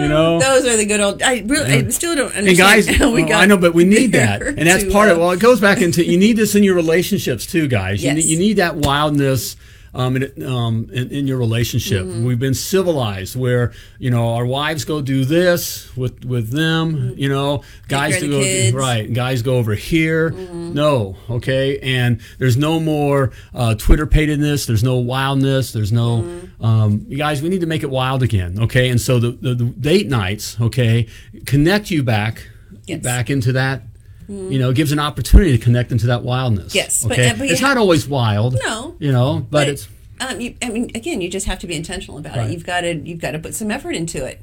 you 0.00 0.08
know. 0.08 0.38
Those 0.40 0.66
are 0.66 0.76
the 0.76 0.86
good 0.86 1.00
old. 1.00 1.22
I 1.22 1.42
really, 1.46 1.72
I 1.86 1.88
still 1.90 2.14
don't 2.14 2.34
understand 2.34 2.48
And 2.48 2.58
guys, 2.58 2.86
how 2.96 3.12
we 3.12 3.22
got. 3.22 3.42
I 3.42 3.46
know, 3.46 3.56
but 3.56 3.74
we 3.74 3.84
need 3.84 4.12
that, 4.12 4.42
and 4.42 4.66
that's 4.66 4.84
part 4.92 5.08
of. 5.10 5.18
uh, 5.18 5.20
Well, 5.20 5.30
it 5.32 5.40
goes 5.40 5.60
back 5.60 5.80
into 5.80 6.04
you 6.04 6.18
need 6.18 6.36
this 6.36 6.54
in 6.54 6.62
your 6.62 6.74
relationships 6.74 7.46
too, 7.46 7.68
guys. 7.68 8.02
You, 8.02 8.08
Yes. 8.10 8.16
need, 8.16 8.24
you 8.26 8.38
need 8.38 8.52
that 8.54 8.76
wildness. 8.76 9.56
Um, 9.94 10.16
in, 10.16 10.42
um, 10.44 10.90
in, 10.92 11.10
in 11.10 11.26
your 11.26 11.38
relationship, 11.38 12.04
Mm-hmm. 12.04 12.24
we've 12.24 12.38
been 12.38 12.54
civilized 12.54 13.36
where 13.36 13.72
you 13.98 14.10
know 14.10 14.34
our 14.34 14.44
wives 14.44 14.84
go 14.84 15.00
do 15.00 15.24
this 15.24 15.94
with 15.96 16.24
with 16.24 16.50
them. 16.50 17.14
You 17.16 17.28
know, 17.28 17.62
guys 17.88 18.18
do 18.20 18.28
go 18.30 18.40
kids. 18.42 18.74
right. 18.74 19.12
Guys 19.12 19.42
go 19.42 19.56
over 19.56 19.74
here. 19.74 20.30
Mm-hmm. 20.30 20.74
No, 20.74 21.16
okay, 21.30 21.78
and 21.78 22.20
there's 22.38 22.56
no 22.56 22.80
more 22.80 23.30
uh, 23.54 23.74
Twitter 23.76 24.06
patedness. 24.06 24.66
There's 24.66 24.82
no 24.84 24.96
wildness. 24.96 25.72
There's 25.72 25.92
no. 25.92 26.22
Mm-hmm. 26.22 26.64
Um, 26.64 27.04
you 27.08 27.16
guys, 27.18 27.42
we 27.42 27.48
need 27.48 27.60
to 27.60 27.66
make 27.66 27.82
it 27.82 27.90
wild 27.90 28.22
again. 28.22 28.58
Okay, 28.62 28.88
and 28.90 29.00
so 29.00 29.18
the, 29.20 29.30
the, 29.30 29.54
the 29.54 29.64
date 29.64 30.08
nights. 30.08 30.60
Okay, 30.60 31.06
connect 31.46 31.90
you 31.90 32.02
back 32.02 32.48
Yes. 32.86 32.98
Mm-hmm. 32.98 33.04
back 33.04 33.30
into 33.30 33.52
that. 33.52 33.82
You 34.28 34.58
know, 34.58 34.70
it 34.70 34.76
gives 34.76 34.92
an 34.92 34.98
opportunity 34.98 35.52
to 35.56 35.58
connect 35.62 35.92
into 35.92 36.06
that 36.08 36.22
wildness. 36.22 36.74
Yes, 36.74 37.02
but- 37.04 37.12
okay. 37.18 37.34
but 37.36 37.46
you 37.46 37.52
it's 37.52 37.60
not 37.62 37.76
always 37.76 38.06
wild. 38.08 38.56
No. 38.64 38.96
You 38.98 39.12
know, 39.12 39.40
but, 39.50 39.50
But 39.50 39.68
it's 39.68 39.88
um, 40.20 40.40
you, 40.40 40.54
I 40.62 40.68
mean, 40.70 40.90
again, 40.94 41.20
you 41.20 41.28
just 41.28 41.46
have 41.46 41.58
to 41.60 41.66
be 41.66 41.74
intentional 41.74 42.18
about 42.18 42.36
Right. 42.36 42.48
it. 42.48 42.52
You've 42.52 42.64
got 42.66 42.82
to 42.82 42.94
you've 42.94 43.20
got 43.20 43.32
to 43.32 43.38
put 43.38 43.54
some 43.54 43.70
effort 43.70 43.92
into 43.96 44.24
it, 44.24 44.40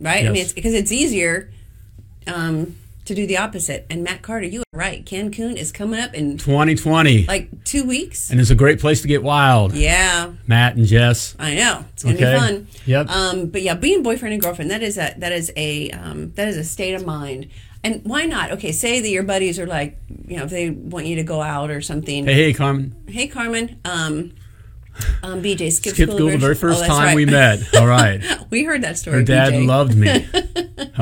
right? 0.00 0.26
I 0.26 0.30
mean, 0.30 0.42
it's 0.42 0.52
because 0.52 0.74
it's 0.74 0.90
easier 0.92 1.48
um, 2.26 2.76
to 3.04 3.14
do 3.14 3.26
the 3.26 3.36
opposite. 3.38 3.86
And 3.90 4.02
Matt 4.04 4.22
Carter, 4.22 4.46
you 4.46 4.60
are 4.60 4.64
right. 4.78 5.04
Cancun 5.04 5.56
is 5.56 5.72
coming 5.72 6.00
up 6.00 6.14
in 6.14 6.38
2020, 6.38 7.26
like 7.26 7.64
two 7.64 7.84
weeks. 7.84 8.30
and 8.30 8.40
it's 8.40 8.50
a 8.50 8.54
great 8.54 8.80
place 8.80 9.02
to 9.02 9.08
get 9.08 9.22
wild. 9.22 9.72
Yeah, 9.74 10.32
Matt 10.46 10.76
and 10.76 10.86
Jess. 10.86 11.34
I 11.38 11.54
know 11.54 11.84
it's 11.92 12.02
gonna 12.02 12.16
Okay. 12.16 12.32
be 12.34 12.38
fun. 12.38 12.66
Yep. 12.86 13.08
Um, 13.10 13.46
but 13.46 13.62
yeah, 13.62 13.74
being 13.74 14.02
boyfriend 14.02 14.34
and 14.34 14.42
girlfriend 14.42 14.70
that 14.72 14.82
is 14.82 14.98
a 14.98 15.14
that 15.18 15.32
is 15.32 15.52
a 15.56 15.90
um, 15.90 16.32
that 16.34 16.48
is 16.48 16.56
a 16.56 16.64
state 16.64 16.94
of 16.94 17.06
mind. 17.06 17.48
And 17.84 18.00
why 18.04 18.24
not? 18.26 18.52
Okay, 18.52 18.70
say 18.72 19.00
that 19.00 19.08
your 19.08 19.24
buddies 19.24 19.58
are 19.58 19.66
like, 19.66 19.98
you 20.28 20.36
know, 20.36 20.44
if 20.44 20.50
they 20.50 20.70
want 20.70 21.06
you 21.06 21.16
to 21.16 21.24
go 21.24 21.42
out 21.42 21.70
or 21.70 21.80
something. 21.80 22.24
Hey, 22.26 22.34
hey, 22.34 22.52
Carmen. 22.52 22.94
Hey, 23.08 23.26
Carmen. 23.26 23.80
Um, 23.84 24.32
um, 25.22 25.42
BJ 25.42 25.72
skip, 25.72 25.94
Skip 25.94 26.10
school 26.10 26.28
the 26.28 26.36
very 26.38 26.52
Oh, 26.52 26.58
first 26.58 26.80
that's 26.80 26.92
time 26.92 27.06
right. 27.06 27.16
we 27.16 27.24
met. 27.24 27.74
All 27.76 27.86
right. 27.86 28.22
we 28.50 28.62
heard 28.64 28.82
that 28.82 28.98
story. 28.98 29.16
Her 29.16 29.22
dad 29.24 29.52
BJ. 29.54 29.66
loved 29.66 29.96
me. 29.96 30.08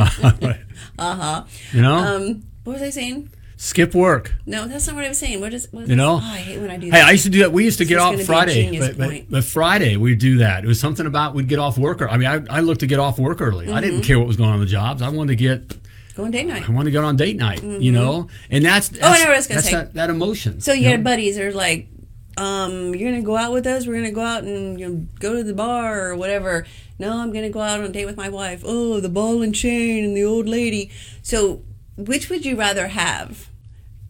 uh 0.98 1.14
huh. 1.16 1.44
You 1.72 1.82
know, 1.82 1.96
Um, 1.96 2.42
what 2.64 2.74
was 2.74 2.82
I 2.82 2.90
saying? 2.90 3.30
skip 3.56 3.94
work. 3.94 4.34
No, 4.46 4.66
that's 4.66 4.86
not 4.86 4.96
what 4.96 5.04
I 5.04 5.08
was 5.08 5.18
saying. 5.18 5.38
What 5.40 5.52
is? 5.52 5.68
What 5.70 5.82
is 5.82 5.90
You 5.90 5.96
know? 5.96 6.12
Oh, 6.14 6.16
I 6.24 6.38
hate 6.38 6.58
when 6.60 6.70
I 6.70 6.78
do 6.78 6.86
Hey, 6.86 6.92
that. 6.92 7.04
I 7.08 7.10
used 7.10 7.24
to 7.24 7.30
do 7.30 7.40
that. 7.40 7.52
We 7.52 7.64
used 7.64 7.76
to 7.78 7.84
get 7.84 7.98
off 7.98 8.12
gonna 8.12 8.16
be 8.16 8.22
a 8.22 8.26
Friday, 8.26 8.78
but, 8.78 8.96
but, 8.96 9.30
but 9.30 9.44
Friday 9.44 9.98
we'd 9.98 10.18
do 10.18 10.38
that. 10.38 10.64
It 10.64 10.66
was 10.66 10.80
something 10.80 11.04
about 11.04 11.34
we'd 11.34 11.46
get 11.48 11.58
off 11.58 11.76
work. 11.76 12.00
Or, 12.00 12.08
I 12.08 12.16
mean, 12.16 12.26
I, 12.26 12.56
I 12.56 12.60
looked 12.60 12.80
to 12.80 12.86
get 12.86 12.98
off 13.00 13.18
work 13.18 13.42
early. 13.42 13.66
I 13.66 13.72
Mm-hmm. 13.72 13.80
didn't 13.82 14.02
care 14.02 14.18
what 14.18 14.26
was 14.28 14.38
going 14.38 14.48
on 14.48 14.54
in 14.54 14.60
the 14.60 14.66
jobs. 14.66 15.02
I 15.02 15.10
wanted 15.10 15.36
to 15.36 15.36
get, 15.36 15.76
Go 16.14 16.24
on 16.24 16.30
date 16.30 16.46
night. 16.46 16.68
I 16.68 16.72
want 16.72 16.86
to 16.86 16.90
go 16.90 17.04
on 17.04 17.16
date 17.16 17.36
night. 17.36 17.62
You 17.62 17.92
know, 17.92 18.28
and 18.50 18.64
that's, 18.64 18.88
that's 18.88 19.02
Mm-hmm. 19.02 19.04
Oh, 19.04 19.14
I 19.14 19.18
know 19.18 19.24
what 19.26 19.34
I 19.34 19.36
was 19.36 19.46
gonna 19.46 19.62
say. 19.62 19.72
That, 19.72 19.94
that 19.94 20.10
emotion. 20.10 20.60
So 20.60 20.72
you 20.72 20.82
you 20.82 20.88
had 20.88 21.00
know? 21.00 21.04
buddies 21.04 21.38
are 21.38 21.52
like, 21.52 21.88
um, 22.36 22.94
you're 22.94 23.10
gonna 23.10 23.22
go 23.22 23.36
out 23.36 23.52
with 23.52 23.66
us. 23.66 23.86
We're 23.86 23.94
gonna 23.94 24.10
go 24.12 24.22
out 24.22 24.44
and 24.44 24.78
you 24.80 24.88
know, 24.88 25.06
go 25.18 25.34
to 25.34 25.44
the 25.44 25.54
bar 25.54 26.10
or 26.10 26.16
whatever. 26.16 26.66
No, 26.98 27.18
I'm 27.18 27.32
gonna 27.32 27.50
go 27.50 27.60
out 27.60 27.80
on 27.80 27.86
a 27.86 27.88
date 27.90 28.06
with 28.06 28.16
my 28.16 28.28
wife. 28.28 28.62
Oh, 28.64 29.00
the 29.00 29.08
ball 29.08 29.42
and 29.42 29.54
chain 29.54 30.04
and 30.04 30.16
the 30.16 30.24
old 30.24 30.46
lady. 30.48 30.90
So, 31.22 31.62
which 31.96 32.28
would 32.30 32.44
you 32.44 32.56
rather 32.56 32.88
have? 32.88 33.48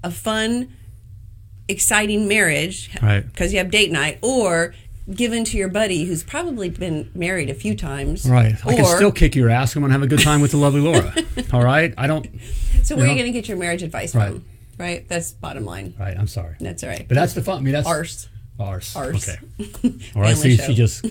A 0.03 0.11
fun, 0.11 0.73
exciting 1.69 2.27
marriage, 2.27 2.91
Right. 3.03 3.25
Because 3.27 3.53
you 3.53 3.59
have 3.59 3.71
date 3.71 3.93
night, 3.93 4.19
or 4.23 4.75
given 5.15 5.45
to 5.45 5.57
your 5.57 5.69
buddy 5.69 6.05
who's 6.05 6.23
probably 6.23 6.69
been 6.71 7.11
married 7.15 7.51
a 7.51 7.55
few 7.55 7.75
times, 7.77 8.29
Right. 8.29 8.55
I 8.67 8.75
can 8.75 8.85
still 8.85 9.13
kick 9.13 9.35
your 9.35 9.51
ass. 9.51 9.75
I'm 9.77 9.83
gonna 9.83 9.93
have 9.93 10.03
a 10.03 10.07
good 10.07 10.21
time 10.21 10.41
with 10.41 10.51
the 10.53 10.57
lovely 10.57 10.81
Laura. 10.81 11.15
All 11.53 11.63
right. 11.65 11.93
I 11.99 12.07
don't. 12.07 12.27
So 12.83 12.97
where 12.97 13.05
are 13.05 13.09
know? 13.09 13.13
you 13.15 13.19
going 13.21 13.33
to 13.33 13.39
get 13.39 13.47
your 13.49 13.57
marriage 13.59 13.83
advice 13.83 14.15
Right. 14.15 14.31
from? 14.33 14.45
Right. 14.79 15.07
That's 15.09 15.33
bottom 15.33 15.65
line. 15.65 15.95
Right. 15.99 16.17
I'm 16.17 16.27
sorry. 16.27 16.57
That's 16.61 16.83
all 16.83 16.89
right. 16.89 17.07
But 17.07 17.15
that's 17.15 17.35
the 17.35 17.43
fun. 17.43 17.59
I 17.59 17.61
mean, 17.61 17.73
that's 17.75 17.87
Arse. 17.87 18.29
Ours. 18.59 18.95
Ours. 18.97 19.29
Okay. 19.29 19.39
All 20.17 20.21
right. 20.23 20.37
See, 20.37 20.57
she 20.57 20.75
just 20.75 21.05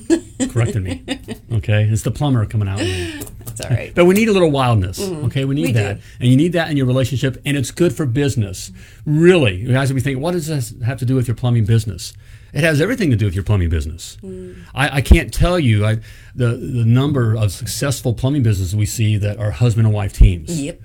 corrected 0.51 0.83
me. 0.83 1.03
Okay. 1.51 1.83
It's 1.83 2.03
the 2.03 2.11
plumber 2.11 2.45
coming 2.45 2.67
out. 2.67 2.77
That's 2.79 3.61
all 3.61 3.69
right. 3.71 3.93
But 3.95 4.05
we 4.05 4.13
need 4.15 4.29
a 4.29 4.31
little 4.31 4.51
wildness. 4.51 4.99
Okay. 4.99 5.45
We 5.45 5.55
need 5.55 5.67
Mm-hmm. 5.69 5.77
We 5.77 5.81
do. 5.81 5.83
that. 5.95 5.99
And 6.19 6.29
you 6.29 6.37
need 6.37 6.53
that 6.53 6.69
in 6.71 6.77
your 6.77 6.85
relationship. 6.85 7.41
And 7.45 7.57
it's 7.57 7.71
good 7.71 7.93
for 7.93 8.05
business. 8.05 8.71
Really. 9.05 9.55
You 9.55 9.71
guys 9.73 9.89
will 9.89 9.95
be 9.95 10.01
thinking, 10.01 10.21
what 10.21 10.31
does 10.33 10.47
this 10.47 10.73
have 10.85 10.99
to 10.99 11.05
do 11.05 11.15
with 11.15 11.27
your 11.27 11.35
plumbing 11.35 11.65
business? 11.65 12.13
It 12.53 12.63
has 12.63 12.81
everything 12.81 13.09
to 13.11 13.15
do 13.15 13.25
with 13.25 13.35
your 13.35 13.43
plumbing 13.43 13.69
business. 13.69 14.17
Mm. 14.23 14.63
I, 14.73 14.97
I 14.97 15.01
can't 15.01 15.33
tell 15.33 15.59
you 15.59 15.85
I, 15.85 15.95
the, 16.35 16.49
the 16.55 16.85
number 16.85 17.35
of 17.35 17.51
successful 17.51 18.13
plumbing 18.13 18.43
businesses 18.43 18.75
we 18.75 18.85
see 18.85 19.17
that 19.17 19.37
are 19.37 19.51
husband 19.51 19.87
and 19.87 19.93
wife 19.93 20.13
teams. 20.13 20.61
Yep. 20.61 20.81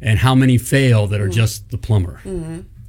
And 0.00 0.18
how 0.18 0.34
many 0.34 0.58
fail 0.58 1.06
that 1.06 1.20
are 1.20 1.28
just 1.28 1.70
the 1.70 1.78
plumber. 1.78 2.20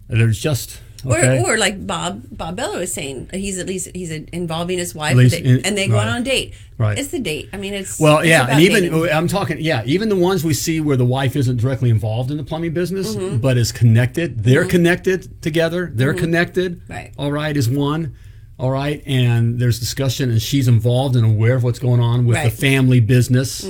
There's 0.08 0.40
just. 0.40 0.82
Okay. 1.06 1.22
Mm-hmm. 1.22 1.46
Or, 1.46 1.54
or 1.54 1.58
like 1.58 1.86
Bob 1.86 2.24
Bob 2.32 2.56
Bella 2.56 2.80
was 2.80 2.94
saying, 2.94 3.30
he's 3.34 3.58
at 3.60 3.68
least 3.68 3.90
he's 3.94 4.12
involving 4.12 4.78
his 4.78 4.94
wife, 4.96 5.18
and 5.18 5.30
they, 5.30 5.40
in- 5.42 5.66
and 5.66 5.78
they 5.78 5.88
go 5.88 5.96
right. 5.96 6.08
on 6.08 6.22
a 6.22 6.24
date. 6.24 6.54
Right. 6.78 6.98
It's 6.98 7.10
the 7.10 7.20
date. 7.20 7.50
I 7.54 7.58
mean, 7.58 7.74
it's 7.74 8.00
Well, 8.00 8.20
it's 8.20 8.28
yeah, 8.28 8.48
and 8.50 8.62
even 8.62 8.84
dating. 8.84 9.10
I'm 9.12 9.28
talking, 9.28 9.58
yeah, 9.62 9.84
even 9.86 10.10
the 10.10 10.16
ones 10.16 10.44
we 10.44 10.54
see 10.54 10.82
where 10.82 10.98
the 10.98 11.06
wife 11.06 11.36
isn't 11.36 11.58
directly 11.58 11.90
involved 11.90 12.32
in 12.32 12.38
the 12.38 12.44
plumbing 12.44 12.74
business, 12.74 13.16
Mm-hmm. 13.16 13.38
but 13.38 13.58
is 13.58 13.72
connected. 13.72 14.44
They're 14.44 14.66
connected 14.66 15.42
together. 15.42 15.92
They're 15.94 16.14
connected. 16.14 16.82
Right. 16.90 17.14
All 17.18 17.32
right, 17.32 17.56
is 17.56 17.70
one. 17.70 18.16
All 18.58 18.72
right, 18.72 19.04
and 19.06 19.60
there's 19.60 19.80
discussion, 19.80 20.30
and 20.32 20.42
she's 20.42 20.70
involved 20.70 21.18
and 21.18 21.26
aware 21.26 21.56
of 21.56 21.64
what's 21.66 21.78
going 21.80 22.00
on 22.00 22.26
with 22.26 22.38
Right. 22.38 22.50
the 22.50 22.56
family 22.56 23.02
business. 23.02 23.66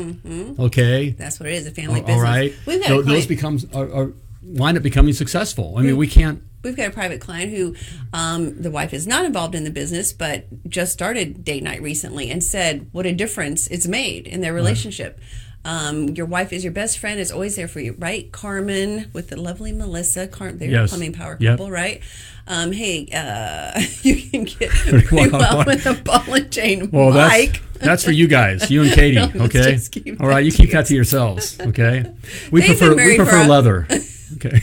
Okay. 0.60 1.10
that's 1.12 1.40
what 1.40 1.50
it 1.50 1.54
is, 1.54 1.68
a 1.68 1.72
family 1.72 2.02
All 2.02 2.06
business. 2.06 2.24
right. 2.24 2.54
We've 2.66 2.82
a 2.86 2.88
those 2.88 3.04
client, 3.06 3.28
becomes 3.28 3.66
are, 3.74 3.92
are 3.92 4.14
wind 4.44 4.78
up 4.78 4.84
becoming 4.84 5.14
successful. 5.14 5.76
I 5.78 5.82
mean, 5.82 5.98
we 5.98 6.08
can't. 6.08 6.42
We've 6.66 6.76
got 6.76 6.88
a 6.88 6.92
private 6.92 7.22
client 7.22 7.52
who 7.52 7.76
um, 8.12 8.62
the 8.62 8.70
wife 8.72 8.94
is 8.94 9.08
not 9.08 9.24
involved 9.24 9.56
in 9.56 9.64
the 9.64 9.70
business, 9.72 10.12
but 10.12 10.48
just 10.70 10.92
started 10.92 11.46
date 11.46 11.64
night 11.64 11.82
recently, 11.82 12.30
and 12.30 12.44
said 12.44 12.90
what 12.92 13.06
a 13.06 13.14
difference 13.14 13.68
it's 13.68 13.88
made 13.88 14.28
in 14.28 14.42
their 14.42 14.54
relationship. 14.54 15.20
Um, 15.64 16.10
your 16.10 16.28
wife 16.28 16.54
is 16.54 16.64
your 16.64 16.74
best 16.74 17.00
friend, 17.00 17.20
is 17.20 17.32
always 17.32 17.56
there 17.56 17.68
for 17.68 17.80
you, 17.80 17.96
right? 17.98 18.32
Carmen 18.32 19.10
with 19.14 19.30
the 19.30 19.36
lovely 19.36 19.72
Melissa, 19.72 20.28
Car- 20.28 20.52
they're 20.52 20.70
Yes. 20.70 20.90
a 20.90 20.94
plumbing 20.94 21.14
power 21.14 21.38
Yep. 21.40 21.54
couple, 21.54 21.72
right? 21.72 22.02
Um, 22.48 22.72
hey, 22.72 23.08
uh, 23.12 23.82
you 24.04 24.22
can 24.30 24.44
get 24.44 24.70
pretty 24.70 25.08
Well, 25.16 25.32
well 25.32 25.64
with 25.66 25.88
a 25.88 25.96
ball 25.96 26.32
and 26.36 26.52
chain. 26.52 26.92
Well, 26.92 27.12
that's 27.12 27.34
Mike. 27.34 27.62
that's 27.80 28.04
for 28.04 28.12
you 28.12 28.28
guys, 28.28 28.70
you 28.70 28.84
and 28.84 28.92
Katie. 29.00 29.16
No, 29.16 29.32
okay. 29.46 29.80
All 30.20 30.28
right, 30.28 30.46
you 30.46 30.52
keep 30.52 30.70
that 30.70 30.86
to 30.86 30.94
yourselves. 30.94 31.60
Okay. 31.60 32.06
We 32.52 32.62
They've 32.62 32.78
prefer 32.78 32.96
we 32.96 33.16
prefer 33.16 33.48
leather. 33.48 33.88
Okay. 34.36 34.62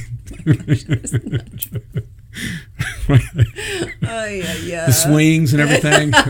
Oh, 3.08 4.24
yeah, 4.26 4.54
yeah. 4.62 4.86
the 4.86 4.92
swings 4.92 5.52
and 5.52 5.62
everything. 5.62 6.12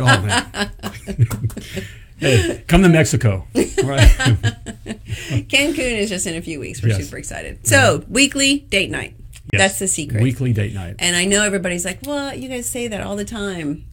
Oh 2.25 2.29
hey, 2.29 2.63
come 2.69 2.83
to 2.85 2.89
Mexico. 2.89 3.49
Right. 3.55 4.09
Cancun 5.49 5.79
is 5.99 6.09
just 6.09 6.25
in 6.29 6.37
a 6.37 6.41
few 6.43 6.61
weeks. 6.61 6.81
We're 6.81 6.91
Yes. 6.91 7.05
super 7.05 7.17
excited. 7.19 7.67
So, 7.67 7.99
mm-hmm. 7.99 8.13
weekly 8.13 8.61
date 8.61 8.91
night. 8.91 9.17
Yes. 9.53 9.61
That's 9.61 9.79
the 9.81 9.89
secret. 9.89 10.23
Weekly 10.23 10.53
date 10.53 10.73
night. 10.73 10.95
And 11.01 11.17
I 11.17 11.25
know 11.25 11.43
everybody's 11.43 11.85
like, 11.85 11.99
well, 12.05 12.33
you 12.33 12.49
guys 12.49 12.69
say 12.69 12.87
that 12.87 13.01
all 13.01 13.17
the 13.17 13.25
time. 13.25 13.87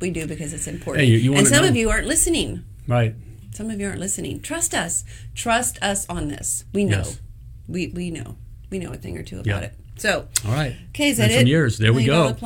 We 0.00 0.10
do 0.10 0.28
because 0.28 0.52
it's 0.52 0.68
important. 0.68 1.04
Hey, 1.04 1.10
you- 1.12 1.18
you 1.18 1.34
and 1.34 1.48
some 1.48 1.62
know- 1.62 1.68
of 1.68 1.74
you 1.74 1.90
aren't 1.90 2.06
listening. 2.06 2.62
Right. 2.86 3.16
Some 3.52 3.70
of 3.70 3.80
you 3.80 3.88
aren't 3.88 3.98
listening. 3.98 4.40
Trust 4.40 4.72
us. 4.72 5.02
Trust 5.34 5.82
us 5.82 6.06
on 6.08 6.28
this. 6.28 6.64
We 6.72 6.84
know. 6.84 6.98
Yes. 6.98 7.20
We, 7.66 7.88
we 7.88 8.10
know. 8.12 8.36
We 8.70 8.78
know 8.78 8.90
a 8.92 8.96
thing 8.96 9.16
or 9.18 9.22
two 9.22 9.36
about 9.36 9.46
Yeah. 9.46 9.58
it. 9.60 9.74
So, 9.96 10.28
All 10.46 10.52
right. 10.52 10.76
okay, 10.90 11.08
is 11.08 11.16
that 11.16 11.30
it? 11.30 11.38
some 11.38 11.46
years. 11.48 11.78
There 11.78 11.92
we 11.92 12.04
go. 12.04 12.36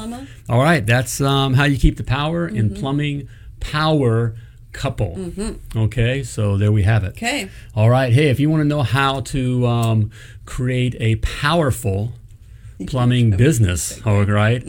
All 0.48 0.62
right. 0.62 0.84
That's 0.86 1.20
um, 1.20 1.52
how 1.54 1.64
you 1.64 1.76
keep 1.78 1.96
the 1.98 2.04
power 2.04 2.46
Mm-hmm. 2.48 2.56
in 2.56 2.74
plumbing 2.74 3.28
power 3.60 4.34
couple. 4.72 5.32
Okay. 5.76 6.22
So 6.22 6.56
there 6.56 6.72
we 6.72 6.82
have 6.84 7.04
it. 7.04 7.08
Okay. 7.10 7.50
All 7.74 7.90
right. 7.90 8.10
Hey, 8.12 8.28
if 8.30 8.40
you 8.40 8.48
want 8.48 8.62
to 8.62 8.64
know 8.68 8.82
how 8.82 9.20
to 9.20 9.66
um, 9.66 10.10
create 10.46 10.96
a 10.98 11.16
powerful 11.16 12.12
plumbing 12.86 13.32
business, 13.36 14.00
all 14.06 14.24
right? 14.24 14.66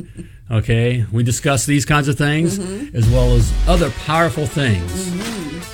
Okay, 0.52 1.06
we 1.12 1.24
discuss 1.24 1.66
these 1.66 1.86
kinds 1.86 2.08
of 2.10 2.18
things 2.18 2.60
as 2.94 3.10
well 3.10 3.34
as 3.34 3.52
other 3.68 3.90
powerful 4.06 4.46
things 4.46 5.10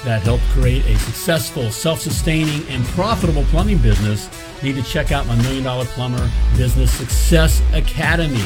that 0.04 0.22
help 0.22 0.40
create 0.52 0.86
a 0.86 0.98
successful, 1.00 1.72
self 1.72 2.00
sustaining, 2.00 2.66
and 2.70 2.86
profitable 2.86 3.44
plumbing 3.46 3.80
business. 3.80 4.30
Need 4.62 4.76
to 4.76 4.84
check 4.84 5.12
out 5.14 5.26
my 5.26 5.36
Million 5.38 5.64
Dollar 5.64 5.86
Plumber 5.86 6.30
Business 6.58 6.92
Success 6.92 7.62
Academy. 7.74 8.44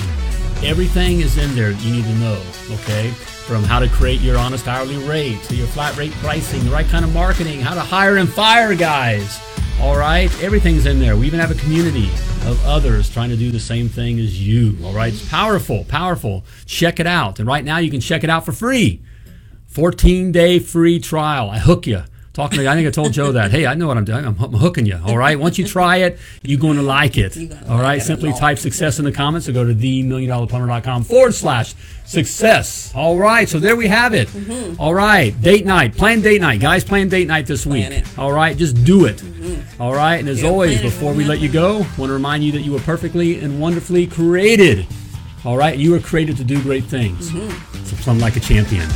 Everything 0.63 1.21
is 1.21 1.37
in 1.37 1.55
there 1.55 1.71
you 1.71 1.91
need 1.91 2.03
to 2.03 2.13
know, 2.15 2.39
okay? 2.71 3.09
From 3.09 3.63
how 3.63 3.79
to 3.79 3.87
create 3.89 4.21
your 4.21 4.37
honest 4.37 4.67
hourly 4.67 4.97
rate 5.07 5.41
to 5.43 5.55
your 5.55 5.67
flat 5.67 5.97
rate 5.97 6.11
pricing, 6.13 6.63
the 6.63 6.69
right 6.69 6.85
kind 6.85 7.03
of 7.03 7.13
marketing, 7.13 7.61
how 7.61 7.73
to 7.73 7.81
hire 7.81 8.17
and 8.17 8.31
fire 8.31 8.75
guys. 8.75 9.39
All 9.81 9.97
right, 9.97 10.31
everything's 10.43 10.85
in 10.85 10.99
there. 10.99 11.17
We 11.17 11.25
even 11.25 11.39
have 11.39 11.51
a 11.51 11.55
community 11.55 12.09
of 12.45 12.63
others 12.65 13.09
trying 13.09 13.29
to 13.29 13.35
do 13.35 13.49
the 13.49 13.59
same 13.59 13.89
thing 13.89 14.19
as 14.19 14.39
you. 14.39 14.77
All 14.85 14.93
right, 14.93 15.11
it's 15.11 15.27
powerful, 15.27 15.83
powerful. 15.85 16.45
Check 16.65 16.99
it 16.99 17.07
out. 17.07 17.39
And 17.39 17.47
right 17.47 17.65
now 17.65 17.79
you 17.79 17.89
can 17.89 17.99
check 18.01 18.23
it 18.23 18.29
out 18.29 18.45
for 18.45 18.51
free. 18.51 19.01
14 19.67 20.31
day 20.31 20.59
free 20.59 20.99
trial. 20.99 21.49
I 21.49 21.57
hook 21.57 21.87
you. 21.87 22.03
Talking 22.33 22.57
to, 22.61 22.67
I 22.67 22.73
think 22.73 22.87
I 22.87 22.89
told 22.89 23.13
Joe 23.13 23.31
that. 23.33 23.51
Hey, 23.51 23.67
I 23.67 23.75
know 23.75 23.87
what 23.87 23.95
I'm 23.95 24.05
doing. 24.05 24.25
I'm, 24.25 24.35
I'm 24.41 24.53
hooking 24.53 24.87
you. 24.87 24.99
All 25.05 25.15
right. 25.15 25.37
Once 25.39 25.59
you 25.59 25.67
try 25.67 25.97
it, 25.97 26.17
you're 26.41 26.59
going 26.59 26.77
to 26.77 26.81
like 26.81 27.15
it. 27.15 27.37
like 27.69 27.79
right. 27.79 28.01
Simply 28.01 28.33
type 28.33 28.57
success 28.57 28.97
in 28.97 29.05
the 29.05 29.11
comments 29.11 29.47
or 29.47 29.51
go 29.51 29.63
to 29.63 29.75
themilliondollarplumber.com 29.75 31.03
forward 31.03 31.35
slash 31.35 31.75
success. 32.05 32.91
All 32.95 33.19
right. 33.19 33.47
So 33.47 33.59
there 33.59 33.75
we 33.75 33.87
have 33.87 34.15
it. 34.15 34.29
All 34.79 34.95
right. 34.95 35.39
Date 35.41 35.67
night. 35.67 35.95
Plan 35.95 36.21
date 36.21 36.41
night. 36.41 36.59
Guys, 36.59 36.83
plan 36.83 37.07
date 37.07 37.27
night 37.27 37.45
this 37.45 37.67
week. 37.67 38.03
All 38.17 38.31
right. 38.31 38.57
Just 38.57 38.83
do 38.83 39.05
it. 39.05 39.21
All 39.79 39.93
right. 39.93 40.15
And 40.15 40.27
as 40.27 40.43
always, 40.43 40.71
plan 40.77 40.85
it, 40.85 40.87
it 40.87 40.91
before 40.91 41.13
we 41.13 41.25
let 41.25 41.39
you 41.39 41.49
go, 41.49 41.85
want 41.99 42.09
to 42.09 42.13
remind 42.13 42.43
you 42.43 42.51
that 42.53 42.61
you 42.61 42.71
were 42.71 42.79
perfectly 42.79 43.41
and 43.41 43.61
wonderfully 43.61 44.07
created. 44.07 44.87
All 45.45 45.55
right. 45.55 45.77
You 45.77 45.91
were 45.91 45.99
created 45.99 46.37
to 46.37 46.43
do 46.43 46.59
great 46.63 46.85
things. 46.85 47.29
So 47.87 47.95
plumb 47.97 48.17
like 48.17 48.37
a 48.37 48.39
champion. 48.39 48.89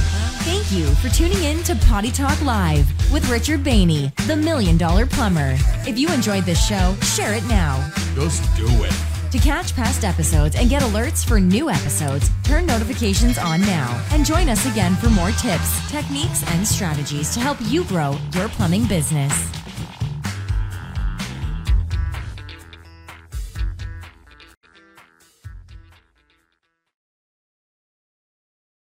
Thank 0.67 0.81
you 0.81 0.95
for 0.95 1.07
tuning 1.07 1.41
in 1.45 1.63
to 1.63 1.75
Potty 1.87 2.11
Talk 2.11 2.41
Live 2.43 2.85
with 3.09 3.29
Richard 3.29 3.63
Bainey, 3.63 4.13
the 4.27 4.35
Million 4.35 4.77
Dollar 4.77 5.05
Plumber. 5.05 5.55
If 5.87 5.97
you 5.97 6.11
enjoyed 6.11 6.43
this 6.43 6.61
show, 6.61 6.93
share 7.03 7.33
it 7.33 7.45
now. 7.45 7.89
Just 8.15 8.43
do 8.57 8.67
it. 8.83 9.31
To 9.31 9.37
catch 9.37 9.73
past 9.73 10.03
episodes 10.03 10.57
and 10.57 10.69
get 10.69 10.81
alerts 10.81 11.25
for 11.25 11.39
new 11.39 11.69
episodes, 11.69 12.29
turn 12.43 12.65
notifications 12.65 13.37
on 13.37 13.61
now 13.61 14.05
and 14.11 14.25
join 14.25 14.49
us 14.49 14.69
again 14.69 14.97
for 14.97 15.09
more 15.11 15.31
tips, 15.31 15.89
techniques, 15.89 16.43
and 16.51 16.67
strategies 16.67 17.33
to 17.33 17.39
help 17.39 17.57
you 17.61 17.85
grow 17.85 18.17
your 18.33 18.49
plumbing 18.49 18.85
business. 18.87 19.66